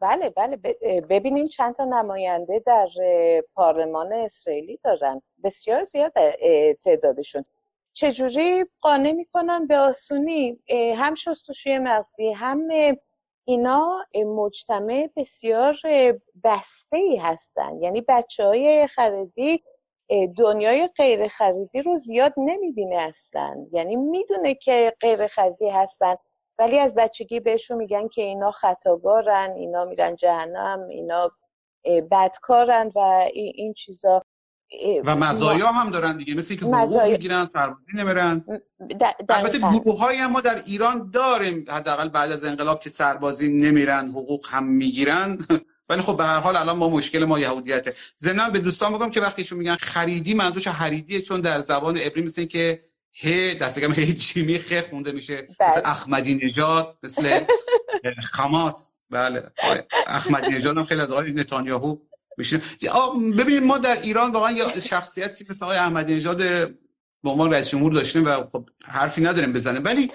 بله 0.00 0.30
بله. 0.30 0.56
ب- 0.56 0.76
اه، 0.82 1.00
ببینین 1.00 1.46
چند 1.46 1.74
تا 1.74 1.84
نماینده 1.84 2.62
در 2.66 2.88
پارلمان 3.54 4.12
اسرائیلی 4.12 4.78
دارن. 4.84 5.22
بسیار 5.44 5.84
زیاد 5.84 6.12
تعدادشون. 6.84 7.44
چجوری 7.92 8.64
قانع 8.80 9.12
می‌کنن؟ 9.12 9.66
به 9.66 9.78
آسونی 9.78 10.58
هم 10.96 11.14
شستشوی 11.14 11.78
مغزی 11.78 12.32
هم 12.32 12.58
اینا 13.50 14.06
مجتمع 14.14 15.08
بسیار 15.16 15.76
بسته 16.44 16.96
ای 16.96 17.16
هستن. 17.16 17.82
یعنی 17.82 18.00
بچه 18.08 18.44
های 18.44 18.86
خردی 18.86 19.62
اه، 20.10 20.26
دنیای 20.26 20.88
غیر 20.96 21.28
خریدی 21.28 21.82
رو 21.82 21.96
زیاد 21.96 22.34
نمی‌بینه 22.36 22.96
اصلا. 22.96 23.66
یعنی 23.72 23.96
می‌دونه 23.96 24.54
که 24.54 24.92
غیر 25.00 25.26
خریدی 25.26 25.68
هستن 25.68 26.14
ولی 26.58 26.78
از 26.78 26.94
بچگی 26.94 27.40
بهشون 27.40 27.76
میگن 27.76 28.08
که 28.08 28.22
اینا 28.22 28.50
خطاگارن 28.50 29.52
اینا 29.56 29.84
میرن 29.84 30.16
جهنم 30.16 30.88
اینا 30.88 31.30
بدکارن 32.10 32.92
و 32.94 32.98
این, 33.32 33.74
چیزا. 33.74 34.22
و 35.04 35.16
مزایا 35.16 35.66
هم 35.66 35.90
دارن 35.90 36.16
دیگه. 36.16 36.34
مثل 36.34 36.52
اینکه 36.52 36.66
حقوق 36.66 37.02
می‌گیرن 37.02 37.46
سربازی 37.46 37.92
نمیرن 37.94 38.44
البته. 39.28 39.58
گروه 39.58 39.98
های 39.98 40.16
هم 40.16 40.30
ما 40.30 40.40
در 40.40 40.62
ایران 40.66 41.10
داریم. 41.10 41.64
حداقل 41.68 42.08
بعد 42.08 42.32
از 42.32 42.44
انقلاب 42.44 42.80
که 42.80 42.90
سربازی 42.90 43.48
نمیرن 43.48 44.08
حقوق 44.08 44.46
هم 44.50 44.64
می‌گیرن. 44.64 45.38
ولی 45.88 46.02
خب 46.02 46.16
به 46.16 46.24
هر 46.24 46.38
حال 46.38 46.56
الان 46.56 46.76
ما 46.76 46.88
مشکل 46.88 47.24
ما 47.24 47.38
یهودیته. 47.38 47.94
ضمن 48.18 48.52
به 48.52 48.58
دوستان 48.58 48.92
بگم 48.92 49.10
که 49.10 49.20
وقتی 49.20 49.42
ایشون 49.42 49.58
میگن 49.58 49.74
خریدی 49.74 50.34
منظورش 50.34 50.68
حریدیه 50.68 51.20
چون 51.22 51.40
در 51.40 51.60
زبان 51.60 51.96
عبری 51.96 52.22
مثل 52.22 52.44
که 52.44 52.84
ه 53.22 53.54
دست 53.54 53.78
کم 53.80 53.92
ه 53.92 54.04
جیمی 54.04 54.58
خ 54.58 54.72
خونده 54.90 55.12
میشه. 55.12 55.48
بله. 55.60 55.70
مثل 55.70 55.80
احمدی 55.84 56.40
نژاد 56.42 56.98
مثل 57.02 57.40
خماس. 58.32 59.00
بله. 59.10 59.42
احمدی 60.06 60.48
نژاد 60.48 60.76
هم 60.76 60.84
خیلی 60.84 61.00
از 61.00 61.10
آقای 61.10 61.32
نتانیاهو 61.32 61.96
میشه 62.40 62.60
ببینید 63.38 63.62
ما 63.62 63.78
در 63.78 64.02
ایران 64.02 64.32
واقعا 64.32 64.52
یا 64.52 64.80
شخصیتی 64.80 65.46
مثل 65.48 65.64
آقای 65.64 65.78
احمدی 65.78 66.14
نژاد 66.14 66.38
به 67.22 67.30
عنوان 67.30 67.52
رئیس 67.52 67.68
جمهور 67.68 67.92
داشتیم 67.92 68.24
و 68.24 68.46
خب 68.52 68.68
حرفی 68.84 69.20
نداریم 69.20 69.52
بزنه 69.52 69.80
ولی 69.80 70.10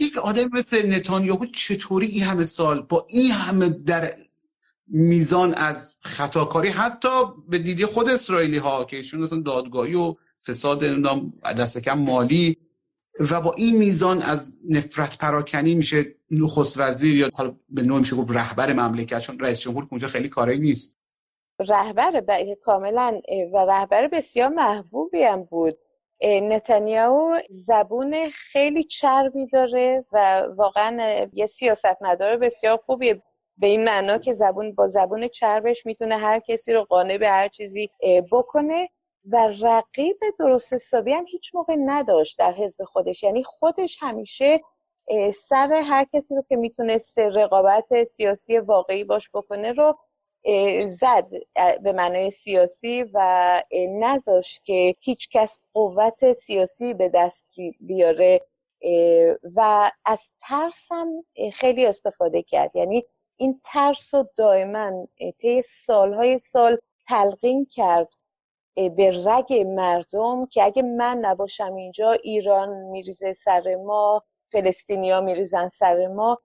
یک 0.00 0.18
آدم 0.18 0.48
مثل 0.52 0.94
نتانیاهو 0.94 1.46
چطوری 1.46 2.06
این 2.06 2.22
همه 2.22 2.44
سال 2.44 2.82
با 2.82 3.06
این 3.08 3.30
همه 3.30 3.68
در 3.68 4.14
میزان 4.86 5.54
از 5.54 5.96
خطاکاری 6.00 6.68
حتی 6.68 7.08
به 7.48 7.58
دیدی 7.58 7.86
خود 7.86 8.08
اسرائیلی 8.08 8.58
ها 8.58 8.84
که 8.84 8.96
ایشون 8.96 9.20
مثلا 9.20 9.40
دادگاهی 9.40 9.94
و 9.94 10.14
فساد 10.46 10.84
نمی‌دونم 10.84 11.32
دست 11.58 11.78
کم 11.78 11.98
مالی 11.98 12.56
و 13.30 13.40
با 13.40 13.54
این 13.56 13.76
میزان 13.76 14.22
از 14.22 14.56
نفرت 14.68 15.18
پراکنی 15.18 15.74
میشه 15.74 16.14
نخست 16.30 16.78
وزیر 16.80 17.16
یا 17.16 17.30
حالا 17.34 17.56
به 17.68 17.82
نوع 17.82 17.98
میشه 17.98 18.16
گفت 18.16 18.30
رهبر 18.36 18.72
مملکت 18.72 19.18
چون 19.18 19.38
رئیس 19.38 19.60
جمهور 19.60 19.86
اونجا 19.90 20.08
خیلی 20.08 20.28
کاری 20.28 20.58
نیست. 20.58 20.98
رهبر 21.58 22.20
ب- 22.20 22.54
کاملا 22.54 23.20
و 23.52 23.58
رهبر 23.58 24.08
بسیار 24.08 24.48
محبوبی 24.48 25.22
هم 25.22 25.44
بود. 25.44 25.78
اه، 26.20 26.40
نتانیاهو 26.40 27.38
زبون 27.50 28.30
خیلی 28.30 28.84
چربی 28.84 29.46
داره 29.46 30.04
و 30.12 30.40
واقعا 30.56 31.26
یه 31.32 31.46
سیاستمدار 31.46 32.36
بسیار 32.36 32.76
خوبیه. 32.86 33.22
به 33.58 33.66
این 33.66 33.84
معنا 33.84 34.18
که 34.18 34.32
زبون 34.32 34.74
با 34.74 34.86
زبون 34.86 35.28
چربش 35.28 35.86
می‌تونه 35.86 36.16
هر 36.16 36.38
کسی 36.38 36.72
رو 36.72 36.84
قانع 36.84 37.18
به 37.18 37.28
هر 37.28 37.48
چیزی 37.48 37.90
بکنه 38.32 38.88
و 39.32 39.48
رقیب 39.60 40.16
درست 40.38 40.72
حسابی 40.72 41.12
هم 41.12 41.24
هیچ 41.28 41.54
موقع 41.54 41.76
نداشت 41.78 42.38
در 42.38 42.52
حزب 42.52 42.84
خودش. 42.84 43.22
یعنی 43.22 43.42
خودش 43.42 43.96
همیشه 44.00 44.60
سر 45.34 45.72
هر 45.84 46.06
کسی 46.12 46.34
رو 46.34 46.42
که 46.48 46.56
می‌تونست 46.56 47.18
رقابت 47.18 48.04
سیاسی 48.04 48.58
واقعی 48.58 49.04
باش 49.04 49.30
بکنه 49.34 49.72
رو 49.72 49.98
زد 50.80 51.26
به 51.82 51.92
معنای 51.92 52.30
سیاسی 52.30 53.02
و 53.14 53.62
نذاشت 53.88 54.64
که 54.64 54.94
هیچ 55.00 55.28
کس 55.28 55.60
قوت 55.74 56.32
سیاسی 56.32 56.94
به 56.94 57.08
دست 57.08 57.52
بیاره 57.80 58.40
و 59.56 59.90
از 60.04 60.30
ترس 60.40 60.88
هم 60.90 61.24
اه، 61.36 61.50
خیلی 61.50 61.86
استفاده 61.86 62.42
کرد. 62.42 62.76
یعنی 62.76 63.04
این 63.36 63.60
ترس 63.64 64.14
رو 64.14 64.28
دائما 64.36 65.08
طی 65.38 65.62
سالهای 65.62 66.38
سال 66.38 66.78
تلقین 67.08 67.66
کرد 67.70 68.08
به 68.74 69.22
رگ 69.26 69.54
مردم 69.66 70.46
که 70.46 70.64
اگه 70.64 70.82
من 70.82 71.18
نباشم 71.18 71.74
اینجا 71.74 72.12
ایران 72.12 72.68
میریزه 72.68 73.32
سر 73.32 73.74
ما 73.74 74.22
فلسطینیا 74.52 75.20
میریزن 75.20 75.68
سر 75.68 76.06
ما. 76.06 76.38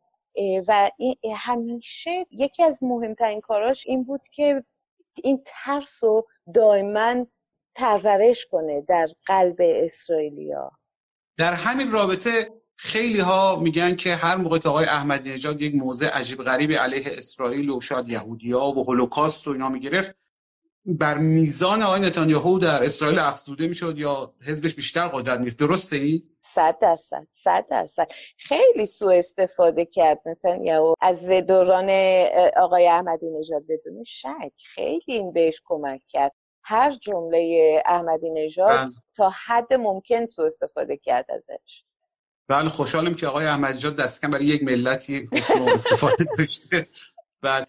و 0.68 0.92
این 0.98 1.16
همیشه 1.36 2.26
یکی 2.32 2.64
از 2.64 2.84
مهمترین 2.84 3.42
کاراش 3.42 3.84
این 3.88 4.04
بود 4.04 4.22
که 4.32 4.64
این 5.24 5.44
ترس 5.46 6.04
رو 6.04 6.28
دائما 6.54 7.26
پرورش 7.76 8.46
کنه 8.52 8.82
در 8.82 9.08
قلب 9.26 9.56
اسرائیلیا. 9.60 10.72
در 11.38 11.54
همین 11.54 11.92
رابطه 11.92 12.50
خیلی 12.76 13.20
ها 13.20 13.56
میگن 13.56 13.96
که 13.96 14.16
هر 14.16 14.36
موقع 14.36 14.60
که 14.60 14.70
آقای 14.70 14.86
احمدی 14.86 15.34
نژاد 15.34 15.62
یک 15.62 15.76
موضع 15.76 16.08
عجیب 16.08 16.44
غریبی 16.44 16.76
علیه 16.76 17.04
اسرائیل 17.08 17.70
و 17.70 17.82
شاید 17.82 18.08
یهودیا 18.08 18.66
و 18.66 18.84
هولوکاست 18.84 19.48
و 19.48 19.52
اینا 19.52 19.70
می‌گرفت 19.70 20.16
بر 20.98 21.18
میزان 21.18 21.82
آقای 21.82 22.00
نتانیاهو 22.00 22.60
در 22.60 22.84
اسرائیل 22.84 23.20
افزوده 23.20 23.68
می‌شد 23.68 24.00
یا 24.00 24.34
حزبش 24.48 24.76
بیشتر 24.76 25.08
قدرت 25.08 25.40
میفت 25.40 25.60
درسته 25.60 25.96
ای؟ 25.96 26.24
صد 26.40 26.78
درصد 26.82 27.28
صد 27.32 27.66
درصد. 27.70 28.08
خیلی 28.38 28.86
سوء 28.86 29.18
استفاده 29.18 29.86
کرد 29.86 30.22
نتانیاهو. 30.26 30.94
از 31.02 31.30
دوران 31.30 31.90
آقای 32.58 32.88
احمدی 32.88 33.30
نژاد 33.40 33.64
بدون 33.70 34.04
شک 34.04 34.54
خیلی 34.66 35.04
این 35.06 35.34
بهش 35.34 35.62
کمک 35.66 36.02
کرد. 36.08 36.32
هر 36.64 36.92
جمله 36.92 37.84
احمدی 37.86 38.30
نژاد 38.30 38.90
تا 39.16 39.32
حد 39.46 39.74
ممکن 39.74 40.26
سوء 40.26 40.46
استفاده 40.46 40.98
کرد 40.98 41.26
ازش. 41.32 41.84
بله 42.48 42.70
خوشحالم 42.70 43.16
که 43.16 43.28
آقای 43.28 43.46
احمدی 43.46 43.78
نژاد 43.78 43.96
دست 43.96 44.22
کم 44.22 44.30
برای 44.30 44.46
یک 44.46 44.64
ملتی 44.64 45.30
استفاده 45.74 46.26
داشته. 46.38 46.88
بله. 47.44 47.66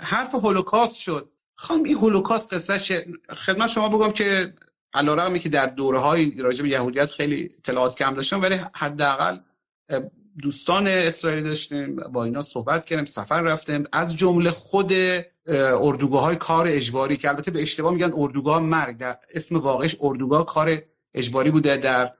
حرف 0.00 0.34
هولوکاست 0.34 0.96
شد. 0.96 1.30
خانم 1.56 1.84
این 1.84 1.96
هولوکاست 1.96 2.54
قصهش 2.54 2.92
خدمت 3.30 3.68
شما 3.68 3.88
بگم 3.88 4.10
که 4.10 4.54
علیرغمی 4.94 5.38
که 5.38 5.48
در 5.48 5.66
دوره 5.66 5.98
های 5.98 6.32
راجع 6.38 6.62
به 6.62 6.68
یهودیت 6.68 7.10
خیلی 7.10 7.50
اطلاعات 7.58 7.98
کم 7.98 8.14
داشتم 8.14 8.42
ولی 8.42 8.56
حداقل 8.74 9.38
دوستان 10.42 10.86
اسرائیلی 10.86 11.42
داشتیم 11.42 11.96
با 11.96 12.24
اینا 12.24 12.42
صحبت 12.42 12.86
کردیم 12.86 13.04
سفر 13.04 13.42
رفتیم. 13.42 13.84
از 13.92 14.16
جمله 14.16 14.50
خود 14.50 14.92
اردوگاه 15.48 16.22
های 16.22 16.36
کار 16.36 16.66
اجباری 16.68 17.16
که 17.16 17.28
البته 17.28 17.50
به 17.50 17.62
اشتباه 17.62 17.92
میگن 17.92 18.12
اردوگاه 18.16 18.58
مرگ 18.58 18.96
در 18.96 19.16
اسم 19.34 19.56
واقعش 19.56 19.96
اردوگاه 20.00 20.46
کار 20.46 20.82
اجباری 21.14 21.50
بوده. 21.50 21.76
در 21.76 22.12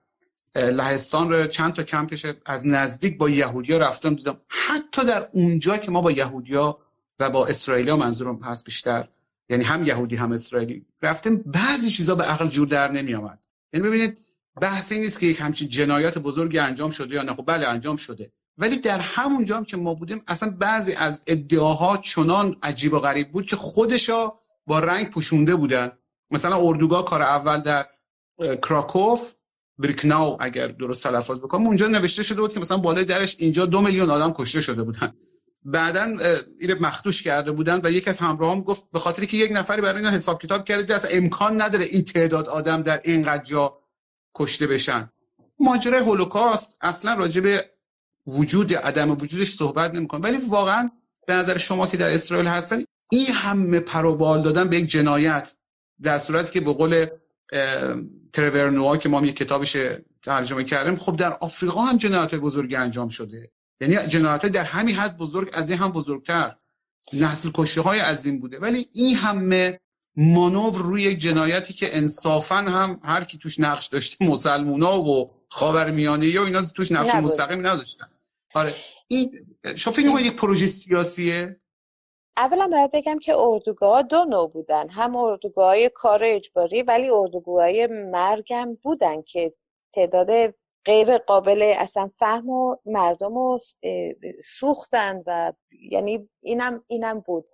لهستان 0.57 1.31
رو 1.31 1.47
چند 1.47 1.73
تا 1.73 1.83
کمپش 1.83 2.27
از 2.47 2.67
نزدیک 2.67 3.19
با 3.19 3.31
یهودیا 3.31 3.79
رفتم 3.79 4.15
دیدم 4.15 4.41
حتی 4.49 5.05
در 5.05 5.29
اونجا 5.33 5.77
که 5.77 5.91
ما 5.91 6.01
با 6.01 6.13
یهودیا 6.13 6.79
و 7.21 7.31
با 7.31 7.47
اسرائیلیا 7.47 7.97
منظورم 7.97 8.43
هست 8.43 8.65
بیشتر 8.65 9.09
یعنی 9.49 9.65
هم 9.65 9.85
یهودی 9.85 10.17
هم 10.17 10.33
اسرائیلی. 10.33 10.87
رفتیم 11.03 11.37
بعضی 11.37 11.91
چیزا 11.91 12.15
به 12.15 12.25
عقل 12.25 12.49
جور 12.49 12.69
در 12.69 12.91
نمی 12.91 13.15
آمد 13.15 13.45
یعنی 13.73 13.87
ببینید 13.87 14.19
بحث 14.61 14.93
این 14.93 15.01
نیست 15.01 15.21
که 15.21 15.27
یک 15.27 15.41
همچین 15.41 15.69
جنایات 15.69 16.19
بزرگی 16.19 16.59
انجام 16.59 16.91
شده 16.91 17.15
یا 17.15 17.23
نه. 17.23 17.35
خب 17.35 17.45
بله 17.47 17.67
انجام 17.67 17.97
شده. 17.97 18.33
ولی 18.59 18.77
در 18.77 18.99
همون 18.99 19.45
جام 19.45 19.65
که 19.65 19.77
ما 19.77 19.95
بودیم 19.95 20.23
اصلا 20.27 20.51
بعضی 20.51 20.93
از 20.93 21.25
ادعاها 21.27 21.97
چنان 21.97 22.57
عجیب 22.63 22.93
و 22.93 22.99
غریب 22.99 23.33
بود 23.33 23.47
که 23.47 23.57
خودشا 23.57 24.33
با 24.67 24.79
رنگ 24.79 25.11
پوشونده 25.11 25.57
بودن. 25.57 25.93
مثلا 26.31 26.57
اردوگاه 26.57 27.05
کار 27.05 27.23
اول 27.23 27.61
در 27.61 27.87
کراکوف 28.63 29.35
بریکناو 29.79 30.37
اگر 30.41 30.67
درست 30.67 31.03
تلفظ 31.03 31.41
بکنم 31.41 31.67
اونجا 31.67 31.87
نوشته 31.87 32.23
شده 32.23 32.41
بود 32.41 32.55
که 32.55 32.61
مثلا 32.61 32.77
بالای 32.77 33.05
درش 33.05 33.37
اینجا 33.39 33.67
دو 33.67 33.81
میلیون 33.81 34.11
آدم 34.11 34.33
کشته 34.33 34.61
شده 34.61 34.83
بودن. 34.83 35.15
بعدا 35.67 36.17
این 36.59 36.75
مخدوش 36.81 37.23
کرده 37.23 37.53
بودن 37.53 37.81
و 37.85 37.91
یک 37.91 38.09
از 38.09 38.19
همراهام 38.19 38.61
گفت 38.61 38.91
به 38.93 38.99
خاطر 38.99 39.25
که 39.25 39.37
یک 39.37 39.51
نفری 39.53 39.81
برای 39.81 39.97
اینا 39.97 40.11
حساب 40.11 40.43
کتاب 40.43 40.65
کرده 40.65 40.95
اصلا 40.95 41.11
امکان 41.11 41.63
نداره 41.63 41.85
این 41.85 42.05
تعداد 42.05 42.49
آدم 42.49 42.83
در 42.83 43.01
اینقدر 43.05 43.45
جا 43.45 43.79
کشته 44.35 44.67
بشن. 44.67 45.11
ماجرای 45.59 46.01
هولوکاست 46.01 46.79
اصلا 46.81 47.15
راجع 47.15 47.41
به 47.41 47.71
وجود 48.27 48.75
عدم 48.75 49.11
وجودش 49.11 49.55
صحبت 49.55 49.95
نمی‌کنه. 49.95 50.21
ولی 50.21 50.37
واقعا 50.37 50.91
به 51.27 51.35
نظر 51.35 51.59
شما 51.59 51.87
که 51.87 51.97
در 51.97 52.15
اسرائیل 52.15 52.47
هستن 52.47 52.85
این 53.11 53.27
همه 53.27 53.81
پروبال 53.81 54.43
دادن 54.43 54.69
به 54.69 54.79
یک 54.79 54.87
جنایت. 54.87 55.57
در 56.03 56.19
صورتی 56.19 56.53
که 56.53 56.61
به 56.61 56.73
قول 56.73 57.07
ترور 58.33 58.71
نوآ 58.71 58.97
که 58.97 59.09
ما 59.09 59.27
یک 59.27 59.37
کتابش 59.37 59.77
ترجمه 60.23 60.65
کردیم 60.65 60.97
خب 60.97 61.17
در 61.17 61.33
آفریقا 61.33 61.81
هم 61.81 61.97
جنایت 61.97 62.35
بزرگی 62.35 62.77
انجام 62.77 63.09
شده. 63.09 63.51
یعنی 63.81 63.97
جنایت 64.09 64.47
در 64.47 64.65
همین 64.65 64.95
حد 64.95 65.17
بزرگ 65.17 65.51
از 65.53 65.71
این 65.71 65.79
هم 65.79 65.93
بزرگتر. 65.93 66.57
نسل 67.13 67.51
کشی 67.55 67.81
های 67.81 67.99
عظیم 67.99 68.39
بوده. 68.39 68.59
ولی 68.59 68.89
این 68.93 69.17
همه 69.17 69.81
مانور 70.17 70.83
روی 70.83 71.03
یک 71.03 71.19
جنایتی 71.19 71.75
که 71.75 71.97
انصافا 71.97 72.57
هم 72.57 73.01
هر 73.05 73.25
کی 73.25 73.39
توش 73.39 73.61
نقش 73.61 73.87
داشته 73.87 74.25
مسلمونا 74.25 75.03
و 75.03 75.31
خاورمیانه 75.49 76.41
و 76.41 76.43
اینا 76.43 76.63
توش 76.63 76.93
نقش 76.93 77.15
مستقیم 77.15 77.67
نداشتن. 77.67 78.09
آره 78.55 78.75
این 79.09 79.47
شما 79.77 79.95
فکر 79.95 80.21
یک 80.21 80.37
پروژه 80.37 80.67
سیاسیه؟ 80.67 81.61
اولا 82.37 82.69
باید 82.69 82.91
بگم 82.93 83.19
که 83.19 83.35
اردوگاه 83.37 84.03
دو 84.03 84.25
نوع 84.25 84.51
بودن. 84.51 84.89
هم 84.89 85.17
اردوگاه 85.17 85.89
کار 85.89 86.21
اجباری 86.25 86.83
ولی 86.83 87.09
اردوگاه 87.11 87.87
مرگم 87.91 88.75
بودن 88.83 89.23
که 89.23 89.55
تعداد 89.93 90.55
غیر 90.87 91.19
قابل 91.19 91.75
اصلا 91.79 92.11
فهم 92.19 92.49
و 92.49 92.77
مردم 92.85 93.35
رو 93.35 93.59
سوختن 94.43 95.23
و 95.27 95.53
یعنی 95.91 96.29
اینم 96.41 96.85
اینم 96.87 97.21
بود. 97.21 97.45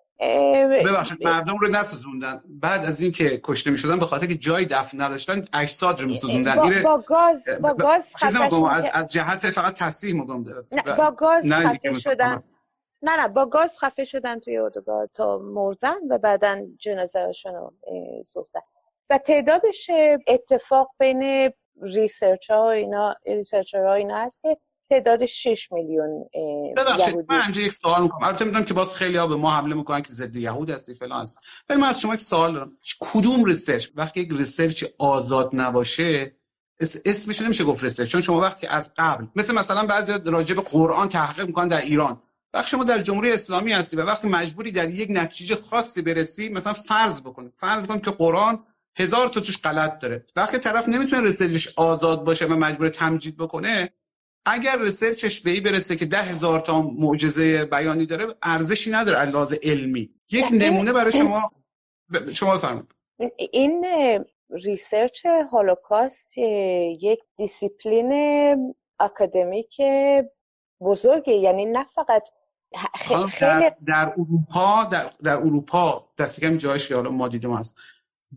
ببخشید 0.85 1.27
مردم 1.27 1.59
رو 1.59 1.69
نسوزوندن. 1.69 2.41
بعد 2.61 2.85
از 2.85 3.01
اینکه 3.01 3.41
کشته 3.45 3.71
می 3.71 3.77
شدن 3.77 3.99
به 3.99 4.05
خاطر 4.05 4.27
که 4.27 4.35
جای 4.35 4.65
دفن 4.65 5.01
نداشتن 5.01 5.43
اجساد 5.55 6.01
رو 6.01 6.09
میسوزوندن. 6.09 6.57
با, 6.57 6.71
با 6.83 7.03
گاز 7.07 7.45
با 7.61 7.75
گاز 7.75 8.13
از, 8.23 8.85
از 8.93 9.13
جهت 9.13 9.51
فقط 9.51 9.79
تصحیح 9.79 10.15
میگم 10.15 10.45
نه 10.73 10.97
با 10.97 11.11
گاز 11.11 11.53
خفه 11.53 11.93
شدن. 11.93 12.43
نه 13.03 13.17
نه 13.17 13.29
با 13.29 13.47
گاز 13.47 13.79
خفه 13.79 14.05
شدن 14.05 14.39
توی 14.39 14.59
اردوگاه 14.59 15.07
تا 15.15 15.39
مردن 15.39 15.99
و 16.11 16.19
بعدا 16.19 16.67
جنازه‌شون 16.79 17.55
رو 17.55 17.73
سوختن. 18.25 18.61
و 19.11 19.19
تعدادش 19.19 19.91
اتفاق 20.27 20.91
بین 20.99 21.53
research 21.83 22.51
ها 22.51 22.71
اینا 22.71 23.15
research 23.27 23.75
ها 23.75 23.95
اینا 23.95 24.19
هست 24.19 24.43
که 24.43 24.57
تعداد 24.91 25.25
6 25.25 25.73
میلیون 25.73 26.29
ببخشید 26.77 27.17
من 27.29 27.43
اینجا 27.43 27.61
یک 27.61 27.73
سوال 27.73 28.03
می‌کنم. 28.03 28.27
البته 28.27 28.45
می‌دونم 28.45 28.65
که 28.65 28.75
باز 28.75 28.95
خیلی 28.95 29.17
ها 29.17 29.27
به 29.27 29.37
ما 29.37 29.51
حمله 29.51 29.75
می‌کنن 29.75 30.03
که 30.03 30.13
ضد 30.13 30.37
یهود 30.37 30.71
هستی 30.71 30.95
فلان 30.95 31.21
هست 31.21 31.39
ولی 31.69 31.81
من 31.81 31.89
از 31.89 32.01
شما 32.01 32.15
یک 32.15 32.21
سوال 32.21 32.55
دارم. 32.55 32.73
کدوم 33.01 33.45
research 33.45 33.89
وقتی 33.95 34.21
یک 34.21 34.29
research 34.33 34.85
آزاد 34.99 35.51
نباشه 35.53 36.37
اسمش 37.05 37.43
نمیشه 37.43 37.65
گفت 37.65 37.85
research 37.85 38.09
چون 38.09 38.21
شما 38.21 38.41
وقتی 38.41 38.67
از 38.67 38.93
قبل 38.97 39.27
مثل 39.37 39.55
مثلا 39.55 39.87
بعضی 39.87 40.13
راجع 40.25 40.55
به 40.55 40.63
قرآن 40.63 41.09
تحقیق 41.09 41.47
می‌کنن 41.47 41.69
در 41.69 41.81
ایران. 41.81 42.23
وقتی 42.55 42.71
شما 42.71 42.85
در 42.85 42.99
جمهوری 42.99 43.33
اسلامی 43.33 43.73
هستی 43.73 43.97
و 43.97 44.03
وقتی 44.03 44.29
مجبوری 44.29 44.73
در 44.73 44.91
یک 44.91 45.09
نتیجه 45.11 45.57
خاصی 45.57 46.03
برسی 46.03 46.49
مثلا 46.49 46.73
فرض 46.73 47.23
بکنید. 47.23 47.53
فرض 47.55 47.83
بکنید 47.83 48.05
که 48.05 48.11
قرآن 48.11 48.65
هزار 48.99 49.29
تا 49.29 49.41
توش 49.41 49.63
غلط 49.63 49.99
داره. 49.99 50.27
وقتی 50.37 50.59
طرف 50.59 50.89
نمی‌تونه 50.89 51.23
research 51.23 51.68
ش 51.68 51.79
آزاد 51.79 52.25
باشه 52.25 52.47
و 52.47 52.57
مجبور 52.57 52.89
تمجید 52.89 53.37
بکنه 53.37 53.93
اگر 54.47 54.79
research 54.79 55.28
ش 55.28 55.41
به 55.41 55.61
برسه 55.61 55.97
که 55.97 56.07
ده 56.07 56.19
هزار 56.19 56.61
تا 56.61 56.83
معجزه 56.83 57.65
بیانی 57.65 58.07
داره 58.07 58.27
ارزشی 58.43 58.91
نداره 58.91 59.19
علاوه 59.19 59.57
علمی. 59.63 60.11
یک 60.31 60.45
نمونه 60.53 60.93
برای 60.93 61.13
شما 61.13 61.53
شما 62.33 62.55
بفرمایید. 62.55 62.95
این 63.53 63.87
research 64.51 65.27
هولوکاست 65.53 66.39
یک 66.39 67.21
دیسیپلین 67.37 68.75
اکادمیک 69.01 69.77
بزرگه 70.81 71.33
یعنی 71.33 71.65
نه 71.65 71.87
فقط 71.95 72.29
خیلی 72.95 73.27
در, 73.41 73.77
در 73.87 74.13
اروپا 74.19 74.85
در, 74.85 75.11
در 75.23 75.37
اروپا 75.37 76.09
دست 76.19 76.41
کم 76.41 76.57
جایش 76.57 76.89
که 76.89 76.95
حالا 76.95 77.11
ما 77.11 77.29
دیدیم 77.29 77.53
هست. 77.53 77.79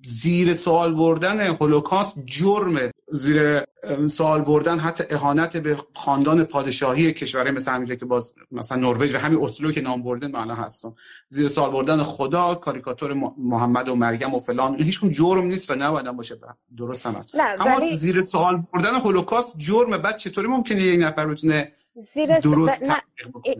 زیر 0.03 0.53
سوال 0.53 0.93
بردن 0.93 1.39
هولوکاست 1.39 2.19
جرمه 2.25 2.91
زیر 3.07 3.61
سوال 4.07 4.41
بردن 4.41 4.77
حتی 4.79 5.03
اهانت 5.09 5.57
به 5.57 5.77
خاندان 5.93 6.43
پادشاهی 6.43 7.13
کشورهای 7.13 7.51
مثل 7.51 7.71
همینجا 7.71 7.95
که 7.95 8.05
باز 8.05 8.33
مثلا 8.51 8.77
نروژ 8.77 9.15
و 9.15 9.17
همین 9.17 9.43
اسلو 9.43 9.71
که 9.71 9.81
نام 9.81 10.03
بردن 10.03 10.31
معنا 10.31 10.55
هستم. 10.55 10.93
زیر 11.29 11.47
سوال 11.47 11.71
بردن 11.71 12.03
خدا 12.03 12.55
کاریکاتور 12.55 13.13
محمد 13.37 13.89
و 13.89 13.95
مریم 13.95 14.33
و 14.33 14.39
فلان 14.39 14.81
هیچ 14.81 15.05
جرم 15.05 15.45
نیست 15.45 15.71
و 15.71 15.75
نباید 15.75 16.11
باشه. 16.11 16.35
درست 16.77 17.05
هم 17.05 17.13
هست. 17.13 17.35
اما 17.59 17.95
زیر 17.95 18.21
سوال 18.21 18.63
بردن 18.73 18.95
هولوکاست 18.95 19.57
جرمه 19.57 19.97
بعد 19.97 20.17
چطوری 20.17 20.47
ممکنه 20.47 20.81
یک 20.81 21.03
نفر 21.03 21.25
بتونه 21.25 21.71
زیر 21.97 22.39
درست 22.39 22.83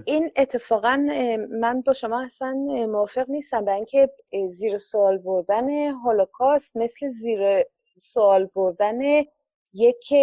این 0.05 0.31
اتفاقا 0.35 0.97
من 1.61 1.81
با 1.81 1.93
شما 1.93 2.25
اصلا 2.25 2.53
موافق 2.89 3.29
نیستم. 3.29 3.65
به 3.65 3.73
اینکه 3.73 4.09
زیر 4.49 4.77
سوال 4.77 5.17
بردن 5.17 5.69
هولوکاست 5.91 6.77
مثل 6.77 7.07
زیر 7.07 7.63
سوال 7.97 8.45
بردن 8.55 8.99
یک 9.73 10.13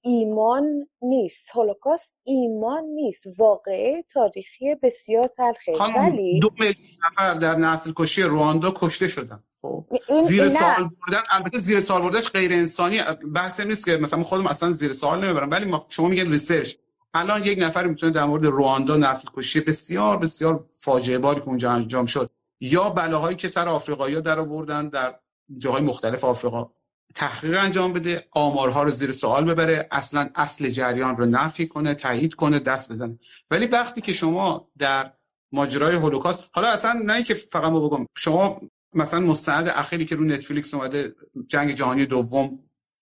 ایمان 0.00 0.88
نیست. 1.02 1.50
هولوکاست 1.54 2.12
ایمان 2.24 2.84
نیست. 2.84 3.22
واقعه 3.38 4.02
تاریخی 4.02 4.74
بسیار 4.74 5.26
تلخه. 5.26 5.74
خانم 5.74 5.96
ولی 5.96 6.40
دو 6.40 6.50
میلیون 6.58 6.88
نفر 7.12 7.34
در 7.34 7.54
نسل 7.54 7.92
کشی 7.96 8.22
رواندا 8.22 8.74
کشته 8.76 9.08
شدن. 9.08 9.42
خب 9.62 9.84
زیر 10.22 10.44
نه. 10.44 10.48
سوال 10.48 10.90
بردن 11.06 11.22
البته 11.30 11.58
زیر 11.58 11.80
سوال 11.80 12.02
بردنش 12.02 12.32
غیر 12.32 12.52
انسانی. 12.52 13.00
بحث 13.34 13.60
نیست 13.60 13.84
که 13.84 13.96
مثلا 13.96 14.22
خودم 14.22 14.46
اصلا 14.46 14.72
زیر 14.72 14.92
سوال 14.92 15.24
نمی‌برم 15.24 15.50
ولی 15.50 15.64
ما 15.64 15.86
شما 15.88 16.08
میگن 16.08 16.32
research. 16.32 16.74
الان 17.14 17.44
یک 17.44 17.58
نفر 17.62 17.86
می‌تونه 17.86 18.12
در 18.12 18.24
مورد 18.24 18.46
رواندا 18.46 18.96
نسل 18.96 19.28
کشی 19.34 19.60
بسیار 19.60 20.18
بسیار 20.18 20.66
فاجعه 20.72 21.18
باری 21.18 21.40
که 21.40 21.48
اونجا 21.48 21.72
انجام 21.72 22.06
شد. 22.06 22.30
یا 22.60 22.90
بلاهایی 22.90 23.36
که 23.36 23.48
سر 23.48 23.68
آفریقایی‌ها 23.68 24.20
در 24.20 24.38
آوردن 24.38 24.88
در 24.88 25.14
جاهای 25.58 25.82
مختلف 25.82 26.24
آفریقا 26.24 26.70
تحقیق 27.14 27.58
انجام 27.58 27.92
بده 27.92 28.28
آمارها 28.30 28.82
رو 28.82 28.90
زیر 28.90 29.12
سوال 29.12 29.44
ببره 29.44 29.88
اصلا 29.90 30.30
اصل 30.34 30.68
جریان 30.68 31.16
رو 31.16 31.26
نفی 31.26 31.66
کنه 31.66 31.94
تایید 31.94 32.34
کنه 32.34 32.58
دست 32.58 32.92
بزنه. 32.92 33.18
ولی 33.50 33.66
وقتی 33.66 34.00
که 34.00 34.12
شما 34.12 34.68
در 34.78 35.12
ماجرای 35.52 35.94
هولوکاست 35.94 36.50
حالا 36.52 36.68
اصلا 36.68 36.92
نه 36.92 37.12
اینکه 37.12 37.34
فقط 37.34 37.72
ما 37.72 37.88
بگم 37.88 38.06
شما 38.16 38.60
مثلا 38.94 39.20
مستند 39.20 39.68
اخیری 39.68 40.04
که 40.04 40.16
رو 40.16 40.24
نتفلیکس 40.24 40.74
اومده 40.74 41.14
جنگ 41.46 41.72
جهانی 41.72 42.06
دوم 42.06 42.58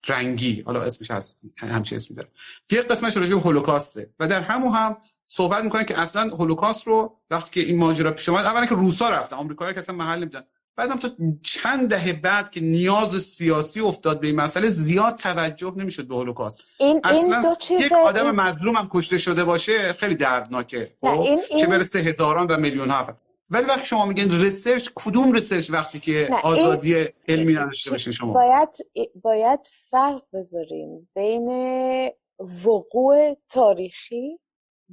رنگی. 0.07 0.61
حالا 0.61 0.81
اسمش 0.81 1.11
هست. 1.11 1.41
همچین 1.57 1.95
اسمی 1.95 2.15
داره. 2.17 2.29
یک 2.71 2.79
قسمتش 2.87 3.17
راجع 3.17 3.35
به 3.35 3.41
هولوکاسته. 3.41 4.09
و 4.19 4.27
در 4.27 4.41
همون 4.41 4.73
هم 4.73 4.97
صحبت 5.25 5.63
می‌کنن 5.63 5.85
که 5.85 5.99
اصلا 6.01 6.21
هولوکاست 6.29 6.87
رو 6.87 7.17
وقتی 7.31 7.51
که 7.51 7.67
این 7.67 7.77
ماجرا 7.77 8.11
پیش 8.11 8.29
اومد 8.29 8.45
اولا 8.45 8.65
که 8.65 8.75
روسا 8.75 9.09
رفتن 9.09 9.35
آمریکایی‌ها 9.35 9.73
که 9.73 9.79
اصلا 9.79 9.95
محل 9.95 10.19
نمیدن 10.19 10.41
بعدم 10.75 10.95
تا 10.95 11.09
چند 11.41 11.89
دهه 11.89 12.13
بعد 12.13 12.49
که 12.49 12.61
نیاز 12.61 13.23
سیاسی 13.23 13.79
افتاد 13.79 14.19
به 14.19 14.27
این 14.27 14.35
مسئله 14.35 14.69
زیاد 14.69 15.15
توجه 15.15 15.73
نمی‌شد 15.77 16.07
به 16.07 16.15
هولوکاست. 16.15 16.61
این 16.79 17.01
این 17.05 17.33
اصلا 17.33 17.55
چیز 17.55 17.81
یک 17.81 17.91
آدم 17.93 18.25
این- 18.25 18.35
مظلوم 18.35 18.75
هم 18.75 18.89
کشته 18.91 19.17
شده 19.17 19.43
باشه 19.43 19.93
خیلی 19.93 20.15
دردناکه. 20.15 20.95
خب؟ 21.01 21.07
این- 21.07 21.39
چه 21.49 21.55
این- 21.55 21.65
برسه 21.69 21.99
هزاران 21.99 22.47
و 22.47 22.57
میلیون 22.57 22.89
ها 22.89 23.17
ولی 23.49 23.65
وقتی 23.65 23.85
شما 23.85 24.05
میگن 24.05 24.41
ریسرچ 24.41 24.89
کدوم 24.95 25.31
ریسرچ 25.31 25.71
وقتی 25.71 25.99
که 25.99 26.27
نه، 26.29 26.35
این- 26.35 26.39
آزادی 26.43 26.95
علمی 27.27 27.53
نداشته 27.53 27.91
باشین 27.91 28.13
شما؟ 28.13 28.33
باید 28.33 28.69
باید 29.23 29.59
فرق 29.91 30.23
بذاریم 30.33 31.09
بین 31.15 31.47
وقوع 32.65 33.35
تاریخی 33.49 34.39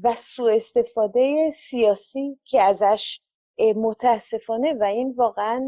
و 0.03 0.15
سوء 0.17 0.55
استفاده 0.55 1.51
سیاسی 1.51 2.39
که 2.45 2.61
ازش 2.63 3.21
متاسفانه 3.77 4.73
و 4.73 4.85
این 4.85 5.15
واقعا 5.17 5.59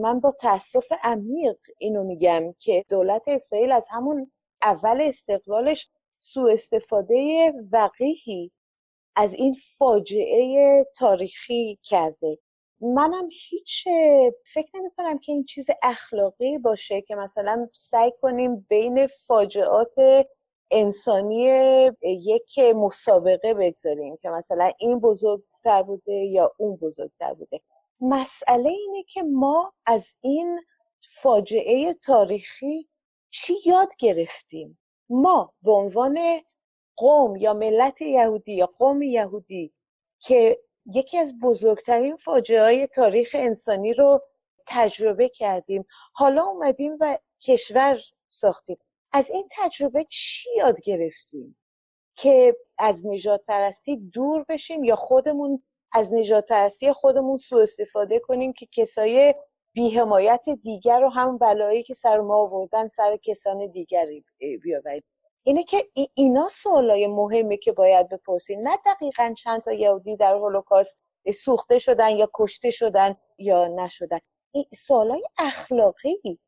من 0.00 0.20
با 0.20 0.30
تاسف 0.40 0.92
عمیق 1.02 1.56
اینو 1.78 2.04
میگم 2.04 2.52
که 2.58 2.84
دولت 2.88 3.22
اسرائیل 3.26 3.72
از 3.72 3.86
همون 3.90 4.32
اول 4.62 5.00
استقلالش 5.00 5.88
سوء 6.18 6.52
استفاده 6.52 7.52
وقیحی 7.72 8.50
از 9.16 9.34
این 9.34 9.54
فاجعه 9.78 10.84
تاریخی 10.98 11.78
کرده. 11.82 12.38
منم 12.80 13.28
هیچ 13.32 13.88
فکر 14.52 14.70
نمی 14.74 14.90
کنم 14.96 15.18
که 15.18 15.32
این 15.32 15.44
چیز 15.44 15.66
اخلاقی 15.82 16.58
باشه 16.58 17.02
که 17.02 17.14
مثلا 17.14 17.68
سعی 17.72 18.12
کنیم 18.22 18.66
بین 18.68 19.06
فاجعات 19.06 19.94
انسانی 20.70 21.50
یک 22.02 22.58
مسابقه 22.58 23.54
بگذاریم 23.54 24.16
که 24.16 24.28
مثلا 24.28 24.72
این 24.78 25.00
بزرگتر 25.00 25.82
بوده 25.82 26.12
یا 26.12 26.52
اون 26.58 26.76
بزرگتر 26.76 27.34
بوده. 27.34 27.60
مسئله 28.00 28.70
اینه 28.70 29.02
که 29.02 29.22
ما 29.22 29.72
از 29.86 30.16
این 30.20 30.60
فاجعه 31.00 31.94
تاریخی 31.94 32.88
چی 33.30 33.54
یاد 33.66 33.88
گرفتیم؟ 33.98 34.78
ما 35.08 35.52
به 35.62 35.72
عنوان 35.72 36.18
قوم 36.96 37.36
یا 37.36 37.52
ملت 37.52 38.02
یهودی 38.02 38.52
یا 38.54 38.66
قوم 38.66 39.02
یهودی 39.02 39.72
که 40.18 40.58
یکی 40.86 41.18
از 41.18 41.38
بزرگترین 41.40 42.16
فاجعه 42.16 42.62
های 42.62 42.86
تاریخ 42.86 43.36
انسانی 43.38 43.92
رو 43.92 44.22
تجربه 44.66 45.28
کردیم. 45.28 45.86
حالا 46.12 46.44
اومدیم 46.44 46.96
و 47.00 47.18
کشور 47.42 48.00
ساختیم. 48.28 48.78
از 49.12 49.30
این 49.30 49.48
تجربه 49.50 50.06
چی 50.10 50.50
یاد 50.56 50.80
گرفتیم؟ 50.80 51.56
که 52.16 52.56
از 52.78 53.06
نجات 53.06 53.44
پرستی 53.48 53.96
دور 53.96 54.44
بشیم 54.48 54.84
یا 54.84 54.96
خودمون 54.96 55.62
از 55.92 56.12
نجات 56.12 56.46
پرستی 56.46 56.92
خودمون 56.92 57.36
سوء 57.36 57.62
استفاده 57.62 58.18
کنیم 58.18 58.52
که 58.52 58.66
کسای 58.72 59.34
بیحمایت 59.72 60.44
دیگر 60.62 61.00
رو 61.00 61.08
هم 61.08 61.38
بلایی 61.38 61.82
که 61.82 61.94
سر 61.94 62.20
ما 62.20 62.36
آوردن 62.36 62.88
سر 62.88 63.16
کسان 63.16 63.66
دیگری 63.66 64.24
بیاوریم. 64.62 65.02
اینه 65.46 65.64
که 65.64 65.88
ای- 65.94 66.08
اینا 66.14 66.48
سوالای 66.48 67.06
مهمه 67.06 67.56
که 67.56 67.72
باید 67.72 68.08
بپرسیم 68.08 68.68
نه 68.68 68.78
دقیقا 68.86 69.34
چند 69.38 69.60
تا 69.62 69.72
یهودی 69.72 70.16
در 70.16 70.34
هولوکاست 70.34 70.98
سوخته 71.34 71.78
شدن 71.78 72.10
یا 72.10 72.30
کشته 72.34 72.70
شدن 72.70 73.16
یا 73.38 73.68
نشدن. 73.68 74.18
این 74.52 74.64
سوالای 74.74 75.22
اخلاقی 75.38 76.38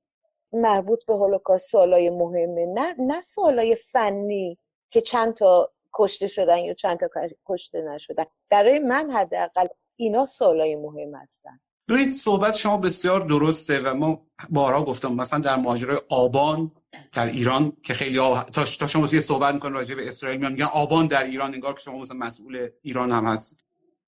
مربوط 0.53 1.05
به 1.07 1.15
هولوکاست 1.15 1.69
سوالای 1.71 2.11
مهمه. 2.11 2.67
نه 2.67 2.95
نه 2.99 3.23
سوالای 3.23 3.75
فنی 3.75 4.59
که 4.91 5.01
چند 5.01 5.35
تا 5.35 5.73
کشته 5.95 6.27
شدن 6.29 6.59
یا 6.59 6.75
چند 6.75 7.01
تا 7.01 7.09
کشته 7.47 7.83
نشدن. 7.83 8.25
برای 8.51 8.79
من 8.79 9.11
حداقل 9.11 9.67
اینا 9.97 10.27
سوالای 10.27 10.77
مهم 10.77 11.15
هستن. 11.15 11.61
ببینید 11.89 12.11
صحبت 12.11 12.57
شما 12.57 12.77
بسیار 12.77 13.21
درسته 13.21 13.81
و 13.81 13.95
ما 13.95 14.27
بارها 14.51 14.85
گفتم 14.85 15.15
مثلا 15.15 15.39
در 15.39 15.57
ماجرای 15.57 15.99
آبان 16.09 16.71
در 17.13 17.27
ایران 17.27 17.73
که 17.83 17.95
خیلی 17.95 18.19
تا, 18.53 18.87
شما 18.87 19.09
یه 19.13 19.21
صحبت 19.21 19.55
می‌کنن 19.55 19.73
راجع 19.73 19.95
به 19.95 20.09
اسرائیل 20.09 20.41
میان 20.41 20.53
میگن 20.53 20.65
آبان 20.65 21.07
در 21.07 21.25
ایران 21.25 21.55
انگار 21.55 21.75
که 21.75 21.81
شما 21.81 21.99
مثلا 21.99 22.17
مسئول 22.17 22.69
ایران 22.83 23.11
هم 23.11 23.27
هست. 23.27 23.65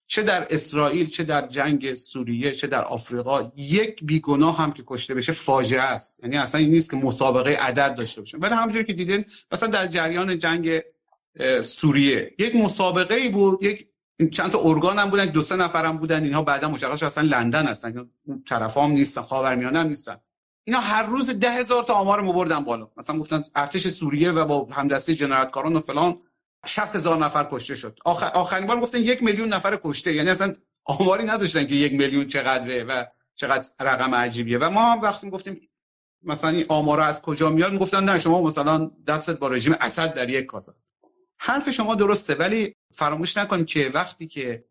چه 0.06 0.22
در 0.22 0.46
اسرائیل 0.50 1.06
چه 1.06 1.24
در 1.24 1.46
جنگ 1.46 1.94
سوریه 1.94 2.52
چه 2.52 2.66
در 2.66 2.84
آفریقا 2.84 3.52
یک 3.56 4.04
بیگناه 4.04 4.58
هم 4.58 4.72
که 4.72 4.82
کشته 4.86 5.14
بشه 5.14 5.32
فاجعه 5.32 5.80
است. 5.80 6.20
یعنی 6.22 6.36
اصلا 6.36 6.60
این 6.60 6.70
نیست 6.70 6.90
که 6.90 6.96
مسابقه 6.96 7.50
عدد 7.50 7.94
داشته 7.94 8.20
باشه. 8.20 8.38
ولی 8.38 8.54
همونجوری 8.54 8.84
که 8.84 8.92
دیدین 8.92 9.24
مثلا 9.52 9.68
در 9.68 9.86
جریان 9.86 10.38
جنگ 10.38 10.82
سوریه 11.64 12.34
یک 12.38 12.56
مسابقه 12.56 13.14
ای 13.14 13.28
بود 13.28 13.62
یک 13.62 13.87
چند 14.26 14.50
تا 14.50 14.60
ارگان 14.62 14.98
هم 14.98 15.10
بودن 15.10 15.26
دو 15.26 15.42
سه 15.42 15.56
نفر 15.56 15.84
هم 15.84 15.96
بودن 15.96 16.24
اینها 16.24 16.42
بعدا 16.42 16.68
مشخص 16.68 17.02
اصلا 17.02 17.28
لندن 17.28 17.66
هستن 17.66 18.10
اون 18.26 18.42
طرف 18.48 18.78
هم 18.78 18.90
نیستن 18.90 19.20
خاورمیانه 19.20 19.78
هم 19.78 19.86
نیستن. 19.86 20.16
اینا 20.64 20.80
هر 20.80 21.02
روز 21.02 21.30
ده 21.30 21.50
هزار 21.50 21.84
تا 21.84 21.94
آمار 21.94 22.20
ما 22.20 22.32
بردن 22.32 22.64
بالا. 22.64 22.88
مثلا 22.96 23.18
گفتن 23.18 23.42
ارتش 23.54 23.88
سوریه 23.88 24.30
و 24.30 24.44
با 24.44 24.68
همدسته 24.74 25.14
جنایتکاران 25.14 25.76
و 25.76 25.80
فلان 25.80 26.16
60 26.66 26.96
هزار 26.96 27.18
نفر 27.18 27.48
کشته 27.50 27.74
شد. 27.74 27.98
آخر 28.04 28.26
آخرین 28.26 28.66
بار 28.66 28.80
گفتن 28.80 28.98
یک 28.98 29.22
میلیون 29.22 29.48
نفر 29.48 29.80
کشته. 29.84 30.12
یعنی 30.12 30.30
اصلا 30.30 30.52
آماری 30.84 31.24
نداشتن 31.24 31.66
که 31.66 31.74
یک 31.74 31.92
میلیون 31.92 32.26
چقدره 32.26 32.84
و 32.84 33.04
چقدر 33.34 33.70
رقم 33.80 34.14
عجیبیه. 34.14 34.58
و 34.58 34.70
ما 34.70 34.92
هم 34.92 35.00
وقتی 35.00 35.30
گفتیم 35.30 35.60
مثلا 36.22 36.50
این 36.50 36.66
آمارا 36.68 37.04
از 37.04 37.22
کجا 37.22 37.50
میاد 37.50 37.72
می‌گفتن 37.72 38.04
نه 38.04 38.18
شما 38.18 38.42
مثلا 38.42 38.90
دستت 39.06 39.38
با 39.38 39.48
رژیم 39.48 39.74
اسد 39.80 40.14
در 40.14 40.30
یک 40.30 40.46
کاسه 40.46 40.72
است. 40.74 40.97
حرف 41.38 41.70
شما 41.70 41.94
درسته 41.94 42.34
ولی 42.34 42.74
فراموش 42.90 43.36
نکن 43.36 43.64
که 43.64 43.90
وقتی 43.94 44.26
که 44.26 44.64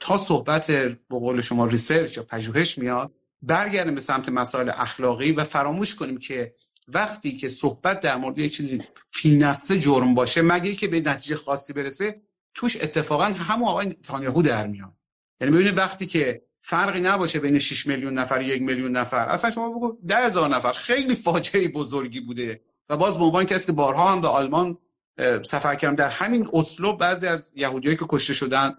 تا 0.00 0.18
صحبت 0.18 0.70
به 0.70 0.98
قول 1.08 1.40
شما 1.40 1.66
ریسرچ 1.66 2.16
یا 2.16 2.22
پژوهش 2.22 2.78
میاد 2.78 3.12
برگردیم 3.42 3.94
به 3.94 4.00
سمت 4.00 4.28
مسائل 4.28 4.70
اخلاقی 4.74 5.32
و 5.32 5.44
فراموش 5.44 5.94
کنیم 5.94 6.18
که 6.18 6.54
وقتی 6.88 7.36
که 7.36 7.48
صحبت 7.48 8.00
در 8.00 8.16
مورد 8.16 8.38
یک 8.38 8.56
چیزی 8.56 8.82
فی 9.08 9.36
نفسه 9.36 9.78
جرم 9.78 10.14
باشه 10.14 10.42
مگه 10.42 10.74
که 10.74 10.88
به 10.88 11.00
نتیجه 11.00 11.36
خاصی 11.36 11.72
برسه 11.72 12.22
توش 12.54 12.76
اتفاقا 12.82 13.24
همون 13.24 13.68
آقای 13.68 13.86
نتانیاهو 13.86 14.42
در 14.42 14.66
میاد. 14.66 14.94
یعنی 15.40 15.54
ببینید 15.54 15.78
وقتی 15.78 16.06
که 16.06 16.42
فرقی 16.60 17.00
نباشه 17.00 17.38
بین 17.38 17.58
6 17.58 17.86
میلیون 17.86 18.14
نفر 18.14 18.42
یک 18.42 18.62
میلیون 18.62 18.92
نفر 18.92 19.28
اصلا 19.28 19.50
شما 19.50 19.70
بگو 19.70 19.98
ده 20.06 20.16
هزار 20.16 20.48
نفر 20.48 20.72
خیلی 20.72 21.14
فاجعه 21.14 21.68
بزرگی 21.68 22.20
بوده. 22.20 22.60
و 22.88 22.96
باز 22.96 23.18
به 23.18 23.24
عنوان 23.24 23.44
کسی 23.44 23.66
که 23.66 23.72
بارها 23.72 24.12
هم 24.12 24.20
به 24.20 24.28
آلمان 24.28 24.78
سفر 25.42 25.74
کردم. 25.74 25.94
در 25.94 26.08
همین 26.08 26.48
اسلو 26.52 26.96
بعضی 26.96 27.26
از 27.26 27.52
یهودیایی 27.56 27.96
که 27.96 28.04
کشته 28.08 28.32
شدن 28.32 28.74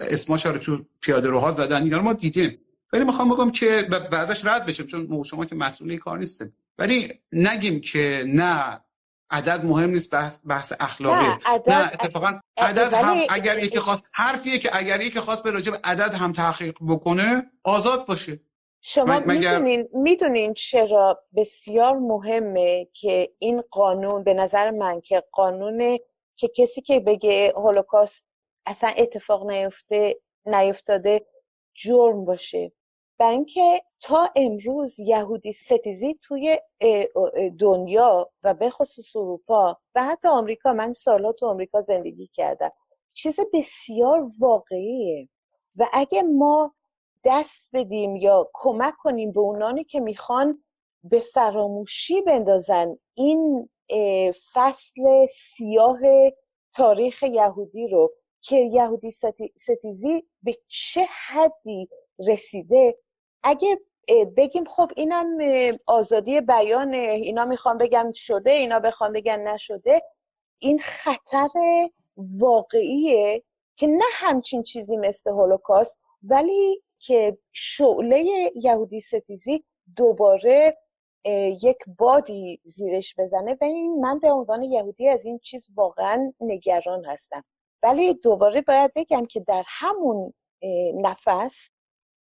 اسماشا 0.00 0.50
رو 0.50 0.58
تو 0.58 0.84
پیاده 1.00 1.28
روها 1.28 1.50
زدن 1.50 1.82
اینا 1.82 1.96
رو 1.96 2.02
ما 2.02 2.12
دیدیم. 2.12 2.58
ولی 2.92 3.04
می‌خوام 3.04 3.28
بگم 3.28 3.50
که 3.50 3.82
بعضش 4.10 4.44
رد 4.44 4.66
بشیم 4.66 4.86
چون 4.86 5.06
ما- 5.10 5.24
شما 5.24 5.44
که 5.44 5.54
مسئول 5.54 5.90
این 5.90 5.98
کار 5.98 6.18
نیستیم 6.18 6.56
ولی 6.78 7.08
نگیم 7.32 7.80
که 7.80 8.24
نه 8.26 8.80
عدد 9.30 9.64
مهم 9.64 9.90
نیست 9.90 10.10
بحث, 10.12 10.40
بحث 10.46 10.72
اخلاقی. 10.80 11.26
نه، 11.26 11.38
عدد- 11.46 11.68
نه 11.70 11.90
اتفاقا 12.00 12.40
عدد 12.56 12.94
هم 12.94 13.16
اگر 13.28 13.58
یکی 13.64 13.78
خواست 13.78 14.04
حرفیه 14.12 14.58
که 14.58 14.70
اگر 14.76 15.00
یکی 15.00 15.20
خواست 15.20 15.44
به 15.44 15.50
راجع 15.50 15.72
به 15.72 15.78
عدد 15.84 16.14
هم 16.14 16.32
تحقیق 16.32 16.74
بکنه 16.88 17.50
آزاد 17.64 18.06
باشه. 18.06 18.40
شما 18.84 19.20
می‌دونین 19.20 19.88
می‌دونین 19.92 20.54
چرا 20.54 21.22
بسیار 21.36 21.98
مهمه 21.98 22.88
که 22.92 23.32
این 23.38 23.62
قانون 23.70 24.24
به 24.24 24.34
نظر 24.34 24.70
من 24.70 25.00
که 25.00 25.22
قانون 25.32 25.98
که 26.36 26.48
کسی 26.48 26.82
که 26.82 27.00
بگه 27.00 27.52
هولوکاست 27.56 28.28
اصلا 28.66 28.90
اتفاق 28.96 29.50
نیفته 29.50 30.20
نیفتاده 30.46 31.26
جرم 31.74 32.24
باشه. 32.24 32.72
برای 33.18 33.34
اینکه 33.34 33.82
تا 34.00 34.30
امروز 34.36 35.00
یهودی 35.00 35.52
ستیزی 35.52 36.14
توی 36.14 36.58
دنیا 37.58 38.30
و 38.42 38.54
به 38.54 38.70
خصوص 38.70 39.16
اروپا 39.16 39.78
و 39.94 40.04
حتی 40.04 40.28
آمریکا 40.28 40.72
من 40.72 40.92
سالها 40.92 41.32
تو 41.32 41.46
آمریکا 41.46 41.80
زندگی 41.80 42.26
کردم 42.26 42.70
چیز 43.14 43.40
بسیار 43.52 44.26
واقعیه. 44.40 45.28
و 45.76 45.86
اگه 45.92 46.22
ما 46.22 46.74
دست 47.24 47.70
بدیم 47.72 48.16
یا 48.16 48.50
کمک 48.52 48.94
کنیم 48.96 49.32
به 49.32 49.40
اونانی 49.40 49.84
که 49.84 50.00
می‌خوان 50.00 50.64
به 51.04 51.18
فراموشی 51.18 52.22
بندازن. 52.22 52.98
این 53.14 53.68
فصل 54.52 55.26
سیاه 55.26 55.98
تاریخ 56.74 57.22
یهودی 57.22 57.88
رو 57.88 58.12
که 58.40 58.56
یهودی 58.56 59.10
ستیزی 59.56 60.24
به 60.42 60.58
چه 60.66 61.06
حدی 61.28 61.88
رسیده؟ 62.28 62.98
اگه 63.42 63.78
بگیم 64.36 64.64
خب 64.64 64.90
اینم 64.96 65.38
آزادی 65.86 66.40
بیانه 66.40 66.96
اینا 66.96 67.44
می‌خوان 67.44 67.78
بگن 67.78 68.12
شده 68.12 68.50
اینا 68.50 68.78
بخوان 68.78 69.12
بگن 69.12 69.48
نشده. 69.48 70.02
این 70.58 70.78
خطر 70.78 71.48
واقعیه 72.16 73.42
که 73.76 73.86
نه 73.86 74.04
همچین 74.12 74.62
چیزی 74.62 74.96
مثل 74.96 75.30
هولوکاست 75.30 75.98
ولی 76.22 76.82
که 77.02 77.38
شعله 77.52 78.52
یهودی 78.54 79.00
ستیزی 79.00 79.64
دوباره 79.96 80.78
یک 81.62 81.78
بادی 81.98 82.60
زیرش 82.64 83.14
بزنه. 83.18 83.56
و 83.60 83.64
این 83.64 84.00
من 84.00 84.18
به 84.18 84.32
عنوان 84.32 84.62
یهودی 84.62 85.08
از 85.08 85.26
این 85.26 85.38
چیز 85.38 85.68
واقعا 85.76 86.32
نگران 86.40 87.04
هستم. 87.04 87.44
ولی 87.82 88.14
دوباره 88.14 88.60
باید 88.60 88.92
بگم 88.96 89.26
که 89.26 89.40
در 89.40 89.64
همون 89.66 90.34
نفس 90.94 91.70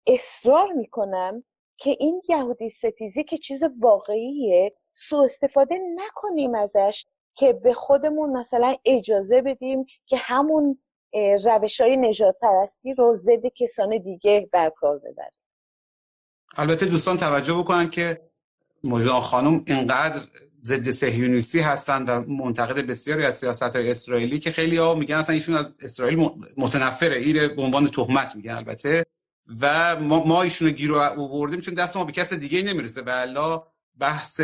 اصرار 0.08 0.74
می‌کنم 0.74 1.44
که 1.78 1.96
این 2.00 2.22
یهودی 2.30 2.70
ستیزی 2.70 3.24
که 3.24 3.38
چیز 3.38 3.64
واقعیه 3.80 4.74
سوء 4.94 5.24
استفاده 5.24 5.80
نکنیم 5.96 6.56
ازش 6.56 7.06
که 7.36 7.54
به 7.54 7.74
خودمون 7.74 8.38
مثلا 8.38 8.76
اجازه 8.86 9.42
بدیم 9.42 9.86
که 10.06 10.18
همون 10.18 10.82
روش 11.46 11.82
های 11.82 11.98
نجات 11.98 12.36
پرستی 12.42 12.94
رو 12.94 13.16
ضد 13.16 13.46
کسان 13.56 13.98
دیگه 13.98 14.50
برکار 14.52 14.98
ببریم 14.98 15.42
البته 16.58 16.86
دوستان 16.86 17.18
توجه 17.18 17.54
بکنن 17.54 17.90
که 17.90 18.22
مجدا 18.84 19.22
خانم 19.22 19.64
اینقدر 19.68 20.22
ضد 20.64 20.90
صهیونیستی 20.90 21.60
هستند 21.60 22.10
و 22.10 22.22
منتقد 22.22 22.86
بسیاری 22.86 23.26
از 23.26 23.38
سیاست 23.38 23.76
های 23.76 23.92
اسرائیلی 23.92 24.40
که 24.40 24.52
خیلی 24.52 24.78
ها 24.78 24.96
میگن 24.96 25.16
اصلا 25.16 25.36
ایشون 25.36 25.56
از 25.56 25.76
اسرائیل 25.82 26.30
متنفره. 26.58 27.16
ایره 27.16 27.48
به 27.48 27.62
عنوان 27.62 27.88
تهمت 27.88 28.36
میگن 28.36 28.52
البته. 28.52 29.06
و 29.62 29.96
ما, 29.96 30.24
ما 30.24 30.42
ایشون 30.42 30.72
گیر 30.72 30.90
رو 30.90 31.00
آوردیم 31.00 31.60
چون 31.60 31.74
دست 31.74 31.98
ما 31.98 32.04
به 32.04 32.12
کس 32.12 32.34
دیگه 32.34 32.62
نمی‌رسه. 32.62 33.02
و 33.06 33.10
بحث 34.00 34.42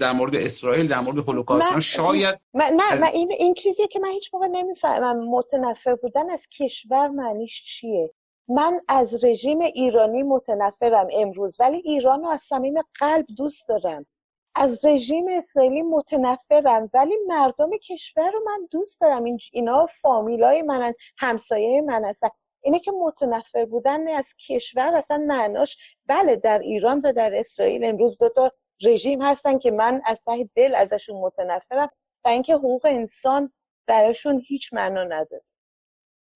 در 0.00 0.12
مورد 0.12 0.36
اسرائیل 0.36 0.88
در 0.88 1.00
مورد 1.00 1.18
هولوکاست. 1.18 1.80
شاید 1.80 2.38
من 2.54 2.72
نه 2.76 3.00
من 3.00 3.06
این 3.06 3.32
این 3.32 3.54
چیزی 3.54 3.86
که 3.86 3.98
من 3.98 4.10
هیچ 4.10 4.34
موقع 4.34 4.46
نمی‌فهمم. 4.46 5.28
متنفر 5.28 5.94
بودن 5.94 6.30
از 6.30 6.46
کشور 6.48 7.08
معنیش 7.08 7.64
چیه؟ 7.64 8.10
من 8.48 8.80
از 8.88 9.24
رژیم 9.24 9.60
ایرانی 9.60 10.22
متنفرم 10.22 11.08
امروز 11.12 11.56
ولی 11.60 11.76
ایران 11.76 12.22
رو 12.22 12.28
از 12.28 12.42
صمیم 12.42 12.74
قلب 12.94 13.26
دوست 13.36 13.68
دارم. 13.68 14.06
از 14.54 14.84
رژیم 14.84 15.24
اسرائیلی 15.28 15.82
متنفرم 15.82 16.90
ولی 16.94 17.14
مردم 17.26 17.70
کشور 17.76 18.30
رو 18.30 18.40
من 18.46 18.68
دوست 18.70 19.00
دارم. 19.00 19.24
این 19.24 19.38
اینا 19.52 19.86
فامیلای 19.86 20.62
منن 20.62 20.94
همسایه 21.18 21.80
من 21.80 22.04
هستن. 22.04 22.28
اینه 22.62 22.78
که 22.78 22.92
متنفر 22.92 23.64
بودن 23.64 24.08
از 24.08 24.34
کشور 24.48 24.94
اصلا 24.94 25.18
معناش 25.26 25.76
بله 26.06 26.36
در 26.36 26.58
ایران 26.58 27.00
و 27.04 27.12
در 27.12 27.38
اسرائیل 27.38 27.84
امروز 27.84 28.18
دوتا 28.18 28.52
رژیم 28.82 29.22
هستن 29.22 29.58
که 29.58 29.70
من 29.70 30.02
از 30.04 30.22
ته 30.26 30.50
دل 30.54 30.74
ازشون 30.74 31.16
متنفرم 31.16 31.88
و 32.24 32.28
اینکه 32.28 32.54
حقوق 32.54 32.86
انسان 32.86 33.52
درشون 33.86 34.42
هیچ 34.46 34.72
معنا 34.72 35.04
نداره. 35.04 35.42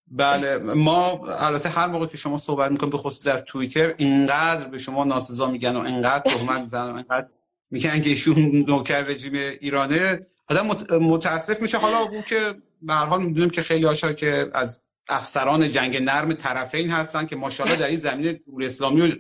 بله 0.07 0.59
ما 0.59 1.21
البته 1.39 1.69
هر 1.69 1.87
موقع 1.87 2.07
که 2.07 2.17
شما 2.17 2.39
صحبت 2.39 2.71
می‌کنیم 2.71 2.91
به 2.91 2.99
خصوص 2.99 3.27
در 3.27 3.39
توییتر 3.39 3.95
اینقدر 3.99 4.69
به 4.69 4.79
شما 4.79 5.05
ناسزا 5.05 5.51
میگن 5.51 5.77
و 5.77 5.81
اینقدر 5.81 6.31
تهمت 6.31 6.61
می‌زنن 6.61 6.95
اینقدر 6.95 7.29
میگن 7.71 8.01
که 8.01 8.11
ایشون 8.11 8.65
نوکر 8.69 9.01
رژیم 9.01 9.33
ایرانه. 9.35 10.27
آدم 10.49 10.67
متاسف 11.01 11.63
میشه. 11.63 11.79
حالا 11.79 11.99
اون 11.99 12.23
که 12.23 12.55
به 12.83 12.93
هر 12.93 13.05
حال 13.05 13.23
می‌دونیم 13.23 13.51
که 13.51 13.63
خیلی 13.63 13.87
هاشا 13.87 14.13
که 14.13 14.51
از 14.55 14.83
افسران 15.09 15.71
جنگ 15.71 16.03
نرم 16.03 16.33
طرفین 16.33 16.91
هستن 16.91 17.27
که 17.27 17.37
ماشاءالله 17.37 17.79
در 17.79 17.87
این 17.87 17.97
زمینه 17.97 18.35
جمهوری 18.35 18.67
اسلامی 18.67 19.01
و 19.01 19.13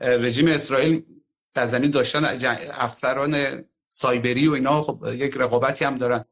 رژیم 0.26 0.48
اسرائیل 0.48 1.04
در 1.54 1.66
زمین 1.66 1.90
داشتن 1.90 2.24
افسران 2.78 3.64
سایبری 3.88 4.48
و 4.48 4.52
اینا 4.52 4.82
خب 4.82 5.04
یک 5.12 5.36
رقابتی 5.36 5.84
هم 5.84 5.98
دارن. 5.98 6.24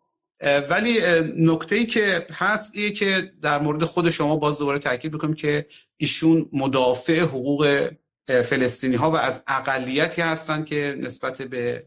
ولی 0.71 1.01
نکته 1.37 1.77
ای 1.77 1.87
که 1.87 2.27
هست 2.33 2.77
ایه 2.77 2.93
که 2.93 3.33
در 3.43 3.59
مورد 3.63 3.85
خود 3.85 4.11
شما 4.11 4.37
باز 4.37 4.59
دوباره 4.59 4.79
تاکید 4.79 5.13
بکنم 5.13 5.35
که 5.35 5.67
ایشون 5.97 6.49
مدافع 6.53 7.21
حقوق 7.21 7.91
فلسطینی 8.27 8.97
ها 8.97 9.11
و 9.11 9.17
از 9.17 9.43
اقلیتی 9.47 10.23
هستن 10.23 10.65
که 10.65 10.97
نسبت 11.01 11.43
به 11.43 11.83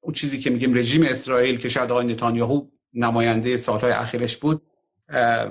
اون 0.00 0.14
چیزی 0.14 0.38
که 0.38 0.50
میگیم 0.50 0.74
رژیم 0.74 1.02
اسرائیل 1.02 1.58
که 1.58 1.68
شاید 1.68 1.90
آقای 1.90 2.06
نتانیاهو 2.06 2.66
نماینده 2.94 3.56
سالهای 3.56 3.92
اخیرش 3.92 4.36
بود 4.36 4.62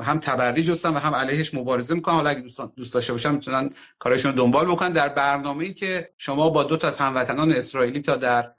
هم 0.04 0.20
تبری 0.20 0.64
جستن 0.64 0.90
و 0.90 1.00
هم 1.00 1.16
علیهش 1.16 1.54
مبارزه 1.54 1.96
می‌کنن. 1.96 2.16
حالا 2.16 2.30
اگه 2.30 2.42
دوستان 2.42 2.72
دوست 2.76 2.94
داشته 2.94 3.14
باشن 3.14 3.32
می‌تونن 3.32 3.70
کارشون 4.00 4.32
دنبال 4.32 4.66
بکنن. 4.66 4.92
در 4.92 5.10
برنامه‌ای 5.10 5.74
که 5.74 6.10
شما 6.18 6.50
با 6.50 6.64
دو 6.64 6.78
تا 6.78 6.88
از 6.88 7.00
هموطنان 7.00 7.52
اسرائیلی 7.52 8.02
تا 8.02 8.16
در 8.16 8.52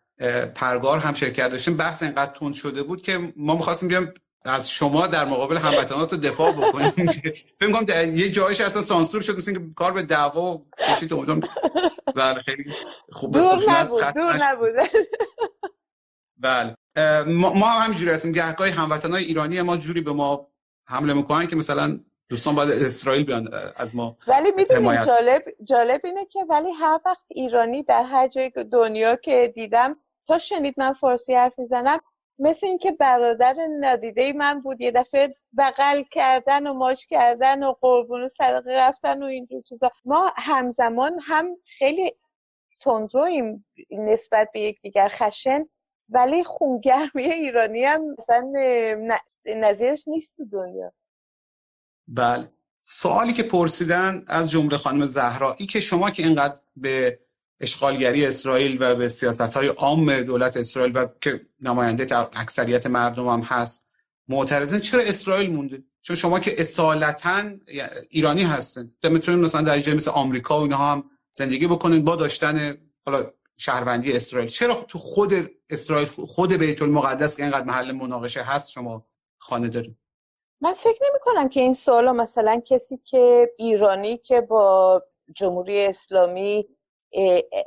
پرگار 0.55 0.99
هم 0.99 1.15
شرکت 1.15 1.49
داشتیم 1.49 1.77
بحث 1.77 2.03
اینقدر 2.03 2.33
تند 2.33 2.55
شده 2.55 2.83
بود 2.83 3.03
که 3.03 3.33
ما 3.37 3.55
می‌خواستیم 3.55 3.89
بیام 3.89 4.13
از 4.45 4.71
شما 4.71 5.07
در 5.07 5.25
مقابل 5.25 5.57
هموطنات 5.57 6.15
دفاع 6.15 6.53
بکنیم. 6.53 6.91
فکر 7.59 7.73
کنم 7.73 8.17
یه 8.17 8.31
جایش 8.31 8.61
اصلا 8.61 8.83
سانسور 8.83 9.23
شد 9.23 9.37
مثل 9.37 9.53
که 9.53 9.61
کار 9.77 9.93
به 9.93 10.03
دعوا 10.03 10.63
کشید 10.89 11.13
امیدوارم. 11.13 11.41
بله 12.15 12.43
خیلی 12.43 12.73
خوب. 13.13 13.35
دور 13.35 13.61
نبود 13.69 14.05
دور 14.15 14.37
نبود. 14.37 14.75
بله. 16.37 16.75
ما 17.27 17.69
هم 17.69 17.85
همینجوری 17.85 18.11
هستیم. 18.11 18.33
گهگاهی 18.33 18.71
هموطنای 18.71 19.25
ایرانی 19.25 19.63
ما 19.63 19.77
جوری 19.77 20.01
به 20.01 20.13
ما 20.13 20.49
حمله 20.89 21.15
می‌کنن 21.15 21.47
که 21.47 21.57
مثلا 21.57 22.01
دوستان 22.29 22.55
باید 22.55 22.83
اسرائیل 22.83 23.25
بیان 23.25 23.49
از 23.77 23.97
ما 23.97 24.17
ولی 24.29 24.51
می‌دونی 24.57 24.99
جالب 25.07 25.45
جالب 25.65 26.01
اینه 26.05 26.25
که 26.25 26.45
ولی 26.49 26.73
هر 26.73 27.01
وقت 27.05 27.25
ایرانی 27.29 27.83
در 27.83 28.03
هر 28.03 28.29
جای 28.29 28.51
دنیا 28.73 29.17
که 29.17 29.53
دیدم 29.55 29.97
تا 30.27 30.39
شنید 30.39 30.75
من 30.79 30.93
فارسی 30.93 31.35
حرف 31.35 31.59
می‌زنم 31.59 32.01
مثل 32.39 32.67
اینکه 32.67 32.93
برادر 32.93 33.57
ندیده 33.81 34.33
من 34.33 34.61
بود 34.61 34.81
یه 34.81 34.91
دفعه 34.91 35.37
بغل 35.59 36.03
کردن 36.11 36.67
و 36.67 36.73
ماچ 36.73 37.05
کردن 37.05 37.63
و 37.63 37.75
قربون 37.81 38.23
و 38.23 38.29
صدقه 38.29 38.73
رفتن 38.73 39.23
و 39.23 39.27
اینجور 39.27 39.63
چیزا. 39.63 39.91
ما 40.05 40.33
همزمان 40.37 41.19
هم 41.23 41.57
خیلی 41.65 42.13
تندرویم 42.81 43.67
نسبت 43.91 44.49
به 44.53 44.61
یکدیگر 44.61 45.09
خشن. 45.09 45.69
ولی 46.09 46.45
خونگرمی 46.45 47.23
ایرانی 47.23 47.85
هم 47.85 48.01
مثلا 48.19 48.53
نظیرش 49.47 50.09
نیست 50.09 50.37
تو 50.37 50.45
دنیا. 50.45 50.93
بله. 52.09 52.53
سوالی 52.81 53.33
که 53.33 53.43
پرسیدن 53.43 54.25
از 54.27 54.51
جمله 54.51 54.77
خانم 54.77 55.07
زهرایی 55.07 55.67
که 55.67 55.81
شما 55.81 56.11
که 56.11 56.23
اینقدر 56.23 56.61
به 56.77 57.19
اشغالگری 57.61 58.27
اسرائیل 58.27 58.77
و 58.81 58.95
به 58.95 59.09
سیاست 59.09 59.41
های 59.41 59.67
عام 59.67 60.23
دولت 60.23 60.57
اسرائیل 60.57 60.93
و 60.97 61.07
که 61.21 61.41
نماینده 61.61 62.17
اکثریت 62.19 62.87
مردم 62.87 63.29
هم 63.29 63.41
هست 63.41 63.89
معترضن 64.29 64.79
چرا 64.79 65.03
اسرائیل 65.03 65.53
مونده؟ 65.53 65.83
چون 66.03 66.17
شما 66.17 66.41
که 66.41 66.61
اصالتا 66.61 67.45
ایرانی 68.09 68.43
هستن 68.43 68.91
می‌تونید 69.05 69.45
مثلا 69.45 69.63
در 69.63 69.79
جای 69.79 69.95
مثل 69.95 70.11
آمریکا 70.11 70.59
و 70.59 70.63
اینها 70.63 70.93
هم 70.93 71.05
زندگی 71.31 71.67
بکنید 71.67 72.05
با 72.05 72.17
داشتن 72.17 72.79
حالا 73.05 73.33
شهروندی 73.61 74.17
اسرائیل. 74.17 74.49
چرا 74.49 74.75
تو 74.75 74.99
خود 74.99 75.33
اسرائیل 75.71 76.09
خود 76.09 76.53
بیت 76.53 76.83
المقدس 76.83 77.37
که 77.37 77.43
اینقدر 77.43 77.65
محل 77.65 77.93
مناقشه 77.93 78.43
هست 78.43 78.71
شما 78.71 79.07
خانه 79.39 79.69
دارید؟ 79.69 79.97
من 80.61 80.75
فکر 80.75 80.99
نمی 81.11 81.21
کنم 81.23 81.49
که 81.49 81.61
این 81.61 81.75
سوالا 81.75 82.13
مثلا 82.13 82.63
کسی 82.67 83.01
که 83.05 83.47
ایرانی 83.59 84.19
که 84.19 84.41
با 84.41 85.03
جمهوری 85.37 85.87
اسلامی 85.87 86.69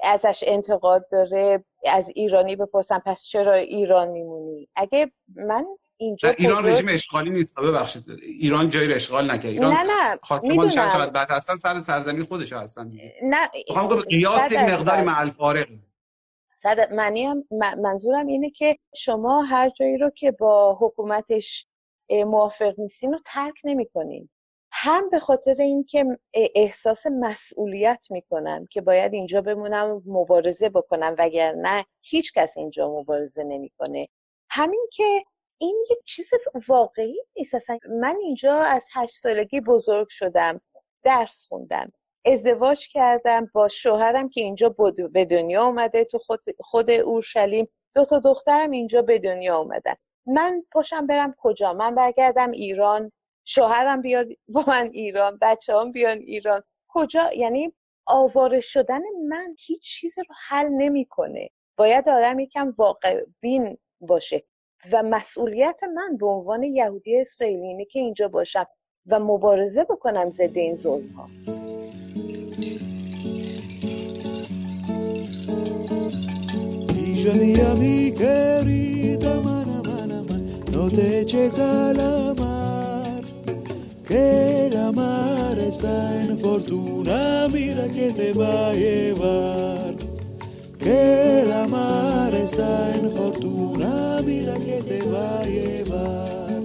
ازش 0.03 0.43
انتقاد 0.47 1.07
داره 1.11 1.65
از 1.85 2.11
ایرانی 2.15 2.55
بپرسم 2.55 3.01
پس 3.05 3.23
چرا 3.23 3.53
ایران 3.53 4.07
میمونی؟ 4.07 4.69
اگه 4.75 5.11
من 5.35 5.65
اینجا 6.02 6.30
ایران 6.30 6.66
رژیم 6.66 6.88
اشغالی 6.89 7.30
نیست. 7.30 7.56
ببخشید. 7.60 8.04
ایران 8.22 8.70
جایی 8.70 8.88
رو 8.88 8.95
اشغال 8.95 9.32
نکرد. 9.32 9.45
ایران 9.45 9.74
نه 9.74 9.84
نه. 9.84 10.70
چند 10.70 11.12
بعد 11.12 11.28
هستن 11.32 11.56
سر 11.56 11.80
سرزمین 11.80 12.24
خودش 12.24 12.54
هستن. 12.54 12.89
نه 13.24 13.49
می‌خوام 13.70 13.88
قیاس 13.88 14.52
مقداری 14.52 15.02
مع 15.02 15.20
الفارق 15.20 15.68
صد 16.56 16.93
معنی 16.93 17.24
هم 17.24 17.43
منظورم 17.82 18.28
اینه 18.28 18.49
که 18.49 18.78
شما 18.95 19.43
هر 19.43 19.70
جایی 19.70 19.97
رو 19.97 20.10
که 20.10 20.32
با 20.32 20.78
حکومتش 20.82 21.66
موافق 22.10 22.74
نیستین 22.78 23.14
رو 23.14 23.20
ترک 23.26 23.56
نمی‌کنین. 23.64 24.30
هم 24.72 25.10
به 25.10 25.20
خاطر 25.20 25.56
اینکه 25.60 26.06
احساس 26.34 27.08
مسئولیت 27.08 28.06
می‌کنم 28.10 28.68
که 28.72 28.82
باید 28.82 29.14
اینجا 29.14 29.41
بمونم 29.41 30.04
مبارزه 30.06 30.70
بکنم 30.70 31.16
وگرنه 31.18 31.86
هیچ 32.02 32.34
کس 32.34 32.58
اینجا 32.58 32.89
مبارزه 32.89 33.43
نمی‌کنه. 33.43 34.08
همین 34.49 34.88
که 34.91 35.24
این 35.62 35.86
یه 35.89 35.97
چیز 36.05 36.30
واقعی 36.68 37.22
نیست. 37.38 37.55
اصلا 37.55 37.80
من 37.89 38.18
اینجا 38.22 38.55
از 38.55 38.88
هشت 38.93 39.16
سالگی 39.16 39.62
بزرگ 39.62 40.07
شدم 40.09 40.62
درس 41.03 41.45
خوندم 41.49 41.91
ازدواج 42.26 42.88
کردم 42.88 43.51
با 43.53 43.68
شوهرم 43.68 44.30
که 44.30 44.41
اینجا 44.41 44.76
به 45.14 45.26
دنیا 45.26 45.66
اومده 45.66 46.03
تو 46.03 46.20
خود, 46.59 46.91
اورشلیم. 46.91 47.68
دو 47.95 48.05
تا 48.05 48.20
دخترم 48.20 48.72
اینجا 48.72 49.01
به 49.01 49.20
دنیا 49.20 49.57
اومدن. 49.57 49.93
من 50.26 50.64
پاشم 50.72 51.07
برم 51.07 51.36
کجا؟ 51.38 51.74
من 51.74 51.95
برگردم 51.95 52.51
ایران. 52.51 53.12
شوهرم 53.45 54.01
بیاد 54.01 54.28
با 54.47 54.64
من 54.68 54.89
ایران 54.93 55.38
بچه 55.41 55.76
هم 55.78 55.91
بیان 55.91 56.18
ایران. 56.18 56.64
کجا؟ 56.88 57.34
یعنی 57.34 57.74
آواره 58.05 58.59
شدن 58.59 59.01
من 59.28 59.55
هیچ 59.59 59.82
چیزی 59.82 60.22
رو 60.22 60.36
حل 60.47 60.68
نمی‌کنه. 60.70 61.49
باید 61.78 62.09
آدم 62.09 62.39
یکم 62.39 62.74
واقع 62.78 63.24
بین 63.41 63.78
باشه. 64.01 64.43
و 64.91 65.03
مسئولیت 65.03 65.84
من 65.84 66.17
به 66.17 66.25
عنوان 66.25 66.63
یهودی 66.63 67.21
اسرائیلی 67.21 67.67
اینه 67.67 67.86
که 67.86 67.99
اینجا 67.99 68.27
باشم 68.27 68.65
و 69.07 69.19
مبارزه 69.19 69.84
بکنم 69.84 70.29
ضد 70.29 70.57
این 70.57 70.75
ظلم 70.75 71.07
ها. 71.07 71.27
Que 90.82 91.45
la 91.47 91.67
mare 91.67 92.43
sta 92.47 92.89
in 92.95 93.11
fortuna, 93.11 94.19
mira 94.25 94.55
che 94.55 94.82
te 94.84 94.99
va 95.05 95.39
a 95.39 95.45
llevar. 95.45 96.63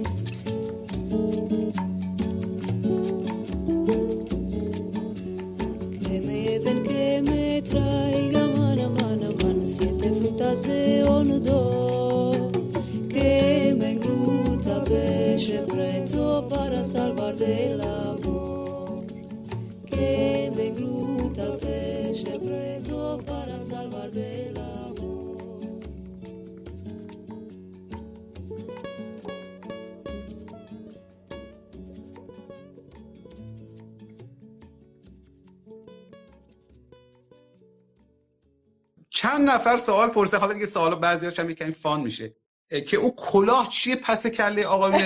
Que 6.01 6.19
me 6.19 6.57
ven, 6.57 6.81
que 6.81 7.21
me 7.21 7.61
traiga, 7.61 8.47
mana, 8.57 8.89
mana, 8.89 9.29
mana, 9.43 9.67
siete 9.67 10.11
frutas 10.11 10.63
de 10.63 11.03
onudo. 11.03 12.49
Que 13.07 13.75
me 13.77 13.91
engruta 13.91 14.83
peche 14.83 15.59
preto 15.67 16.47
para 16.49 16.83
salvar 16.83 17.35
del 17.35 17.81
amor. 17.81 18.66
چند 39.09 39.49
نفر 39.49 39.77
سوال 39.77 40.09
پرسه 40.09 40.37
حالا 40.37 40.53
دیگه 40.53 40.65
سوال 40.65 40.95
بعضیاش 40.95 41.39
هم 41.39 41.49
یکمی 41.49 41.71
فان 41.71 42.01
میشه. 42.01 42.35
که 42.87 42.97
او 42.97 43.15
کلاه 43.15 43.69
چیه 43.69 43.95
پس 43.95 44.27
کله 44.27 44.65
آقای 44.65 45.03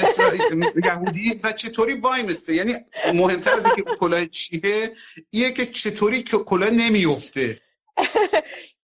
یهودی؟ 0.84 1.40
و 1.44 1.52
چطوری 1.52 1.94
وای 1.94 2.24
مسته 2.24 2.56
یعنی 2.56 2.74
مهمتر 3.14 3.56
از 3.56 3.66
اینکه 3.66 3.84
کلاه 4.00 4.26
چیه 4.26 4.94
اینه 5.30 5.52
که 5.52 5.66
چطوری 5.66 6.24
که 6.24 6.38
کلاه 6.38 6.70
نمیفته 6.70 7.62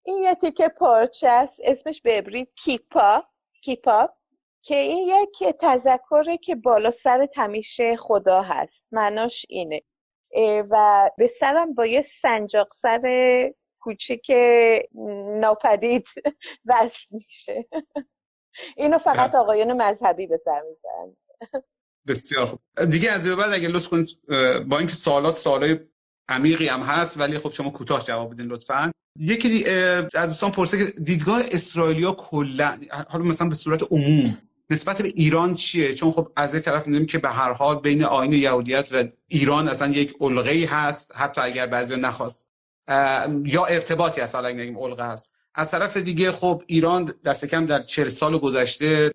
این 0.08 0.18
یه 0.18 0.36
تیکه 0.36 0.68
پارچه 0.68 1.30
است 1.30 1.62
اسمش 1.64 2.02
به 2.02 2.48
کیپا. 2.56 3.24
کیپا. 3.62 4.10
که 4.62 4.76
این 4.76 5.08
یک 5.08 5.56
تذکره 5.60 6.38
که 6.38 6.56
بالا 6.56 6.92
سر 6.92 7.26
تمیشه 7.26 7.96
خدا 7.96 8.42
هست. 8.42 8.88
معناش 8.92 9.46
اینه. 9.50 9.82
و 10.70 11.10
به 11.18 11.28
سرم 11.28 11.74
با 11.74 11.86
یه 11.86 12.02
سنجاق 12.02 12.74
سر 12.74 13.02
کوچیک 13.80 14.32
ناپدید 15.40 16.08
وصل 16.70 17.06
میشه. 17.12 17.66
اینو 18.78 18.98
فقط 18.98 19.36
آقایان 19.36 19.82
مذهبی 19.82 20.28
به 20.28 20.38
سر 20.38 20.62
میزن 20.70 21.16
بسیار 22.08 22.46
خوب. 22.46 22.60
دیگه 22.90 23.12
از 23.12 23.28
بعد 23.28 23.54
اگه 23.54 23.68
لطف 23.68 23.88
کنید 23.88 24.08
با 24.68 24.78
اینکه 24.78 24.96
سوالات 24.96 25.36
سوالای 25.36 25.80
عمیقی 26.30 26.68
هم 26.68 26.82
هست 26.82 27.20
ولی 27.20 27.40
خب 27.40 27.52
شما 27.52 27.70
کوتاه 27.70 28.04
جواب 28.04 28.34
بدین 28.34 28.46
لطفا. 28.46 28.92
یکی 29.20 29.70
از 30.14 30.30
دوستان 30.30 30.52
پرسه 30.52 30.78
که 30.78 30.92
دیدگاه 31.02 31.42
اسرائیلیا 31.52 32.12
کلا 32.12 32.80
حالا 33.10 33.24
مثلا 33.24 33.50
به 33.50 33.56
صورت 33.56 33.92
عموم 33.92 34.38
نسبت 34.70 35.02
به 35.02 35.08
ایران 35.08 35.54
چیه؟ 35.54 35.94
چون 35.94 36.12
خب 36.12 36.32
از 36.36 36.56
یک 36.56 36.64
طرف 36.64 36.88
می‌دونیم 36.88 37.08
که 37.08 37.18
به 37.18 37.30
هر 37.30 37.54
حال 37.54 37.80
بین 37.80 38.04
آین 38.04 38.34
یهودیت 38.34 38.90
و 38.92 39.04
ایران 39.28 39.68
اصلا 39.68 39.88
یک 39.88 40.16
علقه 40.22 40.66
هست 40.70 41.12
حتی 41.16 41.42
اگر 41.42 41.68
بعضی 41.68 41.96
نخواست 41.96 42.52
یا 43.46 43.66
ارتباطی 43.66 44.22
هست 44.22 44.36
حالا 44.36 44.50
نگیم 44.50 44.80
علقه 44.80 45.04
هست. 45.04 45.34
از 45.58 45.72
طرف 45.72 45.98
دیگه 45.98 46.32
خب 46.32 46.62
ایران 46.68 47.14
دست 47.26 47.46
کم 47.46 47.66
در 47.66 47.82
چهل 47.82 48.10
سال 48.10 48.38
گذشته 48.38 49.12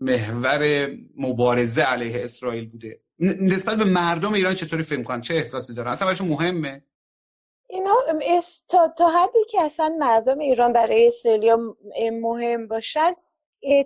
محور 0.00 0.88
مبارزه 1.16 1.82
علیه 1.82 2.24
اسرائیل 2.24 2.70
بوده. 2.70 3.00
نسبت 3.18 3.78
به 3.78 3.84
مردم 3.84 4.32
ایران 4.32 4.54
چطوری 4.54 4.82
فکر 4.82 5.02
کنن 5.02 5.20
چه 5.20 5.34
احساسی 5.34 5.74
دارن؟ 5.74 5.90
اصلا 5.90 6.06
براشون 6.06 6.28
مهمه؟ 6.28 6.82
اینا 7.68 7.94
تا, 8.68 8.94
تا 8.98 9.08
حدی 9.08 9.38
که 9.50 9.62
اصلا 9.62 9.96
مردم 9.98 10.38
ایران 10.38 10.72
برای 10.72 11.06
اسرائیل 11.06 11.54
مهم 12.12 12.68
باشد 12.68 13.14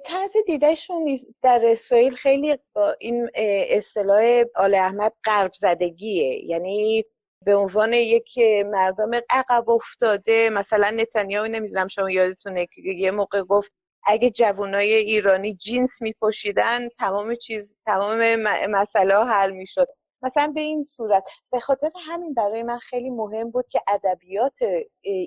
طرز 0.04 0.32
دیدهشون 0.46 1.18
در 1.42 1.60
اسرائیل 1.64 2.14
خیلی 2.14 2.58
با 2.74 2.96
این 2.98 3.30
اصطلاح 3.68 4.42
آل 4.54 4.74
احمد 4.74 5.12
غرب 5.24 5.52
زدگیه. 5.54 6.44
یعنی 6.44 7.04
به 7.44 7.54
عنوان 7.56 7.92
یک 7.92 8.38
مردم 8.66 9.10
عقب 9.30 9.70
افتاده 9.70 10.50
مثلا 10.50 10.90
نتانیاهو 10.90 11.48
نمی‌دونم 11.48 11.88
شما 11.88 12.10
یادتونه 12.10 12.66
که 12.66 12.82
یه 12.82 13.10
موقع 13.10 13.42
گفت 13.42 13.72
اگه 14.06 14.30
جوانای 14.30 14.94
ایرانی 14.94 15.54
جینس 15.54 16.02
میپوشیدن 16.02 16.88
تمام 16.88 17.34
چیز 17.34 17.78
تمام 17.86 18.36
مسئله 18.70 19.14
حل 19.14 19.50
می‌شد. 19.50 19.86
مثلا 20.22 20.52
به 20.54 20.60
این 20.60 20.82
صورت. 20.82 21.24
به 21.52 21.60
خاطر 21.60 21.90
همین 22.06 22.34
برای 22.34 22.62
من 22.62 22.78
خیلی 22.78 23.10
مهم 23.10 23.50
بود 23.50 23.68
که 23.68 23.80
ادبیات 23.88 24.58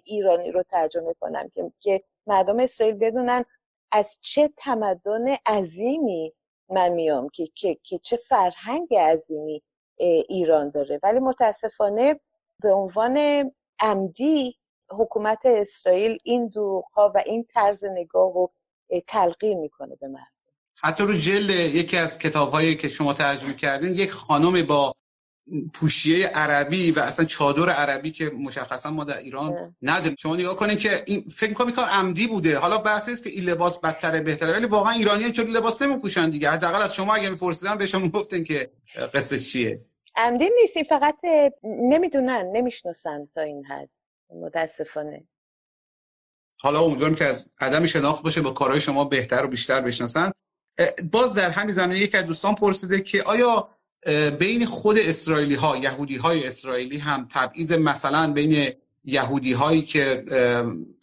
ایرانی 0.06 0.52
رو 0.52 0.64
ترجمه 0.64 1.14
کنم 1.20 1.50
که 1.80 2.04
مردم 2.28 2.60
اسرائیل 2.60 2.96
بدونن 2.96 3.46
از 3.92 4.18
چه 4.22 4.50
تمدن 4.58 5.36
عظیمی 5.46 6.34
من 6.70 6.90
میام 6.90 7.30
که, 7.30 7.48
که, 7.56 7.78
که 7.84 8.00
چه 8.00 8.18
فرهنگ 8.18 8.96
عظیمی 8.96 9.64
ایران 9.98 10.70
داره. 10.70 11.00
ولی 11.04 11.20
متاسفانه 11.20 12.20
به 12.62 12.74
عنوان 12.74 13.18
عمدی 13.80 14.56
حکومت 14.90 15.40
اسرائیل 15.46 16.18
این 16.24 16.48
دروغ 16.48 16.86
و 16.98 17.24
این 17.26 17.46
طرز 17.54 17.86
نگاه 17.86 18.34
رو 18.34 18.52
تلقی 19.08 19.56
می‌کنه 19.56 19.96
به 19.96 20.08
مردم. 20.08 20.28
حتی 20.76 21.04
رو 21.04 21.14
جلد 21.14 21.50
یکی 21.50 21.98
از 21.98 22.20
کتاب 22.20 22.52
هایی 22.52 22.76
که 22.76 22.90
شما 22.90 23.14
ترجمه 23.14 23.54
کردین 23.54 23.94
یک 23.94 24.12
خانم 24.12 24.66
با 24.66 24.94
پوشیه 25.74 26.28
عربی 26.28 26.92
و 26.92 27.00
اصلا 27.00 27.26
چادر 27.26 27.70
عربی 27.70 28.12
که 28.12 28.30
مشخصا 28.30 28.92
ما 28.92 29.04
در 29.04 29.18
ایران 29.18 29.76
نداریم. 29.82 30.16
شما 30.20 30.36
نگاه 30.36 30.56
کنین 30.56 30.78
که 30.78 31.04
این 31.06 31.22
فکر 31.30 31.50
می‌کنم 31.50 31.72
کار 31.72 31.86
عمدی 31.86 32.28
بوده. 32.28 32.58
حالا 32.58 32.78
بحث 32.78 33.10
است 33.10 33.24
که 33.24 33.30
این 33.30 33.44
لباس 33.44 33.80
بدتره 33.80 34.22
بهتره 34.22 34.52
ولی 34.52 34.66
واقعا 34.66 34.94
ایرانی‌ها 34.94 35.30
چون 35.30 35.48
لباس 35.48 35.82
نمیپوشن 35.82 36.30
دیگه. 36.30 36.50
حداقل 36.50 36.82
از 36.82 36.96
شما 36.96 37.16
اگه 37.16 37.30
میپرسیدن 37.30 37.78
به 37.78 37.86
شما 37.86 38.08
گفتن 38.10 38.44
که 38.44 38.72
قصه 39.14 39.40
چیه. 39.40 39.86
عمدی 40.16 40.50
نیست 40.62 40.78
این 40.78 40.86
فقط 40.90 41.16
نمی‌دونن 41.64 42.52
نمی‌شناسن 42.54 43.26
تا 43.34 43.42
این 43.42 43.66
حد. 43.66 43.90
متاسفانه. 44.30 45.28
حالا 46.62 46.82
امیدوارم 46.82 47.16
که 47.16 47.26
از 47.26 47.50
عدم 47.62 47.86
شناخت 47.86 48.24
باشه 48.24 48.42
با 48.42 48.52
کارهای 48.52 48.82
شما 48.82 49.06
بهتر 49.06 49.46
و 49.46 49.48
بیشتر 49.48 49.82
بشناسن. 49.82 50.32
باز 51.12 51.34
در 51.34 51.50
همین 51.50 51.74
زمینه 51.74 52.00
یک 52.00 52.16
از 52.16 52.26
دوستان 52.26 52.56
پرسیده 52.56 53.02
که 53.02 53.24
آیا 53.24 53.70
بین 54.40 54.66
خود 54.66 54.98
اسرائیلی 55.00 55.56
ها 55.56 55.78
یهودی 55.78 56.18
های 56.18 56.48
اسرائیلی 56.48 56.98
هم 56.98 57.28
تبعیض 57.32 57.74
مثلا 57.74 58.34
بین 58.34 58.74
یهودی 59.04 59.54
هایی 59.54 59.82
که 59.82 60.26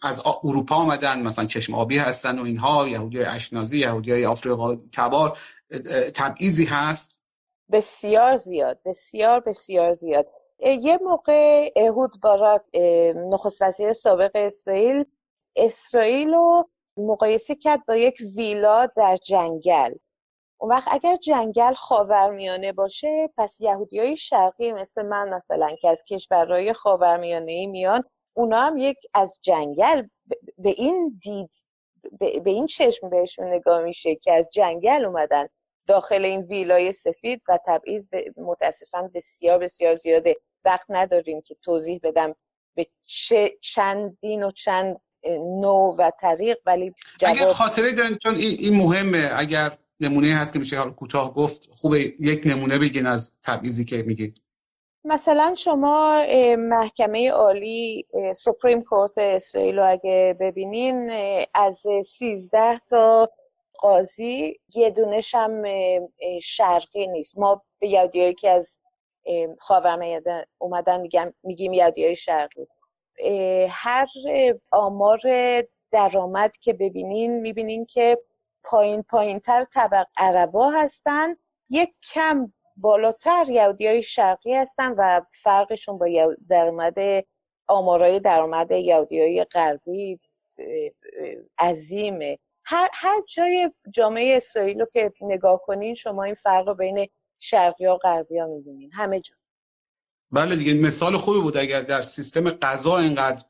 از 0.01 0.23
اروپا 0.43 0.75
آمدن 0.75 1.21
مثلا 1.21 1.45
چشم 1.45 1.75
آبی 1.75 1.97
هستن 1.97 2.39
و 2.39 2.43
اینها 2.43 2.87
یهودی 2.87 3.17
های 3.17 3.25
اشنازی 3.25 3.79
یهودی 3.79 4.11
های 4.11 4.25
آفریقا 4.25 4.75
تبار 4.75 5.37
تبعیضی 6.13 6.65
هست؟ 6.65 7.21
بسیار 7.71 8.35
زیاد 8.35 8.79
بسیار 8.85 9.39
بسیار 9.39 9.93
زیاد. 9.93 10.27
یه 10.59 10.99
موقع 11.03 11.71
اهود 11.75 12.11
باراک 12.21 12.61
نخست 13.15 13.61
وزیر 13.61 13.93
سابق 13.93 14.31
اسرائیل 14.35 15.05
اسرائیل 15.55 16.29
رو 16.29 16.69
مقایسه 16.97 17.55
کرد 17.55 17.85
با 17.85 17.95
یک 17.95 18.15
ویلا 18.35 18.85
در 18.85 19.17
جنگل. 19.17 19.93
اون 20.61 20.71
وقت 20.71 20.87
اگر 20.91 21.17
جنگل 21.17 21.73
خاورمیانه 21.73 22.71
باشه 22.71 23.29
پس 23.37 23.61
یهودی 23.61 23.99
های 23.99 24.17
شرقی 24.17 24.71
مثل 24.71 25.05
من 25.05 25.29
مثلا 25.33 25.75
که 25.81 25.89
از 25.89 26.03
کشورهای 26.03 26.73
خاورمیانه 26.73 27.51
ای 27.51 27.67
میان 27.67 28.03
اونا 28.33 28.61
هم 28.61 28.77
یک 28.77 28.97
از 29.13 29.39
جنگل 29.41 30.07
به 30.57 30.69
این 30.69 31.19
دید 31.21 31.51
به 32.19 32.49
این 32.49 32.67
چشم 32.67 33.09
بهشون 33.09 33.47
نگاه 33.47 33.81
میشه 33.81 34.15
که 34.15 34.33
از 34.33 34.49
جنگل 34.53 35.05
اومدن 35.05 35.47
داخل 35.87 36.25
این 36.25 36.41
ویلای 36.41 36.93
سفید 36.93 37.43
و 37.47 37.59
تبعیض 37.65 38.07
متاسفانه 38.37 39.07
بسیار 39.07 39.57
بسیار 39.57 39.95
زیاده. 39.95 40.35
وقت 40.65 40.85
نداریم 40.89 41.41
که 41.41 41.55
توضیح 41.61 41.99
بدم 42.03 42.35
به 42.75 42.87
چه 43.05 43.57
چند 43.61 44.17
دین 44.21 44.43
و 44.43 44.51
چند 44.51 45.01
نوع 45.61 45.95
و 45.97 46.11
طریق 46.19 46.57
ولی 46.65 46.93
جواب... 47.19 47.35
اگر 47.35 47.51
خاطره 47.51 47.91
دارین 47.91 48.17
چون 48.23 48.35
این, 48.35 48.57
این 48.59 48.77
مهمه. 48.77 49.31
اگر 49.35 49.77
نمونه 50.01 50.27
هست 50.27 50.53
که 50.53 50.59
میشه 50.59 50.77
حال 50.77 50.91
کوتاه 50.91 51.33
گفت. 51.33 51.69
خوبه 51.71 51.99
یک 52.19 52.41
نمونه 52.45 52.79
بگین 52.79 53.05
از 53.05 53.33
تبعیضی 53.45 53.85
که 53.85 54.03
میگید 54.03 54.41
مثلا 55.03 55.55
شما 55.57 56.25
محکمه 56.57 57.31
عالی 57.31 58.05
سپریم 58.35 58.81
کورت 58.81 59.17
اسرائیل 59.17 59.79
رو 59.79 59.91
اگه 59.91 60.37
ببینین 60.39 61.11
از 61.53 61.83
سیزده 62.05 62.79
تا 62.79 63.29
قاضی 63.79 64.59
یه 64.75 64.89
دونش 64.89 65.35
هم 65.35 65.63
شرقی 66.41 67.07
نیست. 67.07 67.37
ما 67.37 67.63
به 67.79 67.87
یادیایی 67.87 68.33
که 68.33 68.49
از 68.49 68.79
خاورمیانه 69.59 70.47
اومدن 70.57 71.01
میگم 71.01 71.33
میگیم 71.43 71.73
یادی 71.73 72.15
شرقی. 72.15 72.67
هر 73.69 74.07
آمار 74.71 75.19
درآمد 75.91 76.57
که 76.57 76.73
ببینین 76.73 77.39
می‌بینین 77.39 77.85
که 77.85 78.17
پایین 78.63 79.03
پایین 79.03 79.39
تر 79.39 79.63
طبق 79.63 80.05
عربا 80.17 80.69
هستن. 80.69 81.35
یک 81.69 81.93
کم 82.13 82.53
بالاتر 82.77 83.45
یهودی 83.49 83.87
های 83.87 84.03
شرقی 84.03 84.53
هستن 84.53 84.93
و 84.97 85.21
فرقشون 85.43 85.97
با 85.97 86.35
درآمد 86.49 86.97
آمارای 87.67 88.19
درآمد 88.19 88.71
یهودی 88.71 89.21
های 89.21 89.43
غربی 89.43 90.19
عظیمه. 91.59 92.39
هر, 92.65 92.89
هر 92.93 93.21
جای 93.27 93.71
جامعه 93.91 94.37
اسرائیل 94.37 94.79
رو 94.79 94.85
که 94.93 95.13
نگاه 95.21 95.61
کنین 95.65 95.95
شما 95.95 96.23
این 96.23 96.35
فرق 96.35 96.67
رو 96.67 96.73
بین 96.73 97.07
شرقی 97.39 97.85
ها 97.85 97.97
غربی 97.97 98.39
ها 98.39 98.47
می‌بینین. 98.47 98.91
همه 98.93 99.19
جا. 99.19 99.35
بله 100.31 100.55
دیگه 100.55 100.73
مثال 100.73 101.17
خوبی 101.17 101.39
بود. 101.39 101.57
اگر 101.57 101.81
در 101.81 102.01
سیستم 102.01 102.49
قضا 102.49 102.97
اینقدر 102.97 103.43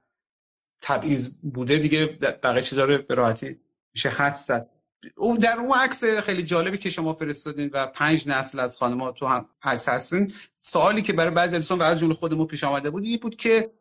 تبعیض 0.81 1.37
بوده 1.53 1.77
دیگه 1.77 2.05
بقیه 2.05 2.61
چیزا 2.61 2.85
رو 2.85 2.97
به 2.97 3.15
راحتی 3.15 3.59
میشه 3.93 4.09
حد 4.09 4.33
زد. 4.33 4.69
اون 5.17 5.37
در 5.37 5.59
اون 5.59 5.71
عکس 5.71 6.03
خیلی 6.03 6.43
جالبی 6.43 6.77
که 6.77 6.89
شما 6.89 7.13
فرستادین 7.13 7.69
و 7.73 7.87
پنج 7.87 8.27
نسل 8.27 8.59
از 8.59 8.77
خانم‌ها 8.77 9.11
تو 9.11 9.25
هم 9.25 9.45
عکس 9.63 9.89
هستین 9.89 10.33
سوالی 10.57 11.01
که 11.01 11.13
برای 11.13 11.31
بعضی 11.31 11.55
دوستان 11.55 11.79
و 11.79 11.83
از 11.83 11.99
جمله 11.99 12.13
خودمون 12.13 12.47
پیش 12.47 12.63
آمده 12.63 12.89
بود 12.89 13.03
این 13.03 13.19
بود 13.21 13.35
که 13.35 13.71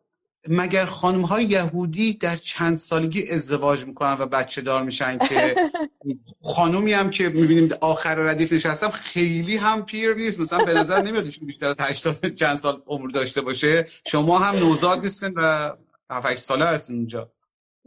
مگر 0.47 0.85
خانم 0.85 1.21
های 1.21 1.45
یهودی 1.45 2.13
در 2.13 2.35
چند 2.35 2.75
سالگی 2.75 3.31
ازدواج 3.31 3.85
می‌کنن 3.85 4.13
و 4.19 4.25
بچه 4.25 4.61
دار 4.61 4.83
میشن 4.83 5.17
که 5.17 5.55
خانومی 6.55 6.93
هم 6.93 7.09
که 7.09 7.29
می‌بینیم 7.29 7.69
آخر 7.81 8.15
ردیف 8.15 8.53
نشستم 8.53 8.89
خیلی 8.89 9.57
هم 9.57 9.85
پیر 9.85 10.13
نیست 10.13 10.39
مثلا 10.39 10.65
به 10.65 10.73
نظر 10.73 11.01
نمیاد 11.01 11.27
بیشتر 11.45 11.67
از 11.67 11.75
80 11.79 12.33
چند 12.33 12.57
سال 12.57 12.81
عمر 12.87 13.09
داشته 13.09 13.41
باشه. 13.41 13.87
شما 14.07 14.39
هم 14.39 14.55
نوزاد 14.55 15.03
نیستن 15.03 15.33
و 15.35 15.71
7 16.09 16.35
ساله 16.35 16.65
هستین 16.65 16.95
اونجا 16.95 17.31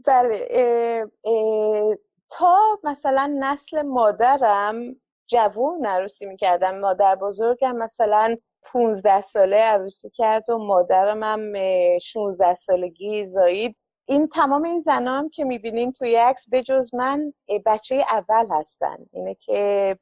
بله 0.06 0.48
تا 2.28 2.80
مثلا 2.84 3.36
نسل 3.40 3.82
مادرم 3.82 4.76
جوون 5.26 5.86
عروسی 5.86 6.26
می‌کردم 6.26 6.78
مادر 6.78 7.14
بزرگم 7.16 7.76
مثلا 7.76 8.36
15 8.62 9.20
ساله 9.20 9.56
عروسی 9.56 10.10
کرد 10.10 10.50
و 10.50 10.58
مادرم 10.58 11.22
هم 11.22 11.52
16 11.98 12.54
سالگی 12.54 13.24
زایید 13.24 13.76
این 14.08 14.28
تمام 14.28 14.62
این 14.62 14.78
زنا 14.78 15.18
هم 15.18 15.28
که 15.28 15.44
می‌بینین 15.44 15.92
توی 15.92 16.16
عکس 16.16 16.46
بجز 16.52 16.94
من 16.94 17.32
بچه 17.66 18.04
اول 18.10 18.46
هستن 18.50 18.96
اینه 19.12 19.34
که 19.34 19.96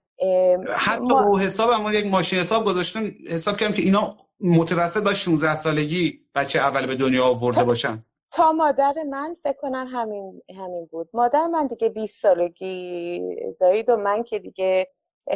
حتی 0.79 1.01
ما... 1.01 1.39
حساب 1.39 1.71
همون 1.71 1.95
یک 1.95 2.07
ماشین 2.07 2.39
حساب 2.39 2.65
گذاشتن 2.65 3.11
حساب 3.31 3.57
کردم 3.57 3.75
که 3.75 3.83
اینا 3.83 4.17
متوسط 4.41 5.03
با 5.03 5.15
16 5.15 5.55
سالگی 5.55 6.21
بچه 6.35 6.59
اول 6.59 6.87
به 6.87 6.95
دنیا 6.95 7.25
آورده. 7.25 7.65
باشن 7.65 8.05
تا 8.33 8.53
مادر 8.53 8.95
من 9.11 9.37
فکر 9.43 9.57
کنم 9.61 9.89
همین 9.93 10.43
همین 10.59 10.87
بود. 10.87 11.09
مادر 11.13 11.47
من 11.47 11.67
دیگه 11.67 11.89
20 11.89 12.21
سالگی 12.23 13.37
زایید 13.51 13.89
و 13.89 13.97
من 13.97 14.23
که 14.23 14.39
دیگه 14.39 14.89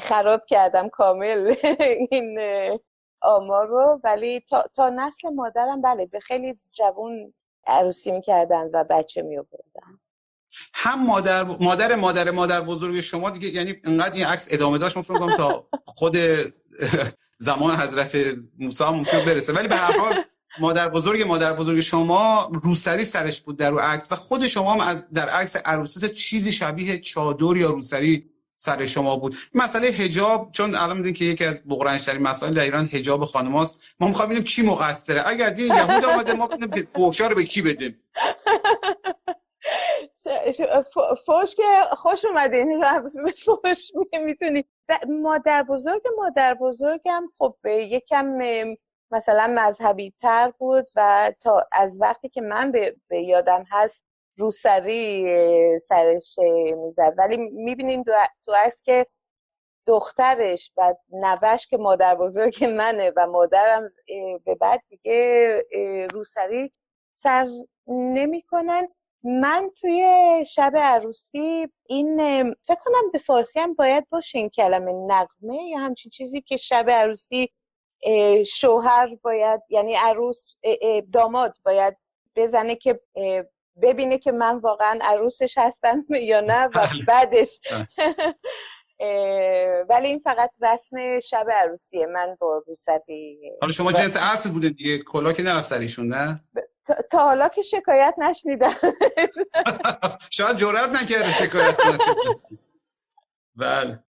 خراب 0.02 0.46
کردم 0.46 0.88
کامل 0.88 1.54
این 2.10 2.38
آمار 3.22 3.66
رو. 3.66 4.00
ولی 4.04 4.40
تا, 4.40 4.64
تا 4.74 4.88
نسل 4.88 5.28
مادرم 5.28 5.82
بله 5.82 6.06
به 6.06 6.20
خیلی 6.20 6.54
جوون 6.72 7.34
عروسی 7.66 8.12
می‌کردن 8.12 8.70
و 8.72 8.84
بچه 8.90 9.22
می 9.22 9.38
هم 10.74 11.06
مادر 11.06 11.42
مادر 11.42 11.94
مادر 11.94 12.30
مادر 12.30 12.60
بزرگ 12.60 13.00
شما 13.00 13.30
دیگه 13.30 13.48
یعنی 13.48 13.74
انقدر 13.84 14.14
این 14.14 14.26
عکس 14.26 14.54
ادامه 14.54 14.78
داشت 14.78 15.10
من 15.10 15.32
تا 15.32 15.68
خود 15.84 16.16
زمان 17.36 17.74
حضرت 17.74 18.16
موسی 18.58 18.84
ممکن 18.84 19.24
برسه. 19.24 19.52
ولی 19.52 19.68
به 19.68 19.76
هر 19.76 19.98
حال 19.98 20.24
مادر 20.58 20.88
بزرگ 20.88 21.22
مادر 21.22 21.52
بزرگ 21.52 21.80
شما 21.80 22.50
روسری 22.62 23.04
سرش 23.04 23.40
بود 23.40 23.56
در 23.56 23.70
رو 23.70 23.78
عکس 23.78 24.12
و 24.12 24.14
خود 24.14 24.46
شما 24.46 24.72
هم 24.72 24.80
از 24.80 25.10
در 25.10 25.28
عکس 25.28 25.56
عروسیت 25.56 26.12
چیزی 26.12 26.52
شبیه 26.52 26.98
چادر 26.98 27.56
یا 27.56 27.70
روسری 27.70 28.30
سر 28.54 28.86
شما 28.86 29.16
بود. 29.16 29.34
مسئله 29.54 29.88
حجاب 29.88 30.52
چون 30.52 30.74
الان 30.74 30.96
می‌دونید 30.96 31.16
که 31.16 31.24
یکی 31.24 31.44
از 31.44 31.62
بغرنشترین 31.68 32.22
مسائل 32.22 32.54
در 32.54 32.62
ایران 32.62 32.86
حجاب 32.86 33.24
خانماست. 33.24 33.84
ما 34.00 34.08
می‌خوایم 34.08 34.30
ببینیم 34.30 34.44
کی 34.44 34.62
مقصره. 34.62 35.28
اگر 35.28 35.50
دین 35.50 35.66
یهود 35.66 36.04
آمده 36.04 36.34
ما 36.34 36.46
ببینیم 36.46 36.88
رو 37.28 37.34
به 37.34 37.44
کی 37.44 37.62
بدیم. 37.62 38.00
فوش 41.26 41.54
که 41.54 41.62
خوش 41.96 42.24
اومدین 42.24 42.84
فوش 43.44 43.90
می‌تونی. 44.24 44.64
مادر 45.08 45.62
بزرگ 45.62 46.02
مادر 46.18 46.54
بزرگم 46.54 47.22
خب 47.38 47.56
یکم 47.66 48.26
مثلا 49.10 49.46
مذهبی 49.56 50.14
تر 50.20 50.52
بود 50.58 50.88
و 50.96 51.32
تا 51.40 51.66
از 51.72 52.00
وقتی 52.00 52.28
که 52.28 52.40
من 52.40 52.72
به 52.72 53.22
یادم 53.22 53.64
هست 53.70 54.06
روسری 54.38 55.78
سرش 55.78 56.38
می‌زد. 56.76 57.14
ولی 57.18 57.36
می‌بینیم 57.36 58.02
تو 58.44 58.52
عکس 58.64 58.82
که 58.82 59.06
دخترش 59.86 60.72
و 60.76 60.94
نوش 61.12 61.66
که 61.66 61.76
مادر 61.76 62.14
بزرگ 62.14 62.64
منه 62.64 63.12
و 63.16 63.26
مادرم 63.26 63.90
به 64.44 64.54
بعد 64.54 64.82
دیگه 64.88 65.62
روسری 66.12 66.72
سر 67.12 67.48
نمی‌کنن. 67.86 68.88
من 69.24 69.70
توی 69.80 70.04
شب 70.46 70.72
عروسی 70.76 71.68
این 71.86 72.16
فکر 72.52 72.80
کنم 72.84 73.10
به 73.12 73.18
فارسی 73.18 73.60
هم 73.60 73.74
باید 73.74 74.08
باشه 74.10 74.38
این 74.38 74.48
کلمه 74.48 74.92
نقمه 74.92 75.64
یا 75.68 75.78
همچین 75.78 76.10
چیزی 76.10 76.40
که 76.40 76.56
شب 76.56 76.90
عروسی 76.90 77.50
شوهر 78.46 79.08
باید 79.22 79.60
یعنی 79.68 79.94
عروس 79.94 80.48
داماد 81.12 81.56
باید 81.64 81.96
بزنه 82.36 82.76
که 82.76 83.00
ببینه 83.82 84.18
که 84.18 84.32
من 84.32 84.58
واقعا 84.58 84.98
عروسش 85.02 85.58
هستم 85.58 86.04
یا 86.30 86.40
نه 86.40 86.64
و 86.64 86.68
بله. 86.68 87.04
بعدش. 87.08 87.60
بله. 87.70 87.88
ولی 89.90 90.06
این 90.06 90.18
فقط 90.18 90.50
رسم 90.62 91.20
شب 91.20 91.46
عروسیه. 91.52 92.06
من 92.06 92.36
با 92.40 92.62
روستی 92.66 93.38
حالا 93.60 93.72
شما 93.72 93.92
جنس 93.92 94.16
اصل 94.16 94.50
بوده 94.50 94.68
دیگه. 94.68 94.98
کلا 94.98 95.32
که 95.32 95.42
نرفت 95.42 95.64
سریشون 95.64 96.08
نه؟ 96.08 96.44
تا 97.10 97.18
حالا 97.18 97.48
که 97.48 97.62
شکایت 97.62 98.14
نشنیدم. 98.18 98.74
شاید 100.30 100.56
جرأت 100.56 100.90
نکرده 100.90 101.30
شکایت 101.30 101.76
کنه. 101.76 101.98
بله. 103.56 104.05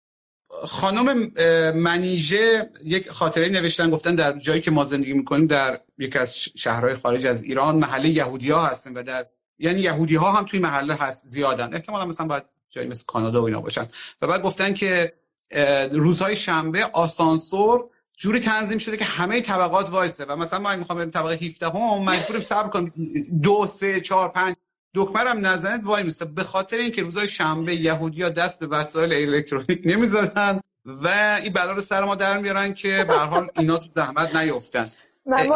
خانم 0.64 1.32
منیژه 1.74 2.70
یک 2.84 3.10
خاطره 3.10 3.48
نوشتن 3.48 3.90
گفتن 3.90 4.14
در 4.14 4.38
جایی 4.38 4.60
که 4.60 4.70
ما 4.70 4.84
زندگی 4.84 5.12
می‌کنیم 5.12 5.46
در 5.46 5.80
یکی 5.98 6.18
از 6.18 6.38
شهرهای 6.38 6.94
خارج 6.94 7.26
از 7.26 7.42
ایران 7.42 7.76
محله 7.76 8.08
یهودی 8.08 8.50
ها 8.50 8.66
هستن 8.66 8.92
و 8.92 9.02
در 9.02 9.26
یعنی 9.58 9.80
یهودی 9.80 10.14
ها 10.16 10.32
هم 10.32 10.44
توی 10.44 10.60
محله 10.60 10.94
هست 10.94 11.26
زیادن. 11.26 11.74
احتمالا 11.74 12.04
مثلا 12.04 12.26
باید 12.26 12.42
جایی 12.68 12.88
مثل 12.88 13.04
کانادا 13.06 13.42
و 13.42 13.44
اینا 13.44 13.60
باشن. 13.60 13.86
و 14.22 14.26
بعد 14.26 14.42
گفتن 14.42 14.74
که 14.74 15.12
روزهای 15.92 16.36
شنبه 16.36 16.84
آسانسور 16.84 17.90
جوری 18.16 18.40
تنظیم 18.40 18.78
شده 18.78 18.96
که 18.96 19.04
همه 19.04 19.40
طبقات 19.40 19.90
وایسه. 19.90 20.24
و 20.24 20.36
مثلا 20.36 20.58
ما 20.58 20.76
می‌خوام 20.76 20.98
بریم 20.98 21.10
طبقه 21.10 21.34
17 21.34 21.66
هم 21.66 22.02
مجبوریم 22.02 22.40
صبر 22.40 22.68
کنیم. 22.68 22.92
دو 23.42 23.66
سه 23.66 24.00
چهار 24.00 24.28
پنج 24.28 24.56
دکمرم 24.96 25.46
نزنید 25.46 25.84
وای 25.84 26.02
میسته 26.02 26.24
به 26.24 26.42
خاطر 26.42 26.76
اینکه 26.76 27.02
روزهای 27.02 27.28
شنبه 27.28 27.74
یهودیا 27.74 28.28
دست 28.28 28.60
به 28.60 28.66
وسایل 28.66 29.12
الکترونیک 29.12 29.82
نمی‌زدن 29.84 30.60
و 30.84 31.08
این 31.42 31.52
بلا 31.52 31.72
رو 31.72 31.80
سر 31.80 32.04
ما 32.04 32.14
در 32.14 32.38
میارن 32.38 32.74
که 32.74 33.04
به 33.08 33.14
حال 33.14 33.50
اینا 33.58 33.78
تو 33.78 33.88
زحمت 33.92 34.36
نیفتن 34.36 34.88
من, 35.26 35.46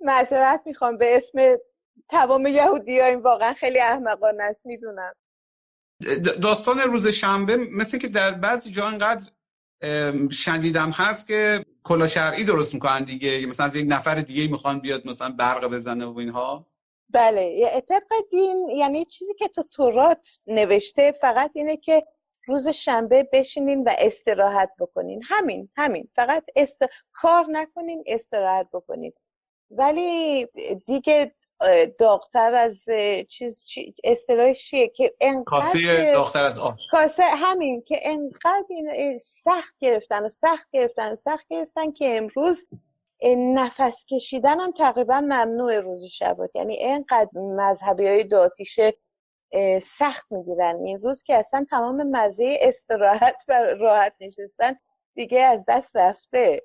من 0.00 0.58
می‌خوام 0.66 0.98
به 0.98 1.16
اسم 1.16 1.56
تمام 2.08 2.46
یهودی 2.46 3.00
ها. 3.00 3.06
این 3.06 3.20
واقعا 3.20 3.54
خیلی 3.54 3.80
احمقانه 3.80 4.42
است 4.42 4.66
می‌دونم. 4.66 5.12
داستان 6.42 6.78
روز 6.78 7.06
شنبه 7.06 7.56
مثل 7.56 7.98
که 7.98 8.08
در 8.08 8.30
بعضی 8.30 8.70
جا 8.70 8.86
انقدر 8.86 9.30
شنیدم 10.30 10.90
هست 10.90 11.26
که 11.26 11.64
کلا 11.82 12.08
شرعی 12.08 12.44
درست 12.44 12.74
می‌کنن 12.74 13.04
دیگه. 13.04 13.46
مثلا 13.46 13.66
از 13.66 13.76
یک 13.76 13.86
نفر 13.90 14.14
دیگه 14.14 14.48
می‌خوان 14.48 14.80
بیاد 14.80 15.06
مثلا 15.06 15.30
برق 15.30 15.66
بزنه 15.66 16.04
و 16.04 16.18
اینها. 16.18 16.66
بله 17.14 17.80
طبق 17.88 18.12
دین 18.30 18.68
یعنی 18.68 19.04
چیزی 19.04 19.34
که 19.34 19.48
تو 19.48 19.62
تورات 19.62 20.26
نوشته 20.46 21.12
فقط 21.12 21.52
اینه 21.54 21.76
که 21.76 22.06
روز 22.46 22.68
شنبه 22.68 23.28
بشینین 23.32 23.84
و 23.84 23.90
استراحت 23.98 24.70
بکنین. 24.78 25.22
همین 25.24 25.68
همین. 25.76 26.08
فقط 26.16 26.44
است... 26.56 26.82
کار 27.12 27.46
نکنین 27.48 28.04
استراحت 28.06 28.68
بکنین. 28.72 29.12
ولی 29.70 30.46
دیگه 30.86 31.34
داغتر 31.98 32.54
از 32.54 32.84
چیز 33.28 33.66
اصطلاحش 34.04 34.70
چیه 34.70 34.88
که 34.88 35.14
انقدر 35.20 35.44
کاسه 35.44 36.12
داغتر 36.12 36.46
از 36.46 36.58
آش 36.58 36.88
کاسه 36.90 37.22
همین 37.22 37.82
که 37.82 38.00
انقدر 38.02 38.64
این 38.68 39.18
سخت 39.18 39.74
گرفتن 39.80 40.24
و 40.24 40.28
سخت 40.28 40.68
گرفتن 40.72 41.12
و 41.12 41.16
سخت 41.16 41.46
گرفتن 41.48 41.92
که 41.92 42.16
امروز 42.16 42.66
نفس 43.28 44.04
کشیدن 44.10 44.60
هم 44.60 44.72
تقریبا 44.72 45.20
ممنوع 45.20 45.80
روز 45.80 46.04
شبات 46.04 46.50
یعنی 46.54 46.78
انقدر 46.80 47.28
مذهبی 47.34 48.06
های 48.06 48.24
داتیشه 48.24 48.94
سخت 49.82 50.32
می‌گیرن. 50.32 50.76
این 50.84 51.00
روز 51.00 51.22
که 51.22 51.34
اصلا 51.34 51.66
تمام 51.70 52.10
مزه 52.10 52.58
استراحت 52.60 53.44
و 53.48 53.52
راحت 53.80 54.14
نشستن 54.20 54.76
دیگه 55.14 55.40
از 55.40 55.64
دست 55.68 55.96
رفته. 55.96 56.62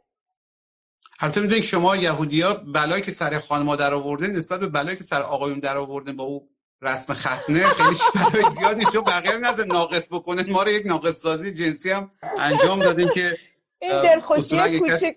البته 1.20 1.42
می‌دونید 1.42 1.64
شما 1.64 1.96
یهودی 1.96 2.42
ها 2.42 2.54
بلایی 2.54 3.02
که 3.02 3.12
سر 3.12 3.40
خانم 3.40 3.76
در 3.76 3.94
آورده 3.94 4.28
نسبت 4.28 4.60
به 4.60 4.68
بلایی 4.68 4.98
که 4.98 5.04
سر 5.04 5.22
آقایون 5.22 5.60
در 5.60 5.78
آورده 5.78 6.12
با 6.12 6.24
او 6.24 6.50
رسم 6.82 7.14
ختنه 7.14 7.64
خیلی 7.64 7.96
بلای 8.32 8.52
زیاد 8.52 8.78
نیست. 8.78 8.94
چون 8.94 9.04
بقیه 9.04 9.38
نظر 9.38 9.66
ناقص 9.66 10.10
بکنه. 10.12 10.44
ما 10.44 10.64
رو 10.64 10.72
یک 10.72 10.86
ناقص 10.86 11.22
سازی 11.22 11.54
جنسی 11.54 11.92
هم 11.92 12.12
انجام 12.38 12.80
دادیم 12.84 13.10
که 13.10 13.38
این 13.82 14.02
دلخوشی 14.02 14.80
کوچک. 14.80 15.16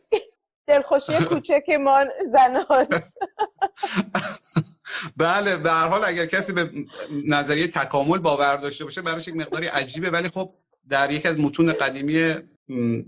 دلخوشی 0.67 1.13
کوچک 1.13 1.71
ما 1.81 2.05
زن. 2.33 2.65
بله 5.17 5.57
به 5.57 5.71
هر 5.71 5.89
حال 5.89 6.05
اگر 6.05 6.27
کسی 6.27 6.53
به 6.53 6.71
نظریه 7.27 7.67
تکامل 7.67 8.19
باور 8.19 8.57
داشته 8.57 8.85
باشه 8.85 9.03
براش 9.03 9.29
یک 9.29 9.37
مقداری 9.37 9.67
عجیبه 9.67 10.11
ولی 10.11 10.29
خب 10.29 10.55
در 10.89 11.11
یک 11.11 11.27
از 11.27 11.41
متون 11.41 11.73
قدیمی 11.73 12.35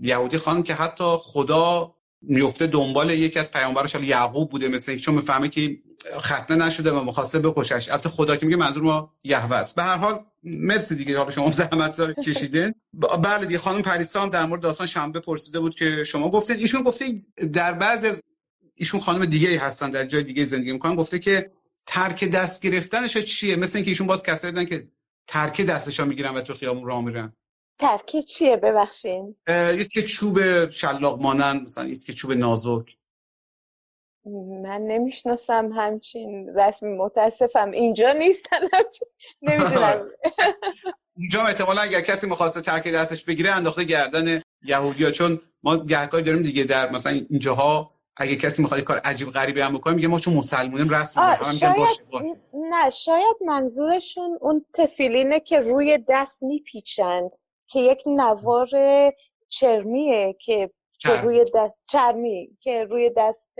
یهودی 0.01 0.37
خانم 0.37 0.63
که 0.63 0.73
حتی 0.73 1.17
خدا 1.19 1.94
میفته 2.29 2.67
دنبال 2.67 3.09
یکی 3.09 3.39
از 3.39 3.51
پیامبرش 3.51 3.95
یعقوب 3.95 4.49
بوده 4.49 4.67
مثل 4.67 4.97
چون 4.97 5.15
می‌فهمه 5.15 5.49
که 5.49 5.77
ختنه 6.19 6.65
نشده 6.65 6.91
و 6.91 7.03
مخواسته 7.03 7.39
بکشش 7.39 7.89
البته 7.89 8.09
خدا 8.09 8.35
که 8.35 8.45
میگه 8.45 8.57
منظور 8.57 8.83
ما 8.83 9.13
یهوه 9.23 9.55
است. 9.55 9.75
به 9.75 9.83
هر 9.83 9.97
حال 9.97 10.25
مرسی 10.43 10.95
دیگه 10.95 11.17
حالا 11.17 11.31
شما 11.31 11.51
زحمت 11.51 11.97
داره 11.97 12.13
کشیدین. 12.25 12.73
بله 13.23 13.45
دیگه 13.45 13.59
خانم 13.59 13.81
پریسا 13.81 14.21
هم 14.21 14.29
در 14.29 14.45
مورد 14.45 14.61
داستان 14.61 14.87
شنبه 14.87 15.19
پرسیده 15.19 15.59
بود 15.59 15.75
که 15.75 16.03
شما 16.03 16.29
گفتید 16.29 16.59
ایشون 16.59 16.81
گفته 16.81 17.05
در 17.53 17.73
بعض 17.73 18.05
از 18.05 18.23
ایشون 18.75 18.99
خانم 18.99 19.25
دیگه 19.25 19.49
ای 19.49 19.55
هستن 19.55 19.89
در 19.89 20.05
جای 20.05 20.23
دیگه 20.23 20.45
زندگی 20.45 20.71
می‌کنن 20.71 20.95
گفته 20.95 21.19
که 21.19 21.51
ترک 21.85 22.23
دست 22.23 22.61
گرفتنش 22.61 23.17
چیه؟ 23.17 23.55
مثل 23.55 23.77
اینکه 23.77 23.91
ایشون 23.91 24.07
باز 24.07 24.23
کسایی 24.23 24.65
که 24.65 24.87
ترک 25.27 25.61
دستشا 25.61 26.05
می‌گیرن 26.05 26.33
و 26.33 26.41
تو 26.41 26.53
خیابون 26.53 26.85
راه 26.85 27.01
میرن. 27.01 27.33
ترکیب 27.79 28.21
چیه؟ 28.21 28.55
ببخشین. 28.55 29.35
یه 29.47 29.85
که 29.93 30.01
چوب 30.01 30.69
شلاق 30.69 31.21
مانند 31.21 31.61
مثلا 31.61 31.87
یه 31.87 31.95
که 31.95 32.13
چوب 32.13 32.31
نازک. 32.31 32.97
من 34.63 34.81
نمی‌شناسم 34.81 35.71
همچین 35.75 36.49
رسمی. 36.55 36.97
متاسفم. 36.97 37.71
اینجا 37.71 38.11
نیستن 38.11 38.57
نمی‌دونم. 39.41 40.09
اونجا 41.17 41.43
احتمالا 41.43 41.81
اگر 41.81 42.01
کسی 42.01 42.27
می‌خواسته 42.27 42.61
ترک 42.61 42.87
دستش 42.87 43.25
بگیره 43.25 43.51
انداخته 43.51 43.83
گردن 43.83 44.41
یهودیا 44.63 45.11
چون 45.11 45.39
ما 45.63 45.77
گهگاهی 45.77 46.23
داریم 46.23 46.43
دیگه 46.43 46.63
در 46.63 46.91
مثلا 46.91 47.11
اینجاها. 47.29 47.95
اگه 48.17 48.35
کسی 48.35 48.61
می‌خواد 48.61 48.79
کار 48.79 48.97
عجیب 48.97 49.31
غریبی 49.31 49.61
هم 49.61 49.73
بکنه 49.73 49.93
میگه 49.93 50.07
ما 50.07 50.19
چون 50.19 50.33
مسلمونیم 50.33 50.89
رسم 50.89 51.37
شاید... 51.59 52.25
نه 52.53 52.89
شاید 52.89 53.35
منظورشون 53.45 54.37
اون 54.41 54.65
تفیلینه 54.73 55.39
که 55.39 55.59
روی 55.59 55.99
دست 56.09 56.43
میپیچن. 56.43 57.29
که 57.67 57.79
یک 57.79 58.03
نوار 58.05 58.69
چرمیه 59.49 60.35
که, 60.39 60.71
که 60.99 61.09
روی 61.09 61.45
دست 61.55 61.73
چرمی 61.89 62.57
که 62.61 62.83
روی 62.83 63.11
دست 63.17 63.51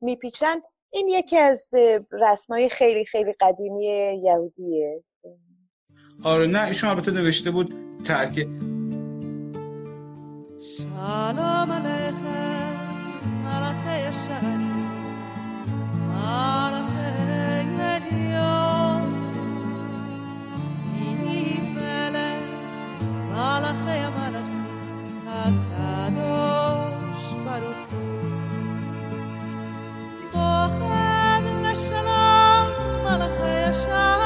میپیچن. 0.00 0.60
این 0.90 1.08
یکی 1.08 1.38
از 1.38 1.70
رسمای 2.12 2.68
خیلی 2.68 3.04
خیلی 3.04 3.34
قدیمی 3.40 3.84
یهودیه. 4.22 5.04
آره 6.24 6.46
نه 6.46 6.68
ایشون 6.68 6.90
البته 6.90 7.10
نوشته 7.10 7.50
بود 7.50 7.74
ترک. 8.04 8.46
سلام 10.60 11.72
علیکم 11.72 12.50
ملخه 13.44 14.10
ملخه 16.08 17.20
מלאכי 23.40 23.90
המלאכים, 23.90 24.66
הקדוש 25.28 27.22
ברוך 27.44 27.92
הוא. 27.92 28.20
בוחן 30.32 31.44
לשלום 31.64 32.64
מלאכי 33.04 33.64
השם 33.68 34.19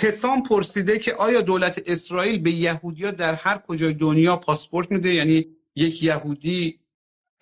حسام 0.00 0.42
پرسیده 0.42 0.98
که 0.98 1.14
آیا 1.14 1.40
دولت 1.40 1.82
اسرائیل 1.86 2.38
به 2.38 2.50
یهودیا 2.50 3.10
در 3.10 3.34
هر 3.34 3.58
کجای 3.58 3.92
دنیا 3.92 4.36
پاسپورت 4.36 4.90
میده؟ 4.90 5.14
یعنی 5.14 5.46
یک 5.76 6.02
یهودی 6.02 6.80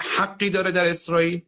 حقی 0.01 0.51
داره 0.51 0.70
در 0.70 0.89
اسرائیل؟ 0.89 1.43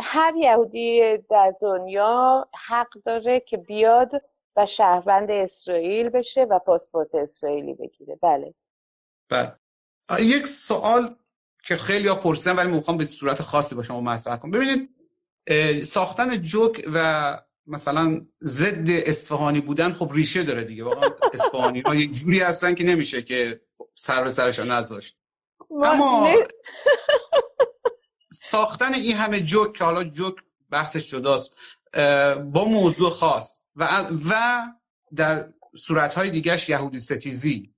هر 0.00 0.32
یهودی 0.36 1.18
در 1.18 1.54
دنیا 1.60 2.48
حق 2.66 2.92
داره 3.04 3.40
که 3.40 3.56
بیاد 3.56 4.22
و 4.56 4.66
شهروند 4.66 5.30
اسرائیل 5.30 6.08
بشه 6.08 6.42
و 6.42 6.58
پاسپورت 6.58 7.14
اسرائیلی 7.14 7.74
بگیره. 7.74 8.18
بله. 8.22 8.54
بعد 9.28 9.58
یک 10.20 10.46
سوال 10.46 11.14
که 11.64 11.76
خیلی 11.76 12.08
ها 12.08 12.14
پرسیدن 12.14 12.56
ولی 12.56 12.68
می‌خوام 12.76 12.96
به 12.96 13.06
صورت 13.06 13.42
خاصی 13.42 13.74
با 13.74 13.82
شما 13.82 14.00
مطرح 14.00 14.36
کنم. 14.36 14.50
ببینید 14.50 14.88
ساختن 15.84 16.40
جوک 16.40 16.84
و 16.94 17.38
مثلا 17.66 18.22
ضد 18.42 18.86
اصفهانی 18.88 19.60
بودن 19.60 19.92
خب 19.92 20.10
ریشه 20.12 20.42
داره 20.42 20.64
دیگه. 20.64 20.84
واقعا 20.84 21.10
اصفهانی 21.32 21.80
ها 21.80 21.94
یک 21.94 22.10
جوری 22.10 22.40
هستن 22.40 22.74
که 22.74 22.84
نمیشه 22.84 23.22
که 23.22 23.60
سر 23.94 24.24
به 24.24 24.30
سرشان 24.30 24.70
نذاشت. 24.70 25.18
ما- 25.70 25.86
اما 25.86 26.28
ساختن 28.32 28.94
این 28.94 29.16
همه 29.16 29.40
جوک 29.40 29.74
که 29.74 29.84
حالا 29.84 30.04
جوک 30.04 30.34
بحثش 30.70 31.10
جداست 31.10 31.58
با 32.52 32.64
موضوع 32.64 33.10
خاص 33.10 33.64
و 33.76 34.06
و 34.30 34.62
در 35.14 35.48
صورتهای 35.76 36.30
دیگهش 36.30 36.68
یهودی 36.68 37.00
ستیزی. 37.00 37.74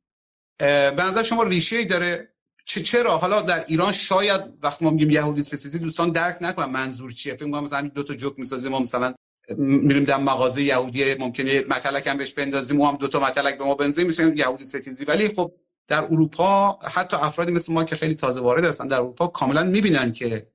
به 0.59 1.03
نظر 1.03 1.23
شما 1.23 1.43
ریشه 1.43 1.77
ای 1.77 1.85
داره؟ 1.85 2.35
چه 2.67 2.83
چرا؟ 2.83 3.19
حالا 3.19 3.43
در 3.43 3.65
ایران 3.65 3.93
شاید 3.93 4.41
وقتی 4.63 4.85
ما 4.85 4.91
میگیم 4.91 5.11
یهودی 5.11 5.43
ستیزی 5.43 5.79
دوستان 5.79 6.11
درک 6.11 6.37
نکنن 6.41 6.71
منظور 6.71 7.13
چیه؟ 7.13 7.35
فکر 7.35 7.45
می‌کنم 7.45 7.65
مثلا 7.65 7.91
دو 7.95 8.03
تا 8.03 8.15
جوک 8.15 8.35
می‌سازیم 8.39 8.71
ما 8.71 8.79
مثلا 8.79 9.15
میریم 9.59 10.05
در 10.05 10.17
مغازه 10.17 10.63
یهودی 10.63 11.15
ممکنه 11.15 11.61
مطلق 11.69 12.09
هم 12.09 12.17
بهش 12.17 12.33
بندازیم 12.33 12.81
و 12.81 12.87
هم 12.87 12.97
دو 12.97 13.09
تا 13.09 13.21
مطلق 13.21 13.59
به 13.59 13.65
ما 13.65 13.75
بنزیم 13.75 14.07
میشه 14.07 14.33
یهودی 14.37 14.65
ستیزی. 14.65 15.05
ولی 15.05 15.29
خب 15.29 15.55
در 15.89 16.05
اروپا 16.05 16.79
حتی 16.95 17.17
افرادی 17.17 17.53
مثل 17.53 17.73
ما 17.73 17.85
که 17.85 17.97
خیلی 17.97 18.15
تازه 18.15 18.41
وارد 18.41 18.65
هستن 18.65 18.87
در 18.87 18.97
اروپا 18.97 19.27
کاملا 19.27 19.63
می‌بینن 19.63 20.13
که 20.13 20.47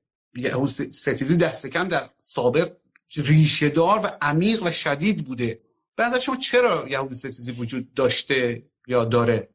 ستیزی 0.90 1.36
دست 1.36 1.66
کم 1.66 1.88
در 1.88 2.10
سابق 2.16 2.72
ریشه 3.16 3.68
دار 3.68 3.98
و 3.98 4.08
عمیق 4.22 4.62
و 4.62 4.70
شدید 4.70 5.26
بوده. 5.26 5.60
نظر 5.98 6.18
شما 6.18 6.36
چرا 6.36 6.88
یهودی 6.88 7.14
ستیزی 7.14 7.52
وجود 7.52 7.94
داشته 7.94 8.62
یا 8.86 9.04
داره؟ 9.04 9.48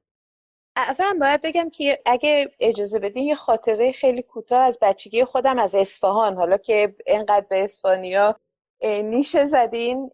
اول 0.76 1.20
باید 1.20 1.42
بگم 1.42 1.70
که 1.70 2.00
اگه 2.06 2.52
اجازه 2.60 3.00
بدین 3.00 3.24
یه 3.24 3.36
خاطره 3.36 3.92
خیلی 3.92 4.22
کوتاه 4.22 4.60
از 4.60 4.78
بچگی 4.82 5.26
خودم 5.26 5.60
از 5.60 5.76
اصفهان. 5.76 6.36
حالا 6.36 6.58
که 6.58 6.96
اینقدر 7.08 7.46
به 7.50 7.64
اسپانیا 7.64 8.40
نیشه 8.84 9.46
زدین 9.46 10.12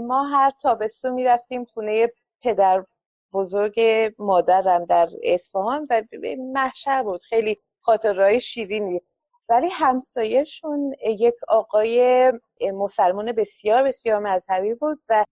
ما 0.00 0.28
هر 0.28 0.50
تابستون 0.50 1.12
می‌رفتیم 1.12 1.64
خونه 1.64 2.12
پدر 2.42 2.84
بزرگ 3.32 3.80
مادرم 4.18 4.84
در 4.84 5.08
اصفهان 5.22 5.86
و 5.90 6.02
محشر 6.38 7.02
بود. 7.02 7.22
خیلی 7.22 7.58
خاطرهای 7.80 8.40
شیرینی. 8.40 9.00
ولی 9.48 9.68
همسایهشون 9.70 10.94
یک 11.06 11.34
آقای 11.48 12.32
مسلمان 12.74 13.32
بسیار 13.32 13.82
بسیار 13.82 14.18
مذهبی 14.18 14.74
بود 14.74 14.98
و 15.08 15.24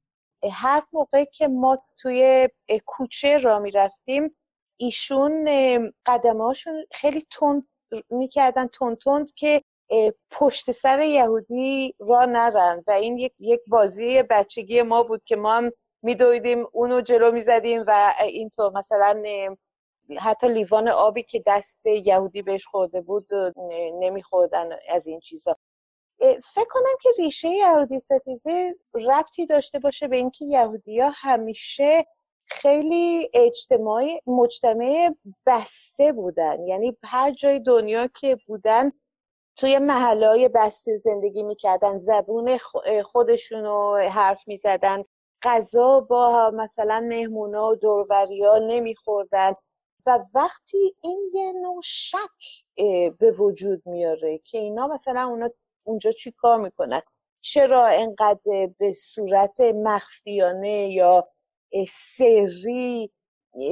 هر 0.52 0.82
موقع 0.92 1.24
که 1.24 1.48
ما 1.48 1.82
توی 1.98 2.48
کوچه 2.86 3.38
را 3.38 3.58
می‌رفتیم 3.58 4.36
ایشون 4.76 5.48
قدمهاشون 6.06 6.84
خیلی 6.92 7.26
تند 7.30 7.68
می‌کردن 8.10 8.66
تند 8.66 8.98
تند 8.98 9.34
که 9.34 9.62
پشت 10.30 10.70
سر 10.70 11.00
یهودی 11.00 11.94
را 12.00 12.24
نرن. 12.24 12.84
و 12.86 12.90
این 12.90 13.18
یک, 13.18 13.32
یک 13.38 13.60
بازی 13.66 14.22
بچگی 14.22 14.82
ما 14.82 15.02
بود 15.02 15.24
که 15.24 15.36
ما 15.36 15.56
هم 15.56 15.70
میدویدیم 16.04 16.66
اونو 16.72 17.00
جلو 17.00 17.32
می‌زدیم 17.32 17.84
و 17.86 18.14
اینطور 18.22 18.72
مثلا 18.72 19.22
حتی 20.18 20.48
لیوان 20.48 20.88
آبی 20.88 21.22
که 21.22 21.42
دست 21.46 21.86
یهودی 21.86 22.42
بهش 22.42 22.66
خورده 22.66 23.00
بود 23.00 23.28
نمیخوردن 24.00 24.70
از 24.88 25.06
این 25.06 25.20
چیزا. 25.20 25.56
فکر 26.54 26.68
کنم 26.70 26.96
که 27.02 27.08
ریشه 27.18 27.48
یهودی 27.48 27.98
ستیزی 27.98 28.74
ربطی 28.94 29.46
داشته 29.46 29.78
باشه 29.78 30.08
به 30.08 30.16
اینکه 30.16 30.44
یهودی 30.44 31.00
ها 31.00 31.10
همیشه 31.14 32.06
خیلی 32.46 33.30
اجتماعی 33.34 34.20
مجتمع 34.26 35.14
بسته 35.46 36.12
بودن. 36.12 36.66
یعنی 36.66 36.96
هر 37.04 37.30
جای 37.30 37.60
دنیا 37.60 38.06
که 38.06 38.36
بودن 38.46 38.92
توی 39.56 39.78
محله 39.78 40.48
بسته 40.48 40.96
زندگی 40.96 41.42
می‌کردن 41.42 41.96
زبون 41.96 42.58
خودشونو 43.04 43.96
حرف 43.96 44.48
می‌زدن. 44.48 45.04
غذا 45.44 46.00
با 46.00 46.50
مثلا 46.54 47.00
مهمونا 47.00 47.68
و 47.68 47.76
دوروریا 47.76 48.58
نمیخوردن. 48.58 49.54
و 50.06 50.18
وقتی 50.34 50.96
این 51.02 51.30
یه 51.34 51.52
نوع 51.52 51.80
شک 51.84 52.64
به 53.18 53.30
وجود 53.30 53.82
میاره 53.86 54.38
که 54.38 54.58
اینا 54.58 54.86
مثلا 54.86 55.28
اونا 55.28 55.50
اونجا 55.84 56.10
چی 56.10 56.32
کار 56.32 56.58
می‌کنن؟ 56.58 57.02
چرا 57.40 57.86
انقدر 57.86 58.70
به 58.78 58.92
صورت 58.92 59.60
مخفیانه 59.60 60.88
یا 60.88 61.28
سری 61.88 63.10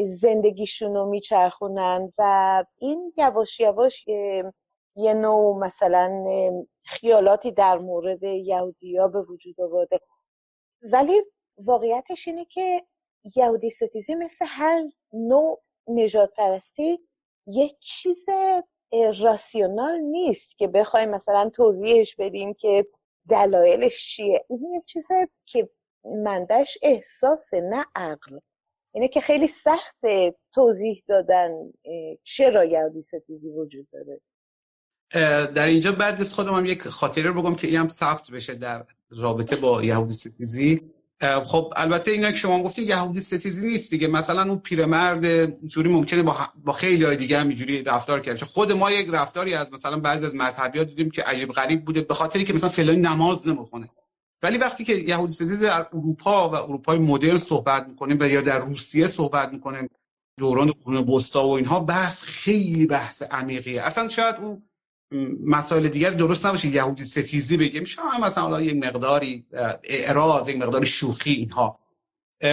زندگیشون 0.05 0.95
رو 0.95 1.07
میچرخونن؟ 1.07 2.13
و 2.19 2.65
این 2.79 3.13
یواش 3.17 3.61
یواش 3.61 4.09
یه 4.97 5.15
نوع 5.15 5.59
مثلا 5.59 6.25
خیالاتی 6.87 7.53
در 7.53 7.79
مورد 7.79 8.23
یهودی 8.23 8.97
ها 8.97 9.09
به 9.09 9.23
وجود 9.23 9.61
آورده. 9.61 10.01
ولی 10.83 11.23
واقعیتش 11.59 12.29
اینه 12.29 12.45
که 12.45 12.83
یهودی 13.37 13.71
ستیزی 13.71 14.15
مثل 14.15 14.45
هر 14.49 14.83
نوع 15.13 15.63
نجات 15.87 16.35
پرستی 16.37 16.99
یه 17.47 17.71
چیز 17.81 18.27
راسیونال 19.21 19.99
نیست 19.99 20.59
که 20.59 20.69
بخوایم 20.69 21.11
مثلا 21.11 21.51
توضیحش 21.51 22.17
بدیم 22.19 22.55
که 22.55 22.87
دلایلش 23.29 24.07
چیه. 24.07 24.45
این 24.51 24.73
یه 24.73 24.83
چیز 24.87 25.09
که 25.47 25.69
منبعش 26.05 26.79
احساسه 26.83 27.61
نه 27.61 27.87
عقل. 27.95 28.39
اینه 28.95 29.09
که 29.09 29.21
خیلی 29.21 29.47
سخت 29.47 29.97
توضیح 30.55 31.03
دادن 31.09 31.51
چرا 32.23 32.65
یهودی 32.65 33.01
ستیزی 33.01 33.51
وجود 33.51 33.89
داره. 33.93 34.21
در 35.53 35.67
اینجا 35.67 35.93
بعد 35.93 36.21
از 36.21 36.35
خودم 36.35 36.55
هم 36.55 36.67
یک 36.67 36.83
خاطره 36.83 37.33
بگم 37.33 37.55
که 37.55 37.67
این 37.67 37.77
هم 37.77 37.89
ثبت 37.89 38.31
بشه 38.31 38.55
در 38.55 38.87
رابطه 39.11 39.57
با 39.57 39.83
یهودی 39.83 40.15
ستیزی. 40.15 40.93
خب 41.25 41.73
البته 41.77 42.11
اینا 42.11 42.31
که 42.31 42.37
شما 42.37 42.63
گفتید 42.63 42.89
یهودی 42.89 43.21
ستیزی 43.21 43.69
نیست 43.69 43.91
دیگه. 43.91 44.09
مثلا 44.09 44.43
اون 44.43 44.59
پیرمرد 44.59 45.47
جوری 45.67 45.89
ممکنه 45.89 46.23
با, 46.23 46.37
با 46.65 46.73
خیلی 46.73 47.05
های 47.05 47.17
دیگه 47.17 47.39
هم 47.39 47.49
اینجوری 47.49 47.83
رفتار 47.83 48.21
کرد. 48.21 48.43
خود 48.43 48.73
ما 48.73 48.91
یک 48.91 49.09
رفتاری 49.13 49.55
از 49.55 49.73
مثلا 49.73 50.01
بعضی 50.01 50.27
از 50.27 50.35
مذهبی 50.35 50.85
دیدیم 50.85 51.11
که 51.11 51.23
عجیب 51.23 51.53
غریب 51.53 51.85
بوده 51.85 52.01
به 52.01 52.15
خاطری 52.15 52.45
که 52.45 52.53
مثلا 52.53 52.69
فلانی 52.69 53.01
نماز 53.01 53.49
نمی‌خونه. 53.49 53.89
ولی 54.43 54.59
وقتی 54.59 54.85
که 54.85 54.95
یهودی 54.95 55.33
ستیزی 55.33 55.57
در 55.57 55.87
اروپا 55.93 56.49
و 56.49 56.55
اروپای 56.55 56.99
مدرن 56.99 57.39
صحبت 57.39 57.87
می‌کنیم 57.89 58.19
و 58.21 58.29
یا 58.29 58.41
در 58.41 58.59
روسیه 58.59 59.07
صحبت 59.07 59.53
می‌کنیم 59.53 59.89
دوران 60.39 60.73
قرون 60.85 61.09
وسطا 61.09 61.49
و 61.49 61.51
اینها 61.51 61.81
بحث 61.81 62.23
خیلی 62.23 62.87
بحث 62.87 63.23
عمیقیه. 63.23 63.83
اصلا 63.83 64.09
شاید 64.09 64.37
اون 64.37 64.63
مسائل 65.45 65.89
دیگر 65.89 66.11
درست 66.11 66.47
نباشه 66.47 66.69
یهودی 66.69 67.05
ستیزی 67.05 67.57
بگیم 67.57 67.85
شما 67.85 68.19
مثلا 68.23 68.61
یک 68.61 68.77
مقداری 68.77 69.47
اعراض 69.85 70.49
یک 70.49 70.57
مقداری 70.57 70.87
شوخی 70.87 71.31
اینها. 71.31 71.79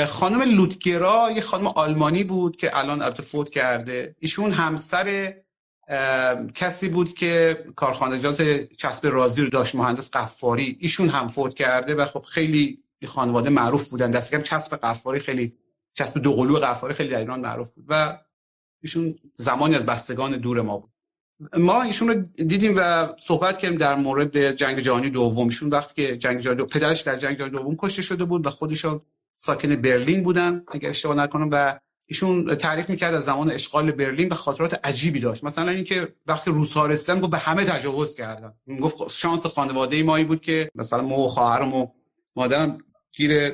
خانم 0.08 0.42
لوتگرا 0.42 1.32
یه 1.36 1.42
خانم 1.42 1.68
آلمانی 1.68 2.24
بود 2.24 2.58
که 2.58 2.78
الان 2.78 3.02
البته 3.02 3.24
فوت 3.24 3.50
کرده. 3.50 4.16
ایشون 4.20 4.52
همسر 4.52 5.34
کسی 6.56 6.90
بود 6.90 7.14
که 7.14 7.64
کارخانجات 7.76 8.42
چسب 8.62 9.08
رازی 9.08 9.42
رو 9.42 9.50
داشت 9.50 9.76
مهندس 9.76 10.12
قفاری. 10.12 10.78
ایشون 10.80 11.10
هم 11.10 11.28
فوت 11.28 11.54
کرده 11.54 11.96
و 11.96 12.06
خب 12.06 12.22
خیلی 12.22 12.84
خانواده 13.08 13.50
معروف 13.50 13.88
بودن. 13.88 14.10
دستگاه 14.10 14.42
چسب 14.42 14.78
قفاری 14.78 15.20
خیلی 15.20 15.54
چسب 15.94 16.22
دوقلو 16.22 16.56
قفاری 16.56 16.94
خیلی 16.94 17.10
در 17.10 17.20
ایران 17.20 17.40
معروف 17.40 17.74
بود 17.74 17.86
و 17.90 18.20
ایشون 18.82 19.16
زمانی 19.34 19.76
از 19.76 19.86
بستگان 19.86 20.32
دور 20.32 20.62
ما 20.62 20.78
بود. 20.78 20.92
ما 21.58 21.82
ایشون 21.82 22.08
رو 22.08 22.14
دیدیم 22.46 22.74
و 22.78 23.10
صحبت 23.18 23.58
کردیم 23.58 23.78
در 23.78 23.96
مورد 23.96 24.52
جنگ 24.52 24.80
جهانی 24.80 25.10
دوم. 25.10 25.46
ایشون 25.46 25.70
وقتی 25.70 26.06
که 26.06 26.18
جنگ 26.18 26.40
جهانی 26.40 26.64
پدرش 26.64 27.02
در 27.02 27.16
جنگ 27.16 27.38
جهانی 27.38 27.54
دوم 27.54 27.76
کشته 27.76 28.02
شده 28.02 28.26
بود 28.26 28.48
و 28.48 28.50
خودشون 28.50 29.02
ساکن 29.36 29.76
برلین 29.76 30.24
بودن 30.24 30.64
اگر 30.68 30.90
اشتباه 30.90 31.16
نکنم 31.16 31.50
و 31.52 31.80
ایشون 32.08 32.56
تعریف 32.56 32.90
می‌کرد 32.90 33.14
از 33.14 33.26
زمان 33.26 33.52
اشغال 33.52 33.92
برلین 33.92 34.30
و 34.30 34.36
خاطرات 34.36 34.80
عجیبی 34.84 35.20
داشت. 35.20 35.44
مثلا 35.44 35.72
اینکه 35.72 36.14
وقتی 36.28 36.52
روس‌ها 36.52 36.86
رسیدن 36.86 37.20
گفت 37.20 37.32
به 37.32 37.38
همه 37.38 37.66
تجاوز 37.66 38.16
کردن. 38.16 38.54
گفت 38.82 39.10
شانس 39.10 39.46
خانواده 39.46 40.04
مایی 40.04 40.26
بود 40.26 40.42
که 40.42 40.72
مثلا 40.76 41.02
ما 41.02 41.20
و 41.20 41.28
خواهرم 41.28 41.74
و 41.74 41.88
مادرم 42.36 42.78
گیر 43.12 43.52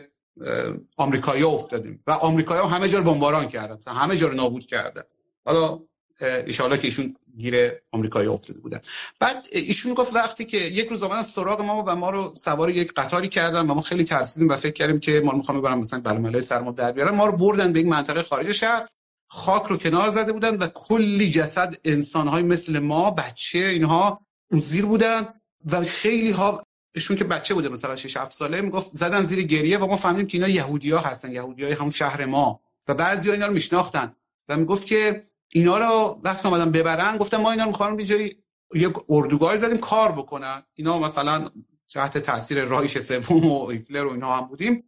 آمریکایی‌ها 0.97 1.49
افتادیم. 1.49 1.99
و 2.07 2.11
آمریکایی‌ها 2.11 2.67
همه 2.67 2.89
جا 2.89 2.97
رو 2.97 3.03
بمباران 3.03 3.47
کردن 3.47 3.77
همه 3.87 4.17
جا 4.17 4.27
رو 4.27 4.33
نابود 4.33 4.65
کردن. 4.65 5.03
حالا 5.45 5.79
ان 6.21 6.77
که 6.77 6.83
ایشون 6.83 7.15
گیر 7.37 7.71
آمریکایی 7.91 8.27
افتاده 8.27 8.59
بودن 8.59 8.81
بعد 9.19 9.47
ایشون 9.51 9.93
گفت 9.93 10.15
وقتی 10.15 10.45
که 10.45 10.57
یک 10.57 10.87
روز 10.87 11.03
اومدن 11.03 11.23
سراغ 11.23 11.61
ما 11.61 11.83
و 11.87 11.95
ما 11.95 12.09
رو 12.09 12.33
سوار 12.35 12.69
یک 12.69 12.93
قطاری 12.93 13.29
کردن 13.29 13.67
و 13.67 13.73
ما 13.73 13.81
خیلی 13.81 14.03
ترسیدیم 14.03 14.49
و 14.49 14.55
فکر 14.55 14.73
کردیم 14.73 14.99
که 14.99 15.21
ما 15.25 15.31
می‌خوام 15.31 15.59
ببرن 15.59 15.77
مثلا 15.77 15.99
بلملای 15.99 16.41
سرما 16.41 16.71
در 16.71 16.91
بیارن 16.91 17.15
ما 17.15 17.25
رو 17.25 17.31
بردن 17.31 17.73
به 17.73 17.79
یک 17.79 17.85
منطقه 17.85 18.23
خارج 18.23 18.51
شهر 18.51 18.87
خاک 19.27 19.63
رو 19.63 19.77
کنار 19.77 20.09
زده 20.09 20.33
بودن 20.33 20.55
و 20.57 20.67
کلی 20.67 21.29
جسد 21.29 21.75
انسانهای 21.85 22.43
مثل 22.43 22.79
ما 22.79 23.11
بچه 23.11 23.59
اینها 23.59 24.21
اون 24.51 24.61
زیر 24.61 24.85
بودن 24.85 25.27
و 25.65 25.83
خیلی 25.83 26.31
ها 26.31 26.63
ایشون 26.95 27.17
که 27.17 27.23
بچه 27.23 27.53
بوده 27.53 27.69
مثلا 27.69 27.95
6 27.95 28.17
7 28.17 28.31
ساله 28.31 28.61
می‌گفت 28.61 28.91
زدن 28.91 29.23
زیر 29.23 29.43
گریه 29.43 29.77
و 29.77 29.87
ما 29.87 29.95
فهمیدیم 29.95 30.27
که 30.27 30.37
اینا 30.37 30.47
یهودیا 30.47 30.99
هستن 30.99 31.33
یهودیای 31.33 31.71
همون 31.71 31.89
شهر 31.89 32.25
ما. 32.25 32.61
و 32.87 32.93
بعضی 32.93 33.31
اینا 33.31 33.45
رو 33.45 33.53
میشناختن. 33.53 34.15
و 34.49 34.57
می‌گفت 34.57 34.87
که 34.87 35.27
اینا 35.49 35.77
رو 35.77 36.21
وقتی 36.23 36.47
اومدن 36.47 36.71
ببرن 36.71 37.17
گفتم 37.17 37.37
ما 37.37 37.51
اینا 37.51 37.63
رو 37.63 37.69
می‌خوام 37.69 37.99
یه 37.99 38.35
یک 38.73 38.93
اردوگاه 39.09 39.57
زدیم 39.57 39.77
کار 39.77 40.11
بکنن. 40.11 40.63
اینا 40.73 40.99
مثلا 40.99 41.49
تحت 41.93 42.17
تاثیر 42.17 42.63
رایش 42.63 42.99
سوم 42.99 43.45
و 43.45 43.69
هیتلر 43.69 44.05
و 44.05 44.11
اینا 44.11 44.37
هم 44.37 44.47
بودیم. 44.47 44.83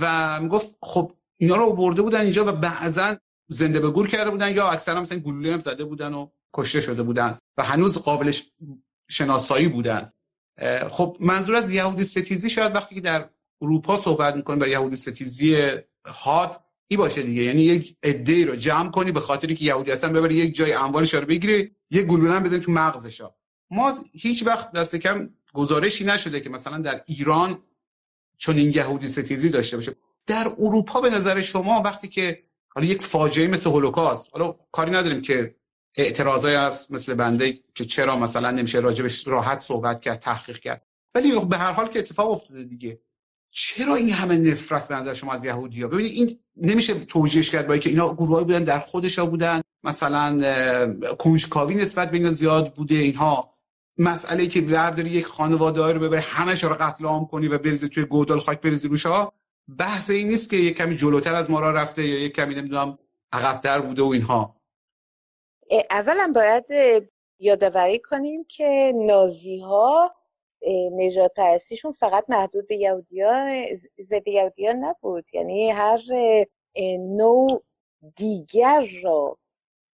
و 0.00 0.40
می‌گفت 0.40 0.78
خب 0.82 1.12
اینا 1.36 1.56
رو 1.56 1.66
ورده 1.66 2.02
بودن 2.02 2.20
اینجا 2.20 2.44
و 2.44 2.52
بعضا 2.52 3.16
زنده 3.48 3.80
به 3.80 3.90
گور 3.90 4.08
کرده 4.08 4.30
بودن 4.30 4.54
یا 4.54 4.68
اکثرا 4.68 5.00
مثلا 5.00 5.18
گلوله 5.18 5.52
هم 5.52 5.60
زده 5.60 5.84
بودن 5.84 6.14
و 6.14 6.28
کشته 6.54 6.80
شده 6.80 7.02
بودن 7.02 7.38
و 7.56 7.62
هنوز 7.62 7.98
قابل 7.98 8.32
شناسایی 9.08 9.68
بودن. 9.68 10.12
خب 10.90 11.16
منظور 11.20 11.56
از 11.56 11.72
یهودی 11.72 12.04
ستیزی 12.04 12.50
شاید 12.50 12.74
وقتی 12.74 12.94
که 12.94 13.00
در 13.00 13.28
اروپا 13.62 13.96
صحبت 13.96 14.36
می‌کنیم 14.36 14.60
و 14.60 14.66
یهودی 14.66 14.96
ستیزی 14.96 15.70
هات 16.06 16.60
ای 16.88 16.96
باشه 16.96 17.22
دیگه. 17.22 17.42
یعنی 17.42 17.62
یک 17.62 17.96
عده 18.02 18.44
رو 18.44 18.56
جمع 18.56 18.90
کنی 18.90 19.12
به 19.12 19.20
خاطری 19.20 19.54
که 19.54 19.64
یهودی 19.64 19.90
هستن 19.90 20.12
ببری 20.12 20.34
یک 20.34 20.54
جای 20.54 20.72
اموالش 20.72 21.14
رو 21.14 21.26
بگیری 21.26 21.70
یک 21.90 22.06
گلوله 22.06 22.40
بزنی 22.40 22.60
تو 22.60 22.72
مغزش. 22.72 23.22
ما 23.70 23.98
هیچ 24.12 24.46
وقت 24.46 24.72
دست 24.72 24.96
کم 24.96 25.30
گزارشی 25.52 26.04
نشده 26.04 26.40
که 26.40 26.50
مثلا 26.50 26.78
در 26.78 27.02
ایران 27.06 27.62
چون 28.36 28.56
این 28.56 28.72
یهودی 28.74 29.08
ستیزی 29.08 29.48
داشته 29.48 29.76
باشه. 29.76 29.94
در 30.26 30.48
اروپا 30.58 31.00
به 31.00 31.10
نظر 31.10 31.40
شما 31.40 31.82
وقتی 31.84 32.08
که 32.08 32.42
حالا 32.68 32.86
یک 32.86 33.02
فاجعه 33.02 33.48
مثل 33.48 33.70
هولوکاست 33.70 34.30
حالا 34.32 34.56
کاری 34.72 34.90
نداریم 34.90 35.22
که 35.22 35.54
اعتراضای 35.96 36.54
هست 36.54 36.92
مثل 36.92 37.14
بنده 37.14 37.52
که 37.74 37.84
چرا 37.84 38.16
مثلا 38.16 38.50
نمیشه 38.50 38.80
راجبش 38.80 39.28
راحت 39.28 39.58
صحبت 39.58 40.00
کرد 40.00 40.18
تحقیق 40.18 40.58
کرد. 40.58 40.86
ولی 41.14 41.40
به 41.40 41.56
هر 41.56 41.72
حال 41.72 41.88
که 41.88 41.98
اتفاق 41.98 42.30
افتاده 42.30 42.64
دیگه. 42.64 43.00
چرا 43.58 43.94
این 43.94 44.10
همه 44.10 44.38
نفرت 44.38 44.88
به 44.88 44.94
نظر 44.94 45.14
شما 45.14 45.32
از 45.32 45.44
یهودی 45.44 45.82
ها 45.82 45.88
ببینید 45.88 46.12
این 46.12 46.38
نمیشه 46.56 46.94
توجیهش 46.94 47.50
کرد 47.50 47.66
با 47.66 47.72
اینکه 47.72 47.90
اینا 47.90 48.14
گروهایی 48.14 48.44
بودن 48.44 48.64
در 48.64 48.78
خودشا 48.78 49.26
بودن. 49.26 49.60
مثلا 49.84 50.38
کنجکاوی 51.18 51.74
نسبت 51.74 52.10
به 52.10 52.16
اینا 52.16 52.30
زیاد 52.30 52.74
بوده. 52.74 52.94
اینها 52.94 53.54
مسئله 53.98 54.46
که 54.46 54.60
برداری 54.60 55.10
یک 55.10 55.26
خانواده 55.26 55.92
رو 55.92 56.00
ببری 56.00 56.20
همش 56.20 56.64
رو 56.64 56.76
قتل 56.80 57.04
عام 57.04 57.26
کنی 57.26 57.48
و 57.48 57.58
بریزی 57.58 57.88
توی 57.88 58.04
گودال 58.04 58.40
خاک 58.40 58.60
بریزی 58.60 58.88
روش 58.88 59.06
ها 59.06 59.32
بحث 59.78 60.10
این 60.10 60.26
نیست 60.26 60.50
که 60.50 60.56
یک 60.56 60.76
کمی 60.76 60.96
جلوتر 60.96 61.34
از 61.34 61.50
ما 61.50 61.60
را 61.60 61.70
رفته 61.70 62.08
یا 62.08 62.20
یک 62.20 62.32
کمی 62.32 62.54
نمی‌دونم 62.54 62.98
عقبتر 63.32 63.80
بوده 63.80 64.02
و 64.02 64.06
اینها. 64.06 64.60
اولا 65.90 66.32
باید 66.34 66.64
یادآوری 67.38 67.98
کنیم 67.98 68.44
که 68.44 68.92
نازی 68.96 69.60
ها 69.60 70.14
نجات 70.92 71.32
پرستیشون 71.36 71.92
فقط 71.92 72.24
محدود 72.28 72.66
به 72.66 72.76
یهودی 72.76 73.22
ضد 74.00 74.28
یهودی 74.28 74.66
ها 74.66 74.72
نبود. 74.72 75.34
یعنی 75.34 75.70
هر 75.70 76.00
نوع 76.98 77.62
دیگر 78.16 78.86
را 79.02 79.38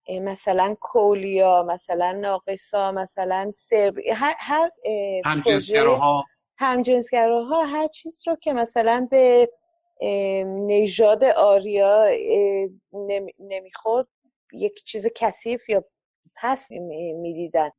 مثلا 0.10 0.76
کولیا 0.80 1.64
مثلا 1.64 2.12
ناقصا 2.12 2.92
مثلا 2.92 3.52
سرب 3.54 3.98
هر, 4.14 4.36
هر 4.40 4.72
همجنسگراها 5.26 6.26
همجنسگراها 6.58 7.66
هر 7.66 7.88
چیز 7.88 8.24
رو 8.28 8.36
که 8.36 8.54
مثلا 8.54 9.08
به 9.12 9.50
نژاد 10.46 11.24
آریا 11.24 12.06
نمی‌خورد 13.40 14.08
یک 14.54 14.84
چیز 14.84 15.08
کثیف 15.16 15.70
یا 15.70 15.86
پس 16.36 16.72
می‌دیدن. 16.72 17.70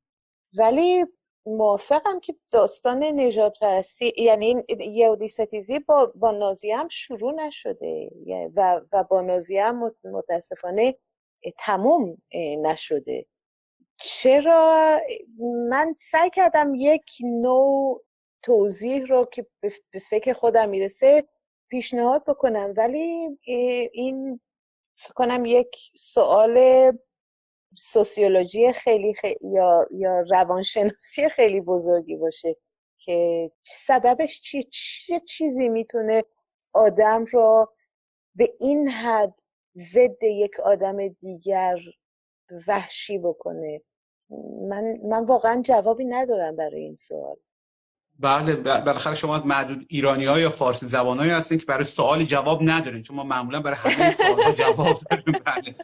ولی 0.58 1.06
موافقم 1.46 2.20
که 2.20 2.36
داستان 2.50 3.04
نجات 3.04 3.58
پرستی 3.60 4.12
یعنی 4.16 4.64
یهودی 4.80 5.28
ستیزی 5.28 5.78
با, 5.78 6.12
با 6.14 6.30
نازی 6.30 6.70
هم 6.70 6.88
شروع 6.88 7.32
نشده. 7.32 8.10
و, 8.56 8.80
و 8.92 9.04
با 9.04 9.20
نازی 9.20 9.58
هم 9.58 9.92
متاسفانه 10.04 10.96
تموم 11.58 12.22
نشده. 12.58 13.26
چرا؟ 14.00 15.00
من 15.68 15.94
سعی 15.96 16.30
کردم 16.30 16.74
یک 16.74 17.10
نوع 17.22 18.02
توضیح 18.42 19.06
رو 19.06 19.24
که 19.24 19.46
به 19.60 19.98
فکر 20.10 20.32
خودم 20.32 20.68
می‌رسه 20.68 21.28
پیشنهاد 21.70 22.24
بکنم 22.24 22.74
ولی 22.76 23.38
این 23.92 24.40
فکر 24.96 25.12
کنم 25.14 25.44
یک 25.44 25.76
سوال 25.94 26.58
سوسیولوژی 27.78 28.72
خیلی, 28.72 29.14
خیلی 29.14 29.38
یا 29.42 29.86
یا 29.90 30.20
روانشناسی 30.20 31.28
خیلی 31.28 31.60
بزرگی 31.60 32.16
باشه 32.16 32.56
که 32.98 33.50
سببش 33.64 34.40
چی 34.40 34.62
چه 34.62 35.20
چیزی 35.20 35.68
می‌تونه 35.68 36.24
آدم 36.72 37.24
را 37.32 37.72
به 38.34 38.48
این 38.60 38.88
حد 38.88 39.34
ضد 39.76 40.22
یک 40.22 40.60
آدم 40.60 41.08
دیگر 41.08 41.78
وحشی 42.68 43.18
بکنه؟ 43.18 43.82
من 44.68 44.98
من 45.04 45.24
واقعا 45.24 45.62
جوابی 45.62 46.04
ندارم 46.04 46.56
برای 46.56 46.82
این 46.82 46.94
سوال. 46.94 47.36
بله 48.20 48.56
بالاخره 48.56 49.14
شما 49.14 49.36
از 49.36 49.46
معدود 49.46 49.86
ایرانی 49.88 50.24
ها 50.26 50.40
یا 50.40 50.50
فارسی 50.50 50.86
زبان 50.86 51.20
هستین 51.20 51.58
که 51.58 51.64
برای 51.66 51.84
سوال 51.84 52.24
جواب 52.24 52.60
ندارین 52.62 53.02
چون 53.02 53.16
ما 53.16 53.24
معمولا 53.24 53.60
برای 53.60 53.76
همه 53.76 54.12
سوال 54.14 54.52
جواب 54.60 54.98
داریم. 55.10 55.42
بله. 55.46 55.76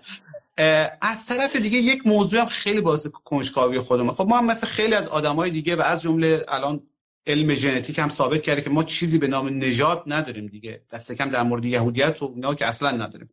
از 1.02 1.26
طرف 1.26 1.56
دیگه 1.56 1.78
یک 1.78 2.06
موضوع 2.06 2.40
هم 2.40 2.46
خیلی 2.46 2.80
باعث 2.80 3.06
کنجکاوی 3.06 3.80
خودمه. 3.80 4.12
خب 4.12 4.26
ما 4.28 4.38
هم 4.38 4.46
مثل 4.46 4.66
خیلی 4.66 4.94
از 4.94 5.08
آدمای 5.08 5.50
دیگه 5.50 5.76
و 5.76 5.80
از 5.80 6.02
جمله 6.02 6.44
الان 6.48 6.82
علم 7.26 7.54
ژنتیک 7.54 7.98
هم 7.98 8.08
ثابت 8.08 8.42
کرده 8.42 8.62
که 8.62 8.70
ما 8.70 8.82
چیزی 8.84 9.18
به 9.18 9.26
نام 9.26 9.48
نژاد 9.48 10.02
نداریم 10.06 10.46
دیگه. 10.46 10.82
دست 10.90 11.12
کم 11.12 11.28
در 11.28 11.42
مورد 11.42 11.64
یهودیت 11.64 12.22
و 12.22 12.32
اینا 12.34 12.54
که 12.54 12.66
اصلا 12.66 12.90
نداریم. 12.90 13.30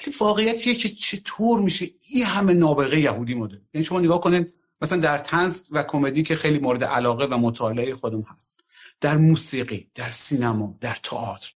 ولی 0.00 0.14
واقعیتیه 0.20 0.74
که 0.74 0.88
چطور 0.88 1.60
میشه 1.60 1.86
این 2.10 2.24
همه 2.24 2.54
نابغه 2.54 3.00
یهودی 3.00 3.34
ما 3.34 3.46
داریم 3.46 3.68
یعنی 3.74 3.84
شما 3.84 4.00
نگاه 4.00 4.20
کنید 4.20 4.54
مثلا 4.82 4.98
در 4.98 5.18
تنز 5.18 5.68
و 5.70 5.82
کمدی 5.82 6.22
که 6.22 6.36
خیلی 6.36 6.58
مورد 6.58 6.84
علاقه 6.84 7.24
و 7.24 7.38
مطالعه 7.38 7.94
خودم 7.94 8.22
هست. 8.22 8.64
در 9.00 9.16
موسیقی 9.16 9.90
در 9.94 10.12
سینما 10.12 10.78
در 10.80 10.98
تئاتر 11.02 11.52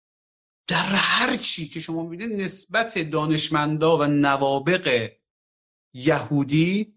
در 0.67 0.85
هر 0.95 1.35
چی 1.35 1.67
که 1.67 1.79
شما 1.79 2.03
می‌بینید 2.03 2.41
نسبت 2.41 2.97
دانشمندا 2.97 3.97
و 3.97 4.03
نوابق 4.03 5.11
یهودی 5.93 6.93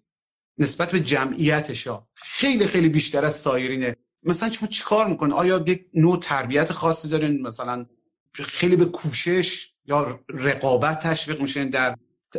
نسبت 0.59 0.93
به 0.93 1.01
جمعیتش 1.01 1.89
خیلی 2.15 2.67
خیلی 2.67 2.89
بیشتر 2.89 3.25
از 3.25 3.35
سایرینه. 3.35 3.97
مثلا 4.23 4.51
شما 4.51 4.69
چیکار 4.69 5.09
می‌کنه 5.09 5.35
آیا 5.35 5.65
یک 5.67 5.87
نوع 5.95 6.19
تربیت 6.19 6.73
خاصی 6.73 7.09
دارین؟ 7.09 7.43
مثلا 7.43 7.87
خیلی 8.33 8.77
به 8.77 8.85
کوشش 8.85 9.75
یا 9.87 10.21
رقابت 10.29 10.99
تشویق 10.99 11.41
میشن 11.41 11.71
در 11.71 11.97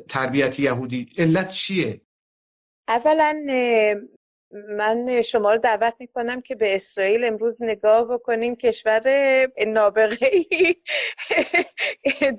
تربیت 0.09 0.59
یهودی؟ 0.59 1.05
علت 1.17 1.51
چیه؟ 1.51 2.01
اولا 2.87 3.33
من 4.51 5.21
شما 5.21 5.51
رو 5.51 5.57
دعوت 5.57 5.93
می‌کنم 5.99 6.41
که 6.41 6.55
به 6.55 6.75
اسرائیل 6.75 7.25
امروز 7.25 7.63
نگاه 7.63 8.07
بکنین. 8.07 8.55
کشور 8.55 9.01
نابغه 9.67 10.29
ای 10.31 10.75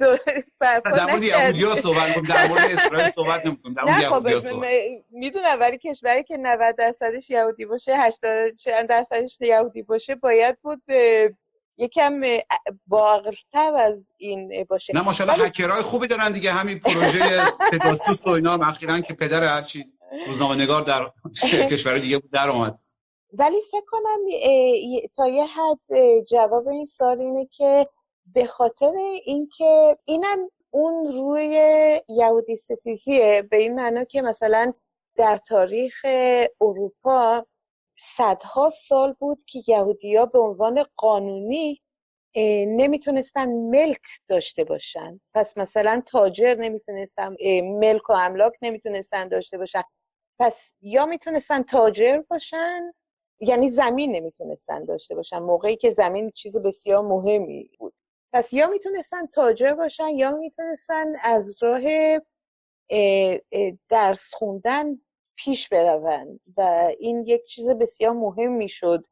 در 0.93 1.06
مورد 1.06 1.23
یهودیا 1.23 1.74
صحبت 1.74 2.14
در 2.28 2.48
مورد 2.48 2.70
اسرائیل 2.70 3.09
صحبت 3.09 3.47
نمی‌کنم. 3.47 3.74
در 3.74 3.85
مورد 3.85 4.02
یهودیا 4.02 4.40
صحبت. 4.40 4.68
می‌دونم 5.10 5.60
ولی 5.60 5.78
کشوری 5.78 6.24
که 6.24 6.36
90 6.36 6.77
درصدش 6.77 7.31
یهودی 7.31 7.64
باشه 7.64 7.97
80 7.97 8.52
درصدش 8.89 9.39
یهودی 9.40 9.82
باشه 9.82 10.14
باید 10.14 10.59
بود 10.62 10.82
یکم 11.78 12.20
باقرتر 12.86 13.74
از 13.74 14.12
این 14.16 14.64
باشه. 14.64 14.93
نه 14.94 15.02
ماشاءالله 15.02 15.47
هکرهای 15.47 15.82
خوبی 15.82 16.06
دارن 16.06 16.32
دیگه. 16.32 16.52
همین 16.52 16.78
پروژه 16.78 17.20
پگاسوس 17.73 18.27
و 18.27 18.31
اینا 18.31 18.52
هم 18.52 18.62
اخیرا 18.62 19.01
که 19.01 19.14
پدر 19.14 19.44
هرچی 19.44 19.85
روزنامه 20.26 20.54
نگار 20.62 20.82
در 20.82 21.12
کشور 21.70 21.98
دیگه 21.98 22.18
بود 22.18 22.30
در 22.30 22.48
اومد. 22.48 22.78
ولی 23.32 23.62
فکر 23.70 23.84
کنم 23.86 24.18
تا 25.16 25.28
یه 25.28 25.44
حد 25.44 26.20
جواب 26.30 26.68
این 26.68 26.84
سال 26.84 27.20
اینه 27.20 27.46
که 27.46 27.88
به 28.34 28.46
خاطر 28.46 28.92
اینکه 29.24 29.98
اینم 30.04 30.50
اون 30.70 31.12
روی 31.12 31.50
یهودی 32.08 32.56
ستیزیه 32.56 33.42
به 33.50 33.56
این 33.56 33.74
معنا 33.74 34.04
که 34.04 34.22
مثلا 34.22 34.72
در 35.16 35.36
تاریخ 35.36 35.94
اروپا 36.60 37.46
صدها 37.98 38.68
سال 38.68 39.12
بود 39.12 39.44
که 39.46 39.62
یهودیا 39.68 40.26
به 40.26 40.38
عنوان 40.38 40.84
قانونی 40.96 41.82
نمی‌تونستن 42.66 43.48
ملک 43.48 44.02
داشته 44.28 44.64
باشن. 44.64 45.20
پس 45.34 45.58
مثلا 45.58 46.02
تاجر 46.06 46.54
نمی‌تونستن 46.54 47.36
ملک 47.62 48.10
و 48.10 48.12
املاک 48.12 48.52
نمی‌تونستن 48.62 49.28
داشته 49.28 49.58
باشن. 49.58 49.82
پس 50.38 50.74
یا 50.80 51.06
می‌تونستن 51.06 51.62
تاجر 51.62 52.22
باشن 52.30 52.92
یعنی 53.40 53.68
زمین 53.68 54.12
نمی‌تونستن 54.12 54.84
داشته 54.84 55.14
باشن 55.14 55.38
موقعی 55.38 55.76
که 55.76 55.90
زمین 55.90 56.30
چیز 56.30 56.58
بسیار 56.58 57.02
مهمی 57.02 57.70
بود. 57.78 57.94
پس 58.32 58.52
یا 58.52 58.66
می‌تونستن 58.66 59.26
تاجر 59.26 59.74
باشن 59.74 60.08
یا 60.08 60.30
می‌تونستن 60.30 61.16
از 61.22 61.62
راه 61.62 61.82
درس 63.88 64.34
خوندن 64.34 65.00
پیش 65.36 65.68
برون 65.68 66.40
و 66.56 66.90
این 66.98 67.24
یک 67.26 67.44
چیز 67.46 67.70
بسیار 67.70 68.12
مهم 68.12 68.52
می‌شد 68.52 69.06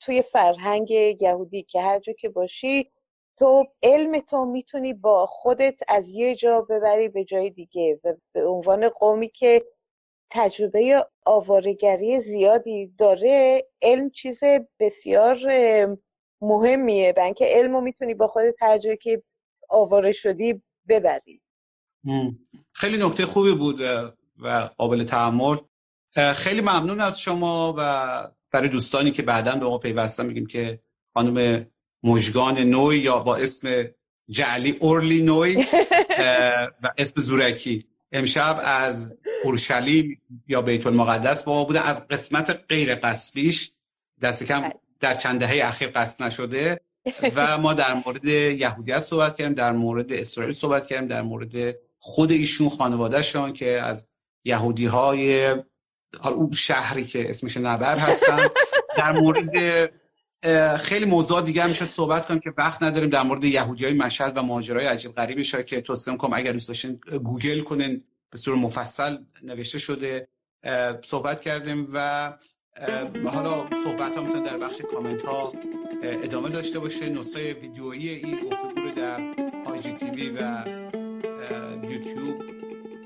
توی 0.00 0.22
فرهنگ 0.22 0.90
یهودی 0.90 1.62
که 1.62 1.80
هر 1.80 1.98
جا 1.98 2.12
که 2.12 2.28
باشی 2.28 2.92
تو 3.38 3.66
علم 3.82 4.20
تو 4.20 4.44
می‌تونی 4.44 4.92
با 4.92 5.26
خودت 5.26 5.80
از 5.88 6.10
یه 6.10 6.34
جا 6.34 6.60
ببری 6.60 7.08
به 7.08 7.24
جای 7.24 7.50
دیگه 7.50 8.00
و 8.04 8.14
به 8.32 8.46
عنوان 8.46 8.88
قومی 8.88 9.28
که 9.28 9.64
تجربه 10.30 11.06
آوارگری 11.26 12.20
زیادی 12.20 12.86
داره 12.98 13.64
علم 13.82 14.10
چیز 14.10 14.40
بسیار 14.80 15.36
مهمیه 16.40 17.14
و 17.16 17.20
اینکه 17.20 17.44
علم 17.48 17.72
رو 17.72 17.80
می‌تونی 17.80 18.14
با 18.14 18.26
خودت 18.26 18.62
هر 18.62 18.78
جایی 18.78 18.96
که 18.96 19.22
آواره 19.68 20.12
شدی 20.12 20.62
ببری. 20.88 21.40
خیلی 22.72 23.06
نکته 23.06 23.26
خوبی 23.26 23.54
بود 23.54 23.80
و 24.42 24.70
قابل 24.78 25.04
تعمل 25.04 25.56
خیلی 26.34 26.60
ممنون 26.60 27.00
از 27.00 27.20
شما 27.20 27.74
و 27.78 28.30
برای 28.50 28.68
دوستانی 28.68 29.10
که 29.10 29.22
بعدا 29.22 29.56
به 29.56 29.66
ما 29.66 29.78
پیوستن 29.78 30.26
میگیم 30.26 30.46
که 30.46 30.80
خانم 31.14 31.66
مجگان 32.02 32.58
نوی 32.58 32.98
یا 32.98 33.18
با 33.18 33.36
اسم 33.36 33.84
جعلی 34.30 34.70
اورلی 34.80 35.22
نوی 35.22 35.56
و 36.82 36.88
اسم 36.98 37.20
زورکی. 37.20 37.84
امشب 38.12 38.60
از 38.64 39.16
اورشلیم 39.44 40.22
یا 40.48 40.62
بیت 40.62 40.86
المقدس 40.86 41.44
با 41.44 41.52
ما 41.54 41.64
بودن 41.64 41.82
از 41.82 42.08
قسمت 42.08 42.64
غیر 42.68 42.94
قصبیش 42.94 43.72
دست 44.22 44.44
کم 44.44 44.70
در 45.00 45.14
چند 45.14 45.40
دهه 45.40 45.68
اخیر 45.68 45.88
قصد 45.88 46.22
نشده. 46.22 46.80
و 47.34 47.58
ما 47.58 47.74
در 47.74 47.94
مورد 47.94 48.24
یهودیت 48.24 48.98
صحبت 48.98 49.36
کردیم 49.36 49.54
در 49.54 49.72
مورد 49.72 50.12
اسرائیل 50.12 50.52
صحبت 50.52 50.86
کردیم 50.86 51.08
در 51.08 51.22
مورد 51.22 51.76
خود 51.98 52.30
ایشون 52.30 52.68
خانوادهشان 52.68 53.52
که 53.52 53.82
از 53.82 54.08
یهودی 54.44 54.86
های 54.86 55.50
اون 56.24 56.52
شهری 56.52 57.04
که 57.04 57.30
اسمش 57.30 57.56
نبر 57.56 57.98
هستن. 57.98 58.46
در 58.96 59.12
مورد 59.12 59.90
خیلی 60.78 61.04
موضوع 61.04 61.42
دیگه 61.42 61.66
میشه 61.66 61.86
صحبت 61.86 62.26
کنیم 62.26 62.40
که 62.40 62.52
وقت 62.58 62.82
نداریم 62.82 63.10
در 63.10 63.22
مورد 63.22 63.44
یهودی 63.44 63.84
های 63.84 63.94
مشهد 63.94 64.36
و 64.36 64.42
ماجرای 64.42 64.86
عجیب 64.86 65.12
غریبش 65.12 65.54
که 65.54 65.80
توصیه 65.80 66.16
کنم 66.16 66.32
اگر 66.32 66.52
دوست 66.52 66.68
داشتین 66.68 67.00
گوگل 67.24 67.60
کنین. 67.60 68.02
به 68.30 68.38
صورت 68.38 68.58
مفصل 68.58 69.18
نوشته 69.42 69.78
شده. 69.78 70.28
صحبت 71.04 71.40
کردیم 71.40 71.88
و 71.92 72.32
حالا 73.24 73.66
صحبت 73.84 74.16
ها 74.16 74.40
در 74.40 74.56
بخش 74.58 74.80
کامنت 74.92 75.22
ها 75.22 75.52
ادامه 76.02 76.48
داشته 76.48 76.78
باشه. 76.78 77.08
نسخه 77.08 77.54
ویدیویی 77.54 78.08
این 78.08 78.34
گفتگو 78.34 78.80
رو 78.80 78.90
در 78.90 79.20
آی 79.66 79.80
جی 79.80 79.92
تی 79.92 80.30
و 80.30 80.64
یوتیوب 81.82 82.42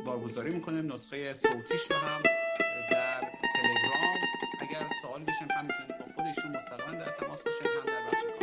بارگذاری 0.06 0.50
می‌کنیم. 0.50 0.92
نسخه 0.92 1.34
صوتیش 1.34 1.90
رو 1.90 1.96
هم 1.96 2.22
در 2.90 3.20
تلگرام. 3.20 4.16
اگر 4.60 4.86
سوال 5.02 5.22
بشن 5.22 5.50
هم 5.50 5.64
می‌تونید 5.64 6.03
خودشون 6.24 6.56
مستقیما 6.56 7.04
در 7.04 7.10
تماس 7.12 7.42
باشین 7.42 7.66
هم 7.66 7.86
در 7.86 8.10
بخش 8.10 8.33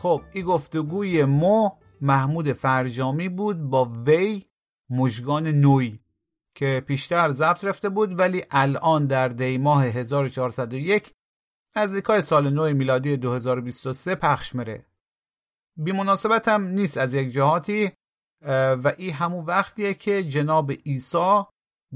خب 0.00 0.22
این 0.32 0.44
گفتگوی 0.44 1.24
مو 1.24 1.70
محمود 2.00 2.52
فرجامی 2.52 3.28
بود 3.28 3.62
با 3.70 3.84
وی 4.06 4.44
مژگان 4.90 5.46
نوی 5.46 5.98
که 6.54 6.84
پیشتر 6.86 7.32
ضبط 7.32 7.64
رفته 7.64 7.88
بود 7.88 8.18
ولی 8.18 8.44
الان 8.50 9.06
در 9.06 9.28
دی 9.28 9.58
ماه 9.58 9.84
1401 9.84 11.12
نزدیکای 11.76 12.20
سال 12.20 12.50
نو 12.50 12.74
میلادی 12.74 13.16
2023 13.16 14.14
پخش 14.14 14.54
مره 14.54 14.86
بی 15.76 15.92
مناسبت 15.92 16.48
هم 16.48 16.66
نیست 16.66 16.98
از 16.98 17.14
یک 17.14 17.30
جهاتی 17.30 17.90
و 18.82 18.92
این 18.98 19.12
همون 19.12 19.44
وقتیه 19.44 19.94
که 19.94 20.22
جناب 20.22 20.72
عیسی 20.72 21.42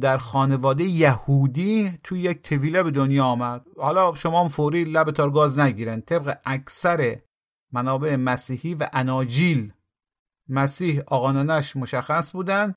در 0.01 0.19
خانواده 0.19 0.85
یهودی 0.85 1.99
توی 2.03 2.21
یک 2.21 2.43
طویله 2.43 2.83
به 2.83 2.91
دنیا 2.91 3.25
آمد. 3.25 3.67
حالا 3.77 4.15
شما 4.15 4.43
هم 4.43 4.49
فوری 4.49 4.85
لب 4.85 5.11
گاز 5.11 5.59
نگیرن. 5.59 6.01
طبق 6.01 6.39
اکثر 6.45 7.21
منابع 7.75 8.17
مسیحی 8.17 8.75
و 8.75 8.89
اناجیل. 8.93 9.73
مسیح 10.49 11.01
آقانانش 11.07 11.77
مشخص 11.77 12.33
بودن 12.33 12.75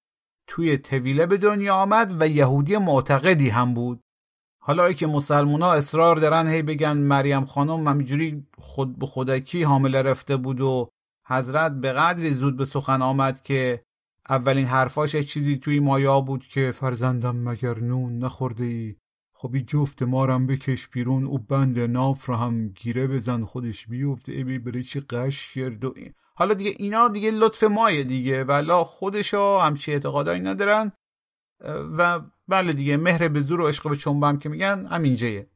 توی 0.48 0.78
طویله 0.78 1.26
به 1.26 1.38
دنیا 1.38 1.76
آمد 1.76 2.22
و 2.22 2.28
یهودی 2.28 2.78
معتقدی 2.78 3.50
هم 3.50 3.74
بود. 3.74 4.02
حالا 4.68 4.86
ای 4.86 4.94
که 4.94 5.08
مسلمون 5.08 5.62
ها 5.62 5.74
اصرار 5.74 6.16
دارن 6.16 6.48
هی 6.48 6.62
بگن 6.62 6.98
مریم 6.98 7.46
خانم 7.46 7.88
همینجوری 7.88 8.48
خود 8.58 9.00
به 9.00 9.06
خودکی 9.06 9.64
حامله 9.64 10.02
رفته 10.02 10.38
بود 10.38 10.62
و 10.62 10.90
حضرت 11.28 11.72
به 11.72 11.94
قدری 11.94 12.34
زود 12.34 12.58
به 12.58 12.66
سخن 12.66 13.02
آمد 13.02 13.42
که 13.42 13.84
اولین 14.30 14.66
حرفاش 14.66 15.16
چیزی 15.16 15.58
توی 15.58 15.80
مایا 15.80 16.22
بود 16.22 16.48
که 16.48 16.72
فرزندم 16.72 17.36
مگر 17.36 17.80
نون 17.80 18.18
نخورده 18.18 18.64
ای 18.64 18.96
خب 19.40 19.52
این 19.54 19.66
جفت 19.66 20.04
مارم 20.04 20.48
بکش 20.48 20.88
بیرون 20.88 21.26
او 21.26 21.40
بند 21.40 21.80
ناف 21.80 22.26
رو 22.26 22.36
هم 22.36 22.68
گیره 22.68 23.08
بزن 23.08 23.46
خودش 23.46 23.88
بیفته. 23.88 24.32
ای 24.32 24.60
بره 24.60 24.84
چی 24.84 25.00
قش 25.00 25.54
کرد 25.54 25.86
و 25.86 25.94
این. 25.96 26.14
حالا 26.36 26.54
دیگه 26.54 26.74
اینا 26.78 27.08
دیگه 27.08 27.32
لطف 27.32 27.64
مایه 27.64 28.04
دیگه. 28.04 28.44
ولا 28.44 28.84
خودشا 28.84 29.60
همچی 29.60 29.92
اعتقادایی 29.92 30.42
ندارن. 30.42 30.92
و 31.98 32.22
بله 32.48 32.74
دیگه 32.74 32.98
مهر 32.98 33.28
به 33.28 33.42
زور 33.42 33.62
و 33.62 33.68
عشق 33.68 33.90
به 33.90 33.96
چنبم 33.96 34.38
که 34.38 34.50
میگن 34.50 34.86
همینجایه. 34.86 35.50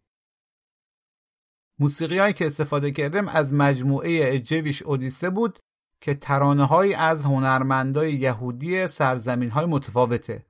موسیقی 1.80 2.18
هایی 2.18 2.34
که 2.34 2.46
استفاده 2.46 2.92
کردم 2.92 3.28
از 3.28 3.54
مجموعه 3.54 4.40
جویش 4.40 4.82
اودیسه 4.82 5.30
بود 5.30 5.60
که 6.02 6.14
ترانه 6.14 6.66
های 6.66 6.94
از 6.94 7.26
هنرمندای 7.26 8.14
یهودی 8.14 8.88
سرزمین 8.88 9.50
های 9.50 9.66
متفاوته. 9.66 10.46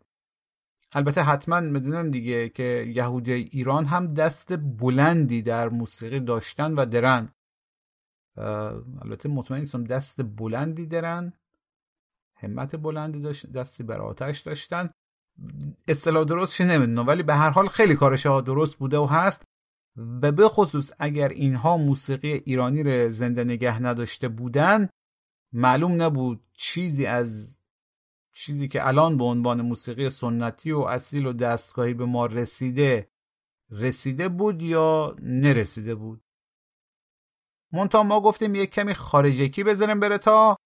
البته 0.94 1.22
حتما 1.22 1.60
می‌دونن 1.60 2.10
دیگه 2.10 2.50
که 2.50 2.94
یهودی 2.96 3.34
ایران 3.34 3.86
هم 3.86 4.14
دست 4.14 4.58
بلندی 4.58 5.42
در 5.42 5.70
موسیقی 5.70 6.20
داشتن 6.20 6.74
و 6.74 6.86
درن. 6.86 7.30
البته 9.02 9.30
مطمئن 9.30 9.60
نیستم 9.60 9.84
دست 9.84 10.22
بلندی 10.22 10.86
درن. 10.86 11.34
همت 12.36 12.76
بلندی 12.76 13.20
داشت 13.22 13.52
دستی 13.52 13.84
بر 13.84 14.02
آتش 14.02 14.40
داشتن. 14.40 14.90
اصطلاح 15.88 16.24
درستش 16.24 16.62
نمی‌دونم 16.62 17.08
ولی 17.08 17.24
به 17.24 17.36
هر 17.36 17.50
حال 17.50 17.68
خیلی 17.68 17.96
کارش 17.96 18.26
درست 18.26 18.78
بوده 18.78 18.98
و 18.98 19.06
هست. 19.06 19.44
و 19.98 20.32
به 20.32 20.48
خصوص 20.48 20.92
اگر 21.00 21.30
اینها 21.30 21.78
موسیقی 21.78 22.32
ایرانی 22.46 22.84
رو 22.84 23.10
زنده 23.10 23.44
نگه 23.44 23.82
نداشته 23.82 24.30
بودن 24.30 24.90
معلوم 25.54 26.02
نبود 26.02 26.44
چیزی 26.54 27.06
از 27.06 27.58
چیزی 28.42 28.68
که 28.68 28.88
الان 28.88 29.18
به 29.18 29.24
عنوان 29.24 29.62
موسیقی 29.62 30.10
سنتی 30.10 30.72
و 30.72 30.80
اصیل 30.80 31.26
و 31.26 31.34
دستگاهی 31.34 31.94
به 31.94 32.06
ما 32.06 32.26
رسیده 32.26 33.08
رسیده 33.72 34.30
بود 34.30 34.62
یا 34.62 35.16
نرسیده 35.22 35.96
بود؟ 35.96 36.22
منتها 37.74 38.04
ما 38.04 38.22
گفتیم 38.22 38.56
یک 38.56 38.70
کمی 38.70 38.94
خارجکی 38.94 39.64
بذاریم 39.64 40.00
بره 40.00 40.18
تا 40.18 40.58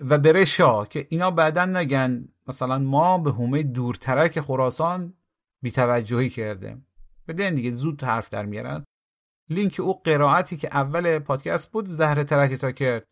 و 0.00 0.18
بره 0.18 0.44
شا 0.44 0.84
که 0.84 1.06
اینا 1.10 1.30
بعدا 1.30 1.66
نگن. 1.66 2.28
مثلا 2.46 2.78
ما 2.78 3.18
به 3.18 3.30
حومه 3.30 3.62
دورترک 3.62 4.40
خراسان 4.40 5.14
بیتوجهی 5.62 6.30
کردیم. 6.30 6.86
بدین 7.28 7.54
دیگه 7.54 7.70
زود 7.70 8.02
حرف 8.02 8.30
در 8.30 8.44
میارن. 8.44 8.84
لینک 9.48 9.80
او 9.80 10.02
قرائتی 10.02 10.56
که 10.56 10.68
اول 10.68 11.18
پادکست 11.18 11.72
بود 11.72 11.86
زهر 11.86 12.22
ترک 12.22 12.54
تا 12.54 12.72
کرد. 12.72 13.04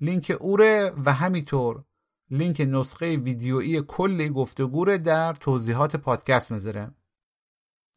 لینک 0.00 0.36
اوره 0.40 0.92
و 1.04 1.12
همینطور. 1.12 1.84
لینک 2.30 2.60
نسخه 2.60 3.16
ویدیویی 3.16 3.82
کل 3.82 4.28
گفتگوره 4.28 4.98
در 4.98 5.32
توضیحات 5.32 5.96
پادکست 5.96 6.52
مذارم 6.52 6.94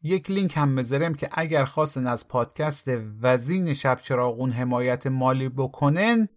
یک 0.03 0.31
لینک 0.31 0.57
هم 0.57 0.69
مذارم 0.69 1.13
که 1.13 1.29
اگر 1.31 1.65
خواستن 1.65 2.07
از 2.07 2.27
پادکست 2.27 2.87
وزین 3.21 3.73
شب 3.73 3.99
چراغون 4.01 4.51
حمایت 4.51 5.07
مالی 5.07 5.49
بکنن 5.49 6.27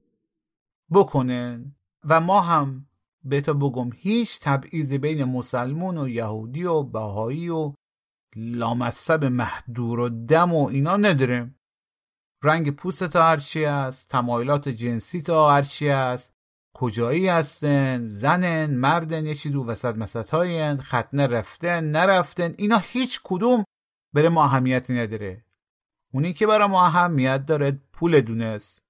بکنن. 0.92 1.74
و 2.04 2.20
ما 2.20 2.40
هم 2.40 2.86
بهتا 3.24 3.52
بگم 3.52 3.90
هیچ 3.96 4.40
تبعیضی 4.40 4.98
بین 4.98 5.24
مسلمون 5.24 5.98
و 5.98 6.08
یهودی 6.08 6.64
و 6.64 6.82
بهایی 6.82 7.48
و 7.48 7.74
لامصب 8.36 9.24
محدور 9.24 10.00
و 10.00 10.08
دم 10.08 10.54
و 10.54 10.66
اینا 10.66 10.96
نداریم. 10.96 11.56
رنگ 12.42 12.70
پوست 12.70 13.04
تا 13.04 13.22
هرچی 13.22 13.64
است 13.64 14.08
تمایلات 14.08 14.68
جنسی 14.68 15.22
تا 15.22 15.50
هرچی 15.50 15.88
است 15.88 16.33
کجایی 16.74 17.28
هستن؟ 17.28 18.08
زنن؟ 18.08 18.74
مردن؟ 18.74 19.26
یه 19.26 19.34
چیز 19.34 19.54
وسط 19.54 19.94
مسط 19.94 20.30
هاین 20.30 20.80
ختنه 20.80 21.26
رفتن 21.26 21.84
نرفتن؟ 21.84 22.52
اینا 22.58 22.78
هیچ 22.78 23.20
کدوم 23.24 23.64
بره 24.14 24.28
ما 24.28 24.44
اهمیتی 24.44 24.94
نداره. 24.94 25.44
اونی 26.12 26.32
که 26.32 26.46
برای 26.46 26.68
ما 26.68 26.86
اهمیت 26.86 27.46
داره 27.46 27.80
پول 27.92 28.20
دونست. 28.20 28.83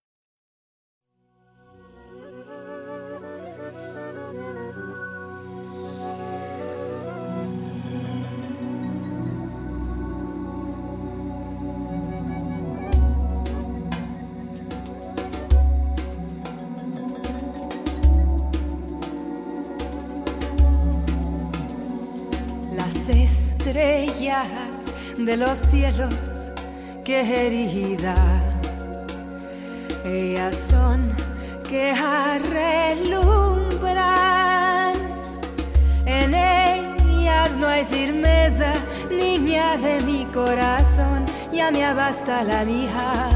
Estrellas 23.74 24.92
de 25.18 25.36
los 25.36 25.58
cielos, 25.58 26.14
querida. 27.04 28.14
Ellas 30.04 30.54
son 30.70 31.10
que 31.68 31.92
relumbran. 32.94 34.04
En 36.06 36.34
ellas 36.34 37.56
no 37.56 37.66
hay 37.66 37.84
firmeza, 37.84 38.74
niña 39.10 39.76
de 39.78 40.00
mi 40.02 40.24
corazón, 40.26 41.24
ya 41.52 41.72
me 41.72 41.92
basta 41.94 42.44
la 42.44 42.64
mija 42.64 43.28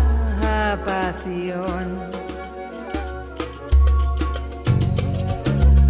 pasión. 0.85 1.99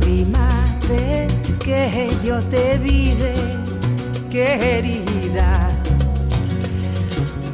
Prima 0.01 0.79
vez 0.89 1.59
que 1.59 2.09
yo 2.25 2.41
te 2.45 2.79
vi, 2.79 3.15
querida, 4.31 5.71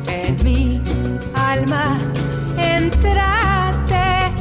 en 0.09 0.37
mi 0.45 0.81
alma 1.35 1.97
entraste, 2.59 4.33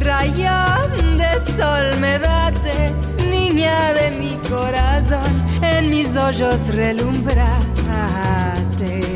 rayón 0.00 1.18
de 1.18 1.40
sol 1.56 1.98
me 2.00 2.18
dates, 2.18 3.16
niña 3.30 3.92
de 3.94 4.10
mi 4.18 4.36
corazón, 4.48 5.42
en 5.62 5.90
mis 5.90 6.16
ojos 6.16 6.74
relumbraste. 6.74 9.09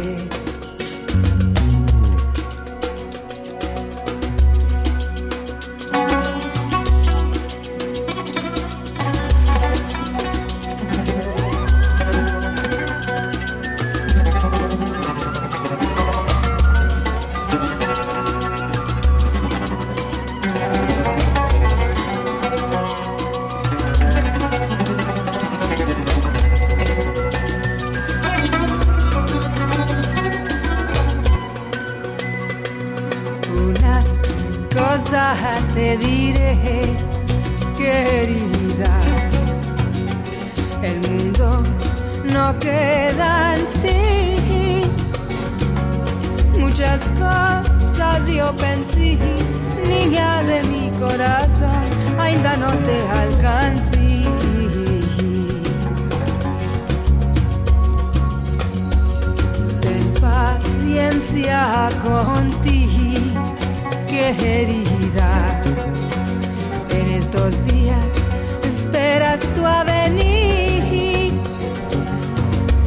Diré, 35.97 36.97
querida. 37.77 39.01
El 40.83 41.01
mundo 41.09 41.63
no 42.33 42.59
queda 42.59 43.57
en 43.57 43.67
sí. 43.67 44.83
Muchas 46.59 47.03
cosas 47.19 48.27
yo 48.27 48.55
pensé, 48.57 49.19
niña 49.89 50.43
de 50.43 50.63
mi 50.65 50.91
corazón, 50.99 51.85
ainda 52.19 52.57
no 52.57 52.71
te 52.87 53.01
alcancé. 53.23 54.25
Ten 59.83 60.07
paciencia 60.21 61.89
contigo, 62.03 63.41
querida. 64.09 64.94
Estos 67.35 67.65
días 67.65 67.99
esperas 68.63 69.43
tu 69.55 69.67
avenir, 69.67 71.33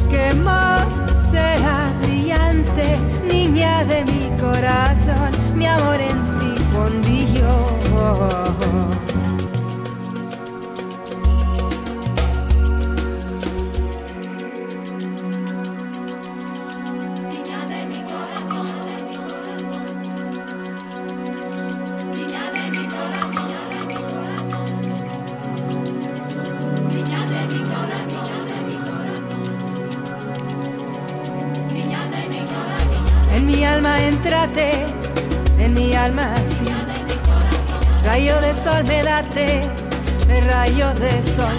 que 0.08 0.32
será 1.06 1.92
brillante, 2.00 2.96
niña 3.30 3.84
de 3.84 4.06
mi 4.06 4.30
corazón, 4.40 5.32
mi 5.54 5.66
amor 5.66 6.00
en 6.00 6.16
ti. 6.38 6.54
Niña 6.72 7.68
sol 39.18 39.34
me 39.34 39.46
dates, 39.46 40.26
me 40.28 40.40
rayo 40.40 40.94
de 40.94 41.22
sol. 41.22 41.56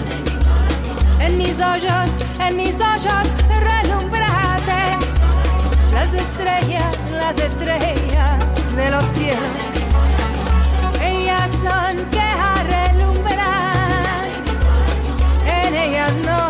En 1.20 1.36
mis 1.36 1.60
ojos, 1.60 2.18
en 2.40 2.56
mis 2.56 2.76
ojos 2.80 3.32
relumbrates. 3.60 5.20
Las 5.92 6.12
estrellas, 6.14 6.96
las 7.12 7.38
estrellas 7.38 8.76
de 8.76 8.90
los 8.90 9.04
cielos. 9.14 9.52
Ellas 11.02 11.50
son 11.62 11.96
que 12.10 12.30
relumbran. 12.68 14.30
En 15.46 15.74
ellas 15.74 16.12
no 16.24 16.49